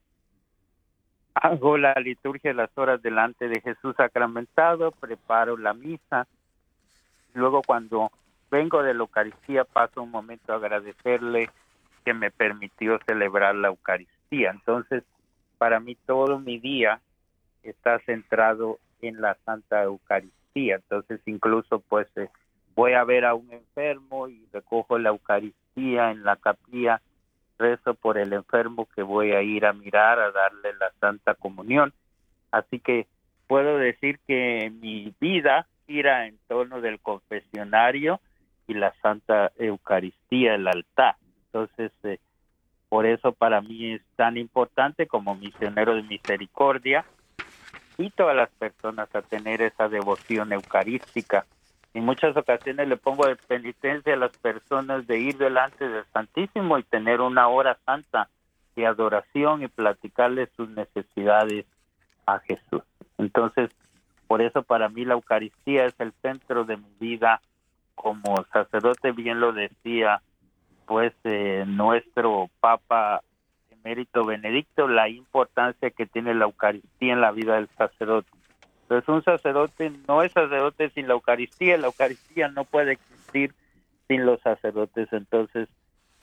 Hago 1.35 1.77
la 1.77 1.93
liturgia 1.95 2.51
de 2.51 2.55
las 2.55 2.75
horas 2.77 3.01
delante 3.01 3.49
de 3.49 3.61
Jesús 3.61 3.95
sacramentado, 3.97 4.91
preparo 4.91 5.57
la 5.57 5.73
misa. 5.73 6.27
Luego 7.33 7.61
cuando 7.61 8.09
vengo 8.49 8.81
de 8.81 8.93
la 8.93 9.01
Eucaristía 9.01 9.65
paso 9.65 10.01
un 10.01 10.11
momento 10.11 10.53
a 10.53 10.55
agradecerle 10.55 11.49
que 12.05 12.13
me 12.13 12.31
permitió 12.31 12.99
celebrar 13.05 13.55
la 13.55 13.67
Eucaristía. 13.67 14.51
Entonces, 14.51 15.03
para 15.57 15.79
mí 15.79 15.95
todo 16.05 16.39
mi 16.39 16.57
día 16.59 17.01
está 17.63 17.99
centrado 17.99 18.79
en 19.01 19.19
la 19.19 19.35
Santa 19.45 19.83
Eucaristía. 19.83 20.75
Entonces, 20.75 21.19
incluso 21.25 21.79
pues 21.79 22.07
eh, 22.15 22.29
voy 22.75 22.93
a 22.93 23.03
ver 23.03 23.25
a 23.25 23.33
un 23.33 23.51
enfermo 23.51 24.29
y 24.29 24.47
recojo 24.53 24.97
la 24.97 25.09
Eucaristía 25.09 26.11
en 26.11 26.23
la 26.23 26.37
capilla, 26.37 27.01
rezo 27.57 27.93
por 27.93 28.17
el 28.17 28.33
enfermo 28.33 28.87
que 28.95 29.03
voy 29.03 29.31
a 29.31 29.41
ir 29.41 29.65
a 29.65 29.73
mirar, 29.73 30.19
a 30.19 30.31
darle 30.31 30.73
la 30.79 30.91
Santa 30.99 31.35
Comunión. 31.35 31.93
Así 32.51 32.79
que 32.79 33.07
puedo 33.47 33.77
decir 33.77 34.19
que 34.27 34.71
mi 34.81 35.13
vida 35.19 35.67
gira 35.87 36.27
en 36.27 36.37
torno 36.47 36.81
del 36.81 36.99
confesionario 36.99 38.19
y 38.67 38.73
la 38.73 38.93
Santa 39.01 39.51
Eucaristía, 39.57 40.55
el 40.55 40.67
altar. 40.67 41.15
Entonces, 41.47 41.91
eh, 42.03 42.19
por 42.89 43.05
eso 43.05 43.31
para 43.31 43.61
mí 43.61 43.93
es 43.93 44.01
tan 44.15 44.37
importante 44.37 45.07
como 45.07 45.35
misionero 45.35 45.95
de 45.95 46.03
misericordia 46.03 47.05
y 47.97 48.09
todas 48.09 48.35
las 48.35 48.49
personas 48.51 49.13
a 49.15 49.21
tener 49.21 49.61
esa 49.61 49.87
devoción 49.87 50.51
eucarística 50.53 51.45
en 51.95 52.03
muchas 52.03 52.35
ocasiones 52.35 52.89
le 52.89 52.97
pongo 52.97 53.25
de 53.25 53.37
penitencia 53.37 54.13
a 54.13 54.17
las 54.17 54.37
personas 54.37 55.07
de 55.07 55.17
ir 55.17 55.37
delante 55.37 55.87
del 55.87 56.03
Santísimo 56.11 56.77
y 56.77 56.83
tener 56.83 57.21
una 57.21 57.47
hora 57.47 57.77
santa 57.85 58.27
de 58.75 58.85
adoración 58.85 59.63
y 59.63 59.69
platicarle 59.69 60.49
sus 60.57 60.69
necesidades 60.69 61.65
a 62.25 62.39
Jesús. 62.39 62.81
Entonces, 63.17 63.69
por 64.27 64.41
eso 64.41 64.61
para 64.63 64.89
mí 64.89 65.05
la 65.05 65.13
Eucaristía 65.13 65.85
es 65.85 65.95
el 65.99 66.11
centro 66.21 66.65
de 66.65 66.75
mi 66.75 66.91
vida 66.99 67.39
como 67.95 68.43
sacerdote, 68.51 69.13
bien 69.13 69.39
lo 69.39 69.53
decía 69.53 70.21
pues 70.85 71.13
eh, 71.23 71.63
nuestro 71.65 72.49
Papa 72.59 73.21
Emérito 73.71 74.25
Benedicto, 74.25 74.89
la 74.89 75.07
importancia 75.07 75.91
que 75.91 76.05
tiene 76.05 76.33
la 76.33 76.43
Eucaristía 76.43 77.13
en 77.13 77.21
la 77.21 77.31
vida 77.31 77.55
del 77.55 77.69
sacerdote. 77.77 78.29
Entonces 78.85 79.09
un 79.09 79.23
sacerdote 79.23 79.91
no 80.07 80.21
es 80.21 80.31
sacerdote 80.31 80.91
sin 80.91 81.07
la 81.07 81.15
Eucaristía, 81.15 81.77
la 81.77 81.87
Eucaristía 81.87 82.49
no 82.49 82.65
puede 82.65 82.93
existir 82.93 83.53
sin 84.07 84.25
los 84.25 84.39
sacerdotes, 84.41 85.07
entonces 85.11 85.67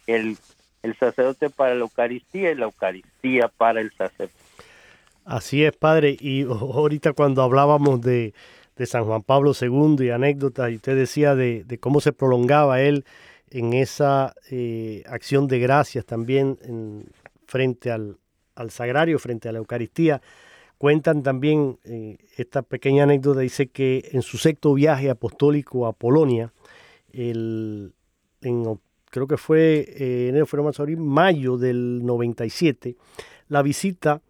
el, 0.06 0.36
el 0.82 0.96
sacerdote 0.96 1.50
para 1.50 1.74
la 1.74 1.80
Eucaristía 1.80 2.52
y 2.52 2.54
la 2.54 2.66
Eucaristía 2.66 3.48
para 3.48 3.80
el 3.80 3.90
sacerdote. 3.92 4.38
Así 5.24 5.64
es, 5.64 5.72
padre, 5.76 6.16
y 6.20 6.42
ahorita 6.42 7.12
cuando 7.14 7.42
hablábamos 7.42 8.00
de, 8.00 8.32
de 8.76 8.86
San 8.86 9.04
Juan 9.04 9.22
Pablo 9.22 9.52
II 9.60 9.96
y 10.04 10.10
anécdotas, 10.10 10.70
y 10.70 10.76
usted 10.76 10.96
decía 10.96 11.34
de, 11.34 11.64
de 11.64 11.78
cómo 11.78 12.00
se 12.00 12.12
prolongaba 12.12 12.80
él 12.80 13.04
en 13.50 13.72
esa 13.72 14.34
eh, 14.50 15.02
acción 15.06 15.46
de 15.48 15.58
gracias 15.58 16.06
también 16.06 16.58
en, 16.62 17.06
frente 17.46 17.90
al, 17.90 18.18
al 18.54 18.70
sagrario, 18.70 19.18
frente 19.18 19.48
a 19.48 19.52
la 19.52 19.58
Eucaristía, 19.58 20.22
Cuentan 20.82 21.22
también, 21.22 21.78
eh, 21.84 22.18
esta 22.36 22.62
pequeña 22.62 23.04
anécdota 23.04 23.38
dice 23.38 23.68
que 23.68 24.10
en 24.10 24.20
su 24.20 24.36
sexto 24.36 24.74
viaje 24.74 25.10
apostólico 25.10 25.86
a 25.86 25.92
Polonia, 25.92 26.52
el, 27.12 27.92
creo 29.08 29.28
que 29.28 29.36
fue 29.36 29.86
eh, 29.96 30.26
enero, 30.30 30.44
febrero, 30.44 30.72
mayo 30.98 31.56
del 31.56 32.04
97, 32.04 32.96
la 33.46 33.62
visita 33.62 34.22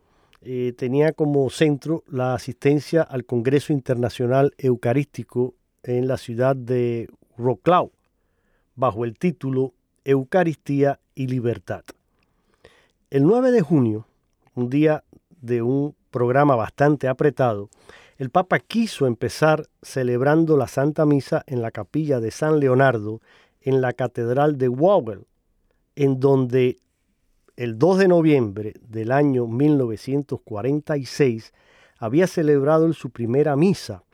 eh, 0.43 0.75
tenía 0.77 1.13
como 1.13 1.49
centro 1.49 2.05
la 2.07 2.35
asistencia 2.35 3.01
al 3.01 3.25
Congreso 3.25 3.73
Internacional 3.73 4.53
Eucarístico 4.59 5.55
en 5.83 6.07
la 6.07 6.19
ciudad 6.19 6.55
de 6.55 7.09
Wrocław, 7.39 7.93
bajo 8.75 9.07
el 9.07 9.17
título 9.17 9.73
Eucaristía 10.05 11.01
y 11.15 11.29
Libertad. 11.29 11.85
El 13.09 13.23
9 13.23 13.53
de 13.53 13.63
junio, 13.63 14.07
un 14.55 14.69
día 14.69 15.03
de 15.41 15.63
un 15.63 15.97
programa 16.13 16.55
bastante 16.55 17.09
apretado, 17.09 17.69
el 18.19 18.31
Papa 18.31 18.61
quiso 18.61 19.09
empezar 19.09 19.67
celebrando 19.83 20.57
la 20.57 20.69
Santa 20.69 21.05
Misa 21.05 21.43
en 21.49 21.61
la 21.61 21.73
capilla 21.73 22.21
de 22.21 22.31
San 22.31 22.61
Leonardo 22.61 23.21
en 23.61 23.81
la 23.81 23.95
Catedral 23.95 24.59
de 24.59 24.69
Wawel, 24.69 25.27
en 25.97 26.21
donde 26.21 26.79
el 27.57 27.79
2 27.79 27.99
de 27.99 28.09
noviembre 28.09 28.75
del 28.81 29.11
año 29.11 29.49
1946 29.49 31.53
había 31.99 32.27
celebrado 32.27 32.93
su 32.93 33.11
primera 33.11 33.57
misa. 33.57 34.05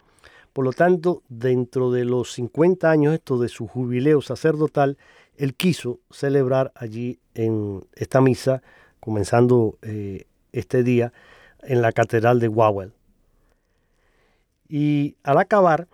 Por 0.53 0.65
lo 0.65 0.73
tanto, 0.73 1.23
dentro 1.29 1.91
de 1.91 2.05
los 2.05 2.33
50 2.33 2.89
años 2.91 3.15
esto 3.15 3.39
de 3.39 3.49
su 3.49 3.67
jubileo 3.67 4.23
sacerdotal, 4.23 4.97
él 5.37 5.55
quiso 5.55 6.01
celebrar 6.11 6.73
allí 6.75 7.19
en 7.35 7.85
esta 7.95 8.21
misa, 8.21 8.63
comenzando 9.01 9.79
eh, 9.83 10.25
este 10.53 10.83
día, 10.83 11.13
en 11.63 11.83
la 11.83 11.93
catedral 11.93 12.41
de 12.41 12.49
Wawel. 12.49 12.93
Y 14.69 15.17
al 15.23 15.39
acabar, 15.39 15.89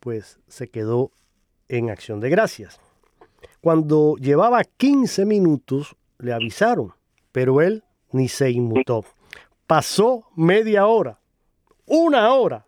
pues 0.00 0.38
se 0.48 0.68
quedó 0.68 1.12
en 1.68 1.90
acción 1.90 2.20
de 2.20 2.30
gracias. 2.30 2.78
Cuando 3.60 4.16
llevaba 4.16 4.62
15 4.64 5.24
minutos, 5.24 5.96
le 6.18 6.32
avisaron, 6.32 6.94
pero 7.32 7.60
él 7.60 7.84
ni 8.12 8.28
se 8.28 8.50
inmutó. 8.50 9.04
Pasó 9.66 10.24
media 10.36 10.86
hora, 10.86 11.18
una 11.86 12.32
hora, 12.32 12.66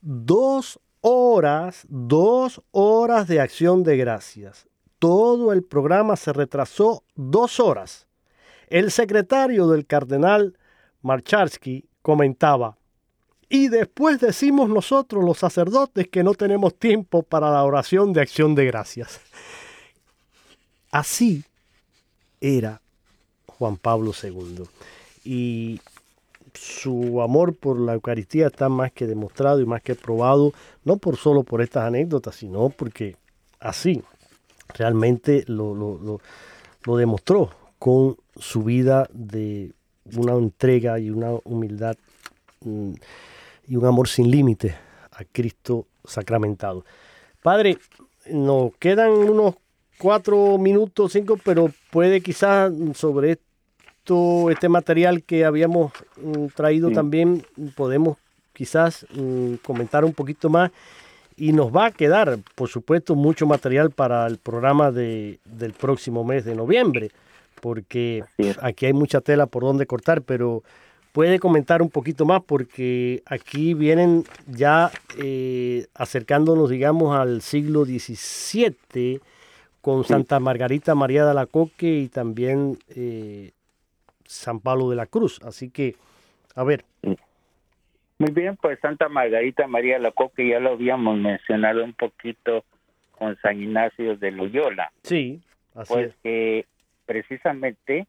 dos 0.00 0.80
horas, 1.00 1.84
dos 1.88 2.62
horas 2.70 3.28
de 3.28 3.40
acción 3.40 3.82
de 3.82 3.96
gracias. 3.96 4.66
Todo 4.98 5.52
el 5.52 5.62
programa 5.62 6.16
se 6.16 6.32
retrasó 6.32 7.04
dos 7.14 7.60
horas. 7.60 8.06
El 8.68 8.90
secretario 8.90 9.68
del 9.68 9.86
cardenal 9.86 10.58
Marcharsky 11.06 11.84
comentaba, 12.02 12.76
y 13.48 13.68
después 13.68 14.20
decimos 14.20 14.68
nosotros 14.68 15.24
los 15.24 15.38
sacerdotes 15.38 16.08
que 16.08 16.24
no 16.24 16.34
tenemos 16.34 16.74
tiempo 16.74 17.22
para 17.22 17.50
la 17.50 17.62
oración 17.62 18.12
de 18.12 18.20
acción 18.20 18.54
de 18.54 18.66
gracias. 18.66 19.20
Así 20.90 21.44
era 22.40 22.80
Juan 23.46 23.76
Pablo 23.76 24.12
II. 24.20 24.64
Y 25.24 25.80
su 26.54 27.22
amor 27.22 27.54
por 27.54 27.78
la 27.78 27.94
Eucaristía 27.94 28.48
está 28.48 28.68
más 28.68 28.90
que 28.92 29.06
demostrado 29.06 29.60
y 29.60 29.66
más 29.66 29.82
que 29.82 29.94
probado, 29.94 30.52
no 30.84 30.96
por 30.96 31.16
solo 31.16 31.44
por 31.44 31.62
estas 31.62 31.84
anécdotas, 31.84 32.34
sino 32.34 32.70
porque 32.70 33.16
así 33.60 34.02
realmente 34.74 35.44
lo, 35.46 36.20
lo 36.84 36.96
demostró 36.96 37.50
con 37.78 38.16
su 38.36 38.64
vida 38.64 39.08
de 39.12 39.72
una 40.14 40.34
entrega 40.34 40.98
y 40.98 41.10
una 41.10 41.32
humildad 41.44 41.96
mm, 42.60 42.92
y 43.68 43.76
un 43.76 43.84
amor 43.84 44.08
sin 44.08 44.30
límite 44.30 44.74
a 45.12 45.24
Cristo 45.24 45.86
sacramentado. 46.04 46.84
Padre, 47.42 47.78
nos 48.30 48.74
quedan 48.76 49.10
unos 49.12 49.54
cuatro 49.98 50.58
minutos, 50.58 51.12
cinco, 51.12 51.38
pero 51.42 51.70
puede 51.90 52.20
quizás 52.20 52.72
sobre 52.94 53.32
esto, 53.32 54.50
este 54.50 54.68
material 54.68 55.22
que 55.22 55.44
habíamos 55.44 55.92
mm, 56.16 56.46
traído 56.54 56.90
también, 56.90 57.44
podemos 57.74 58.18
quizás 58.52 59.06
mm, 59.14 59.54
comentar 59.64 60.04
un 60.04 60.12
poquito 60.12 60.48
más. 60.48 60.70
Y 61.38 61.52
nos 61.52 61.70
va 61.70 61.86
a 61.86 61.90
quedar, 61.90 62.38
por 62.54 62.70
supuesto, 62.70 63.14
mucho 63.14 63.46
material 63.46 63.90
para 63.90 64.26
el 64.26 64.38
programa 64.38 64.90
de, 64.90 65.38
del 65.44 65.74
próximo 65.74 66.24
mes 66.24 66.46
de 66.46 66.54
noviembre 66.54 67.10
porque 67.60 68.22
aquí 68.60 68.86
hay 68.86 68.92
mucha 68.92 69.20
tela 69.20 69.46
por 69.46 69.62
donde 69.62 69.86
cortar, 69.86 70.22
pero 70.22 70.62
puede 71.12 71.38
comentar 71.38 71.80
un 71.80 71.88
poquito 71.88 72.26
más 72.26 72.42
porque 72.42 73.22
aquí 73.24 73.72
vienen 73.72 74.24
ya 74.46 74.90
eh, 75.18 75.86
acercándonos, 75.94 76.68
digamos, 76.68 77.16
al 77.16 77.40
siglo 77.40 77.84
XVII 77.84 79.20
con 79.80 80.04
Santa 80.04 80.40
Margarita 80.40 80.94
María 80.94 81.24
de 81.24 81.32
la 81.32 81.46
Coque 81.46 82.00
y 82.00 82.08
también 82.08 82.76
eh, 82.94 83.52
San 84.26 84.60
Pablo 84.60 84.90
de 84.90 84.96
la 84.96 85.06
Cruz. 85.06 85.40
Así 85.42 85.70
que, 85.70 85.94
a 86.54 86.64
ver. 86.64 86.84
Muy 88.18 88.32
bien, 88.32 88.56
pues 88.56 88.78
Santa 88.80 89.08
Margarita 89.08 89.66
María 89.66 89.94
de 89.94 90.00
la 90.00 90.10
Coque 90.10 90.48
ya 90.48 90.60
lo 90.60 90.72
habíamos 90.72 91.16
mencionado 91.18 91.84
un 91.84 91.94
poquito 91.94 92.64
con 93.12 93.36
San 93.40 93.62
Ignacio 93.62 94.16
de 94.16 94.32
Loyola. 94.32 94.92
Sí, 95.02 95.40
así 95.74 95.94
pues 95.94 96.08
es. 96.08 96.16
que 96.22 96.66
precisamente 97.06 98.06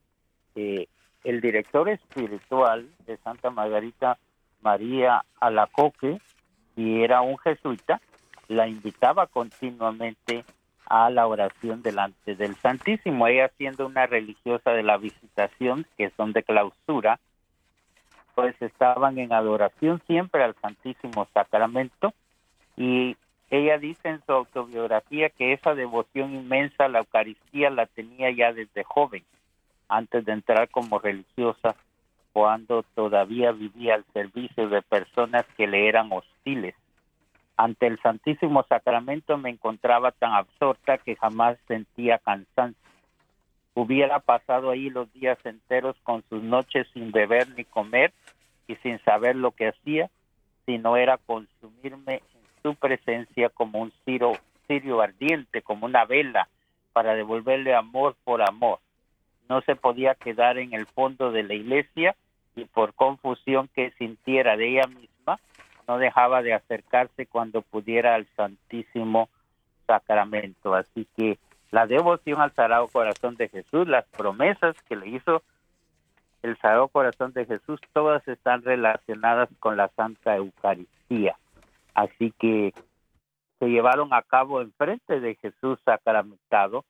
eh, 0.56 0.88
el 1.24 1.42
director 1.42 1.88
espiritual 1.90 2.90
de 3.06 3.18
Santa 3.18 3.50
Margarita 3.50 4.18
María 4.62 5.24
Alacoque, 5.40 6.20
y 6.76 7.02
era 7.02 7.22
un 7.22 7.38
jesuita, 7.38 8.02
la 8.48 8.68
invitaba 8.68 9.28
continuamente 9.28 10.44
a 10.86 11.10
la 11.10 11.28
oración 11.28 11.82
delante 11.82 12.36
del 12.36 12.56
Santísimo. 12.56 13.28
Ella 13.28 13.52
siendo 13.58 13.86
una 13.86 14.06
religiosa 14.06 14.72
de 14.72 14.84
la 14.84 14.98
visitación, 14.98 15.86
que 15.98 16.12
son 16.12 16.34
de 16.34 16.44
clausura, 16.44 17.20
pues 18.36 18.56
estaban 18.62 19.18
en 19.18 19.34
adoración 19.34 20.02
siempre 20.08 20.44
al 20.44 20.56
Santísimo 20.62 21.28
Sacramento 21.34 22.14
y 22.78 23.18
ella 23.50 23.78
dice 23.78 24.10
en 24.10 24.22
su 24.26 24.32
autobiografía 24.34 25.30
que 25.30 25.54
esa 25.54 25.74
devoción 25.74 26.36
inmensa 26.36 26.86
a 26.86 26.90
la 26.90 27.00
Eucaristía 27.00 27.70
la 27.70 27.86
tenía 27.86 28.30
ya 28.32 28.52
desde 28.52 28.84
joven, 28.84 29.24
antes 29.88 30.26
de 30.26 30.34
entrar 30.34 30.70
como 30.70 31.00
religiosa, 31.00 31.76
cuando 32.34 32.84
todavía 32.94 33.52
vivía 33.54 33.96
al 33.96 34.06
servicio 34.14 34.68
de 34.68 34.82
personas 34.82 35.46
que 35.56 35.66
le 35.66 35.88
eran 35.88 36.12
hostiles. 36.12 36.76
Ante 37.56 37.88
el 37.88 38.00
Santísimo 38.02 38.64
Sacramento 38.68 39.38
me 39.38 39.50
encontraba 39.50 40.12
tan 40.12 40.34
absorta 40.34 40.98
que 41.00 41.16
jamás 41.16 41.58
sentía 41.68 42.20
cansancio. 42.20 42.80
Hubiera 43.74 44.20
pasado 44.20 44.70
ahí 44.70 44.90
los 44.90 45.12
días 45.14 45.38
enteros 45.46 45.96
con 46.04 46.24
sus 46.30 46.44
noches 46.44 46.86
sin 46.94 47.12
beber 47.12 47.48
ni 47.56 47.64
comer 47.64 48.14
y 48.68 48.76
sin 48.78 49.00
saber 49.04 49.36
lo 49.36 49.52
que 49.52 49.70
hacía, 49.70 50.10
si 50.66 50.78
no 50.78 50.98
era 50.98 51.18
consumirme 51.18 52.22
su 52.64 52.76
presencia 52.76 53.50
como 53.50 53.80
un 53.80 53.92
cirio, 54.06 54.34
cirio 54.68 55.02
ardiente, 55.02 55.62
como 55.62 55.86
una 55.86 56.06
vela, 56.06 56.48
para 56.94 57.16
devolverle 57.16 57.76
amor 57.76 58.16
por 58.24 58.42
amor. 58.42 58.80
No 59.50 59.62
se 59.62 59.76
podía 59.76 60.16
quedar 60.16 60.58
en 60.58 60.74
el 60.74 60.86
fondo 60.88 61.32
de 61.32 61.44
la 61.44 61.54
iglesia 61.54 62.16
y 62.56 62.66
por 62.66 62.94
confusión 62.94 63.70
que 63.74 63.92
sintiera 63.92 64.58
de 64.58 64.70
ella 64.70 64.88
misma, 64.88 65.40
no 65.88 65.98
dejaba 66.00 66.42
de 66.42 66.54
acercarse 66.54 67.28
cuando 67.28 67.62
pudiera 67.62 68.16
al 68.16 68.28
Santísimo 68.36 69.30
Sacramento. 69.86 70.74
Así 70.74 71.08
que 71.16 71.38
la 71.72 71.86
devoción 71.86 72.42
al 72.42 72.52
Sagrado 72.54 72.88
Corazón 72.88 73.36
de 73.36 73.48
Jesús, 73.50 73.88
las 73.88 74.06
promesas 74.06 74.76
que 74.84 74.96
le 74.96 75.08
hizo 75.08 75.44
el 76.42 76.58
Sagrado 76.58 76.88
Corazón 76.88 77.34
de 77.34 77.46
Jesús, 77.46 77.80
todas 77.94 78.28
están 78.28 78.64
relacionadas 78.64 79.50
con 79.60 79.78
la 79.78 79.90
Santa 79.90 80.36
Eucaristía. 80.36 81.38
Así 81.98 82.32
que 82.38 82.76
se 83.58 83.66
llevaron 83.66 84.14
a 84.14 84.22
cabo 84.22 84.62
en 84.62 84.72
frente 84.74 85.20
de 85.20 85.34
Jesús 85.34 85.80
sacramentado 85.84 86.86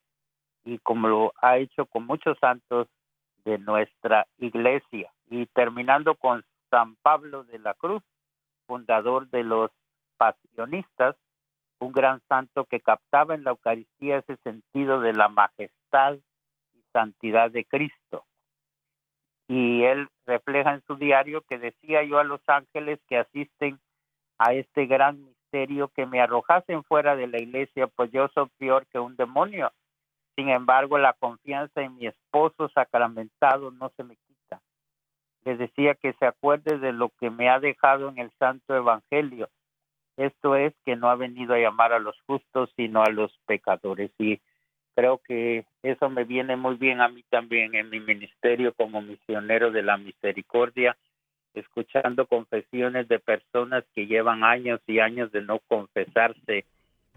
y 0.64 0.78
como 0.80 1.08
lo 1.08 1.32
ha 1.40 1.56
hecho 1.56 1.86
con 1.86 2.04
muchos 2.04 2.38
santos 2.38 2.88
de 3.46 3.56
nuestra 3.56 4.26
iglesia. 4.36 5.10
Y 5.30 5.46
terminando 5.46 6.14
con 6.14 6.44
San 6.68 6.96
Pablo 6.96 7.44
de 7.44 7.58
la 7.58 7.72
Cruz, 7.72 8.02
fundador 8.66 9.30
de 9.30 9.44
los 9.44 9.70
pasionistas, 10.18 11.16
un 11.78 11.92
gran 11.92 12.20
santo 12.28 12.66
que 12.66 12.80
captaba 12.80 13.34
en 13.34 13.44
la 13.44 13.52
Eucaristía 13.52 14.18
ese 14.18 14.36
sentido 14.44 15.00
de 15.00 15.14
la 15.14 15.30
majestad 15.30 16.18
y 16.74 16.82
santidad 16.92 17.50
de 17.50 17.64
Cristo. 17.64 18.26
Y 19.48 19.84
él 19.84 20.10
refleja 20.26 20.74
en 20.74 20.82
su 20.82 20.96
diario 20.96 21.40
que 21.48 21.56
decía 21.56 22.02
yo 22.02 22.18
a 22.18 22.24
los 22.24 22.46
ángeles 22.46 23.00
que 23.08 23.16
asisten 23.16 23.80
a 24.38 24.54
este 24.54 24.86
gran 24.86 25.22
misterio 25.24 25.88
que 25.88 26.06
me 26.06 26.20
arrojasen 26.20 26.84
fuera 26.84 27.16
de 27.16 27.26
la 27.26 27.38
iglesia, 27.38 27.86
pues 27.88 28.10
yo 28.12 28.28
soy 28.28 28.48
peor 28.58 28.86
que 28.86 28.98
un 28.98 29.16
demonio. 29.16 29.72
Sin 30.36 30.48
embargo, 30.48 30.98
la 30.98 31.14
confianza 31.14 31.82
en 31.82 31.96
mi 31.96 32.06
esposo 32.06 32.68
sacramentado 32.68 33.70
no 33.72 33.90
se 33.96 34.04
me 34.04 34.16
quita. 34.16 34.60
Les 35.44 35.58
decía 35.58 35.94
que 35.94 36.12
se 36.14 36.26
acuerde 36.26 36.78
de 36.78 36.92
lo 36.92 37.10
que 37.18 37.30
me 37.30 37.48
ha 37.50 37.58
dejado 37.58 38.08
en 38.08 38.18
el 38.18 38.30
Santo 38.38 38.76
Evangelio. 38.76 39.48
Esto 40.16 40.56
es 40.56 40.74
que 40.84 40.96
no 40.96 41.10
ha 41.10 41.14
venido 41.16 41.54
a 41.54 41.58
llamar 41.58 41.92
a 41.92 41.98
los 41.98 42.16
justos, 42.26 42.70
sino 42.76 43.02
a 43.02 43.10
los 43.10 43.36
pecadores. 43.46 44.10
Y 44.18 44.40
creo 44.94 45.18
que 45.18 45.64
eso 45.82 46.10
me 46.10 46.24
viene 46.24 46.56
muy 46.56 46.76
bien 46.76 47.00
a 47.00 47.08
mí 47.08 47.24
también 47.30 47.74
en 47.74 47.88
mi 47.88 48.00
ministerio 48.00 48.74
como 48.74 49.00
misionero 49.00 49.70
de 49.70 49.82
la 49.82 49.96
misericordia, 49.96 50.96
escuchando 51.54 52.26
confesiones 52.26 53.08
de 53.08 53.18
personas 53.18 53.84
que 53.94 54.06
llevan 54.06 54.44
años 54.44 54.80
y 54.86 55.00
años 55.00 55.32
de 55.32 55.42
no 55.42 55.60
confesarse 55.68 56.64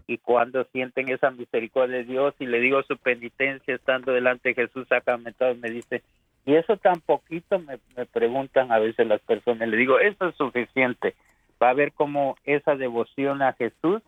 y 0.06 0.18
cuando 0.18 0.64
sienten 0.72 1.08
esa 1.08 1.30
misericordia 1.30 1.98
de 1.98 2.04
Dios 2.04 2.34
y 2.38 2.46
le 2.46 2.60
digo 2.60 2.82
su 2.82 2.96
penitencia 2.96 3.74
estando 3.74 4.12
delante 4.12 4.50
de 4.50 4.54
Jesús 4.54 4.86
sacramentado, 4.88 5.54
me 5.54 5.70
dice, 5.70 6.02
y 6.44 6.54
eso 6.54 6.76
tan 6.76 7.00
poquito 7.00 7.58
me, 7.60 7.78
me 7.96 8.06
preguntan 8.06 8.72
a 8.72 8.78
veces 8.78 9.06
las 9.06 9.20
personas, 9.20 9.68
le 9.68 9.76
digo, 9.76 9.98
eso 10.00 10.28
es 10.28 10.36
suficiente, 10.36 11.14
va 11.62 11.70
a 11.70 11.74
ver 11.74 11.92
cómo 11.92 12.36
esa 12.44 12.74
devoción 12.74 13.42
a 13.42 13.52
Jesús 13.52 14.02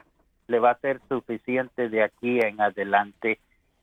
le 0.48 0.58
va 0.58 0.72
a 0.72 0.80
ser 0.80 1.00
suficiente 1.08 1.88
de 1.88 2.02
aquí 2.02 2.40
en 2.40 2.60
adelante 2.60 3.38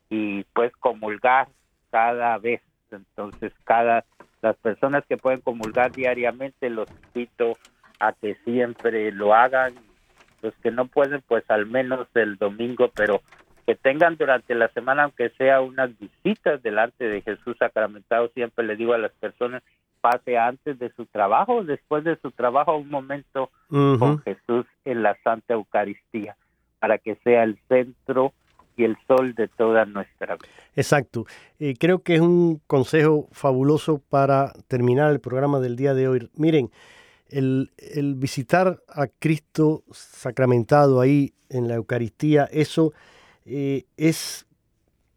y 0.09 0.43
pues 0.53 0.75
comulgar 0.77 1.47
cada 1.89 2.37
vez, 2.37 2.61
entonces 2.91 3.53
cada 3.63 4.05
las 4.41 4.55
personas 4.57 5.03
que 5.07 5.17
pueden 5.17 5.41
comulgar 5.41 5.91
diariamente 5.91 6.69
los 6.69 6.89
invito 7.13 7.57
a 7.99 8.13
que 8.13 8.35
siempre 8.43 9.11
lo 9.11 9.33
hagan 9.33 9.73
los 10.41 10.55
que 10.55 10.71
no 10.71 10.87
pueden, 10.87 11.21
pues 11.27 11.43
al 11.49 11.65
menos 11.65 12.07
el 12.15 12.37
domingo, 12.37 12.89
pero 12.95 13.21
que 13.65 13.75
tengan 13.75 14.17
durante 14.17 14.55
la 14.55 14.69
semana, 14.69 15.03
aunque 15.03 15.29
sea 15.37 15.61
unas 15.61 15.91
visitas 15.99 16.61
delante 16.63 17.07
de 17.07 17.21
Jesús 17.21 17.55
sacramentado, 17.59 18.29
siempre 18.29 18.65
le 18.65 18.75
digo 18.75 18.93
a 18.93 18.97
las 18.97 19.11
personas, 19.13 19.61
pase 20.01 20.37
antes 20.37 20.79
de 20.79 20.91
su 20.93 21.05
trabajo, 21.05 21.63
después 21.63 22.03
de 22.03 22.15
su 22.17 22.31
trabajo, 22.31 22.75
un 22.75 22.89
momento 22.89 23.51
uh 23.69 23.75
-huh. 23.75 23.99
con 23.99 24.19
Jesús 24.23 24.65
en 24.83 25.03
la 25.03 25.15
Santa 25.23 25.53
Eucaristía, 25.53 26.35
para 26.79 26.97
que 26.97 27.15
sea 27.23 27.43
el 27.43 27.59
centro 27.69 28.33
y 28.81 28.85
el 28.85 28.97
sol 29.07 29.33
de 29.35 29.47
toda 29.47 29.85
nuestra 29.85 30.35
vida. 30.35 30.47
Exacto. 30.75 31.25
Eh, 31.59 31.75
creo 31.79 31.99
que 31.99 32.15
es 32.15 32.21
un 32.21 32.61
consejo 32.67 33.27
fabuloso 33.31 34.01
para 34.09 34.53
terminar 34.67 35.11
el 35.11 35.19
programa 35.19 35.59
del 35.59 35.75
día 35.75 35.93
de 35.93 36.07
hoy. 36.07 36.29
Miren, 36.35 36.71
el, 37.29 37.69
visitar 38.17 38.81
a 38.87 39.07
Cristo 39.07 39.83
sacramentado 39.91 40.99
ahí 40.99 41.33
en 41.49 41.67
la 41.67 41.75
Eucaristía, 41.75 42.45
eso 42.51 42.93
eh, 43.45 43.85
es 43.97 44.45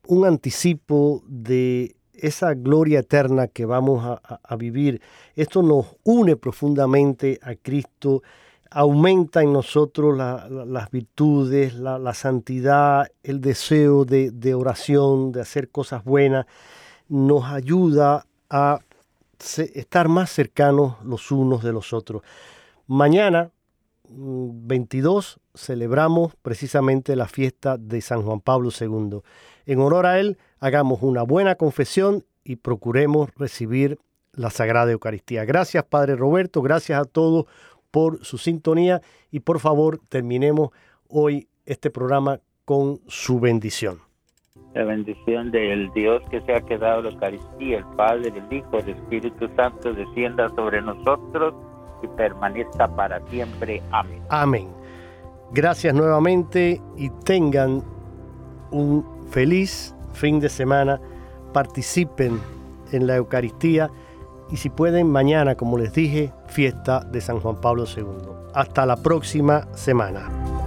un 0.06 0.24
anticipo 0.26 1.22
de 1.26 1.96
esa 2.12 2.54
gloria 2.54 3.00
eterna 3.00 3.48
que 3.48 3.64
vamos 3.64 4.04
a, 4.04 4.56
vivir. 4.56 5.00
Esto 5.34 5.62
nos 5.62 5.96
une 6.04 6.36
profundamente 6.36 7.40
a 7.42 7.54
Cristo, 7.54 8.22
aumenta 8.74 9.40
en 9.40 9.52
nosotros 9.52 10.16
la, 10.16 10.48
la, 10.50 10.64
las 10.64 10.90
virtudes, 10.90 11.74
la, 11.74 12.12
santidad, 12.12 13.06
el 13.22 13.40
deseo 13.40 14.04
de, 14.04 14.32
de 14.32 14.52
oración, 14.52 15.30
de 15.30 15.40
hacer 15.40 15.70
cosas 15.70 16.02
buenas, 16.02 16.46
nos 17.08 17.44
ayuda 17.44 18.26
a 18.50 18.80
estar 19.56 20.08
más 20.08 20.30
cercanos 20.30 20.96
los 21.04 21.30
unos 21.30 21.62
de 21.62 21.72
los 21.72 21.92
otros. 21.92 22.22
Mañana, 22.88 23.52
22, 24.08 25.38
celebramos 25.54 26.34
precisamente 26.42 27.14
la 27.14 27.28
fiesta 27.28 27.76
de 27.78 28.00
San 28.00 28.22
Juan 28.22 28.40
Pablo 28.40 28.70
II. 28.78 29.20
En 29.66 29.78
honor 29.78 30.06
a 30.06 30.18
él, 30.18 30.36
hagamos 30.58 31.00
una 31.02 31.22
buena 31.22 31.54
confesión 31.54 32.24
y 32.42 32.56
procuremos 32.56 33.30
recibir 33.36 34.00
la 34.32 34.50
Sagrada 34.50 34.90
Eucaristía. 34.90 35.44
Gracias, 35.44 35.84
Padre 35.84 36.16
Roberto, 36.16 36.60
gracias 36.60 37.00
a 37.00 37.04
todos 37.04 37.46
por 37.94 38.24
su 38.24 38.38
sintonía 38.38 39.02
y 39.30 39.38
por 39.38 39.60
favor 39.60 40.00
terminemos 40.08 40.70
hoy 41.08 41.46
este 41.64 41.90
programa 41.90 42.40
con 42.64 42.98
su 43.06 43.38
bendición 43.38 44.00
la 44.74 44.82
bendición 44.82 45.52
del 45.52 45.92
Dios 45.92 46.20
que 46.28 46.40
se 46.40 46.52
ha 46.52 46.60
quedado 46.62 47.02
la 47.02 47.10
Eucaristía, 47.10 47.78
el 47.78 47.84
Padre, 47.96 48.32
el 48.34 48.52
Hijo, 48.52 48.78
el 48.78 48.88
Espíritu 48.88 49.48
Santo, 49.54 49.92
descienda 49.94 50.48
sobre 50.56 50.82
nosotros 50.82 51.54
y 52.02 52.08
permanezca 52.08 52.88
para 52.96 53.24
siempre. 53.28 53.80
Amén. 53.92 54.22
Amén. 54.30 54.68
Gracias 55.52 55.94
nuevamente 55.94 56.82
y 56.96 57.08
tengan 57.24 57.84
un 58.72 59.06
feliz 59.30 59.94
fin 60.12 60.40
de 60.40 60.48
semana. 60.48 61.00
Participen 61.52 62.40
en 62.90 63.06
la 63.06 63.14
Eucaristía 63.14 63.88
y 64.50 64.56
si 64.56 64.70
pueden, 64.70 65.08
mañana, 65.08 65.54
como 65.54 65.78
les 65.78 65.92
dije, 65.92 66.32
fiesta 66.46 67.00
de 67.00 67.20
San 67.20 67.40
Juan 67.40 67.60
Pablo 67.60 67.84
II. 67.84 68.04
Hasta 68.54 68.86
la 68.86 68.96
próxima 68.96 69.66
semana. 69.74 70.63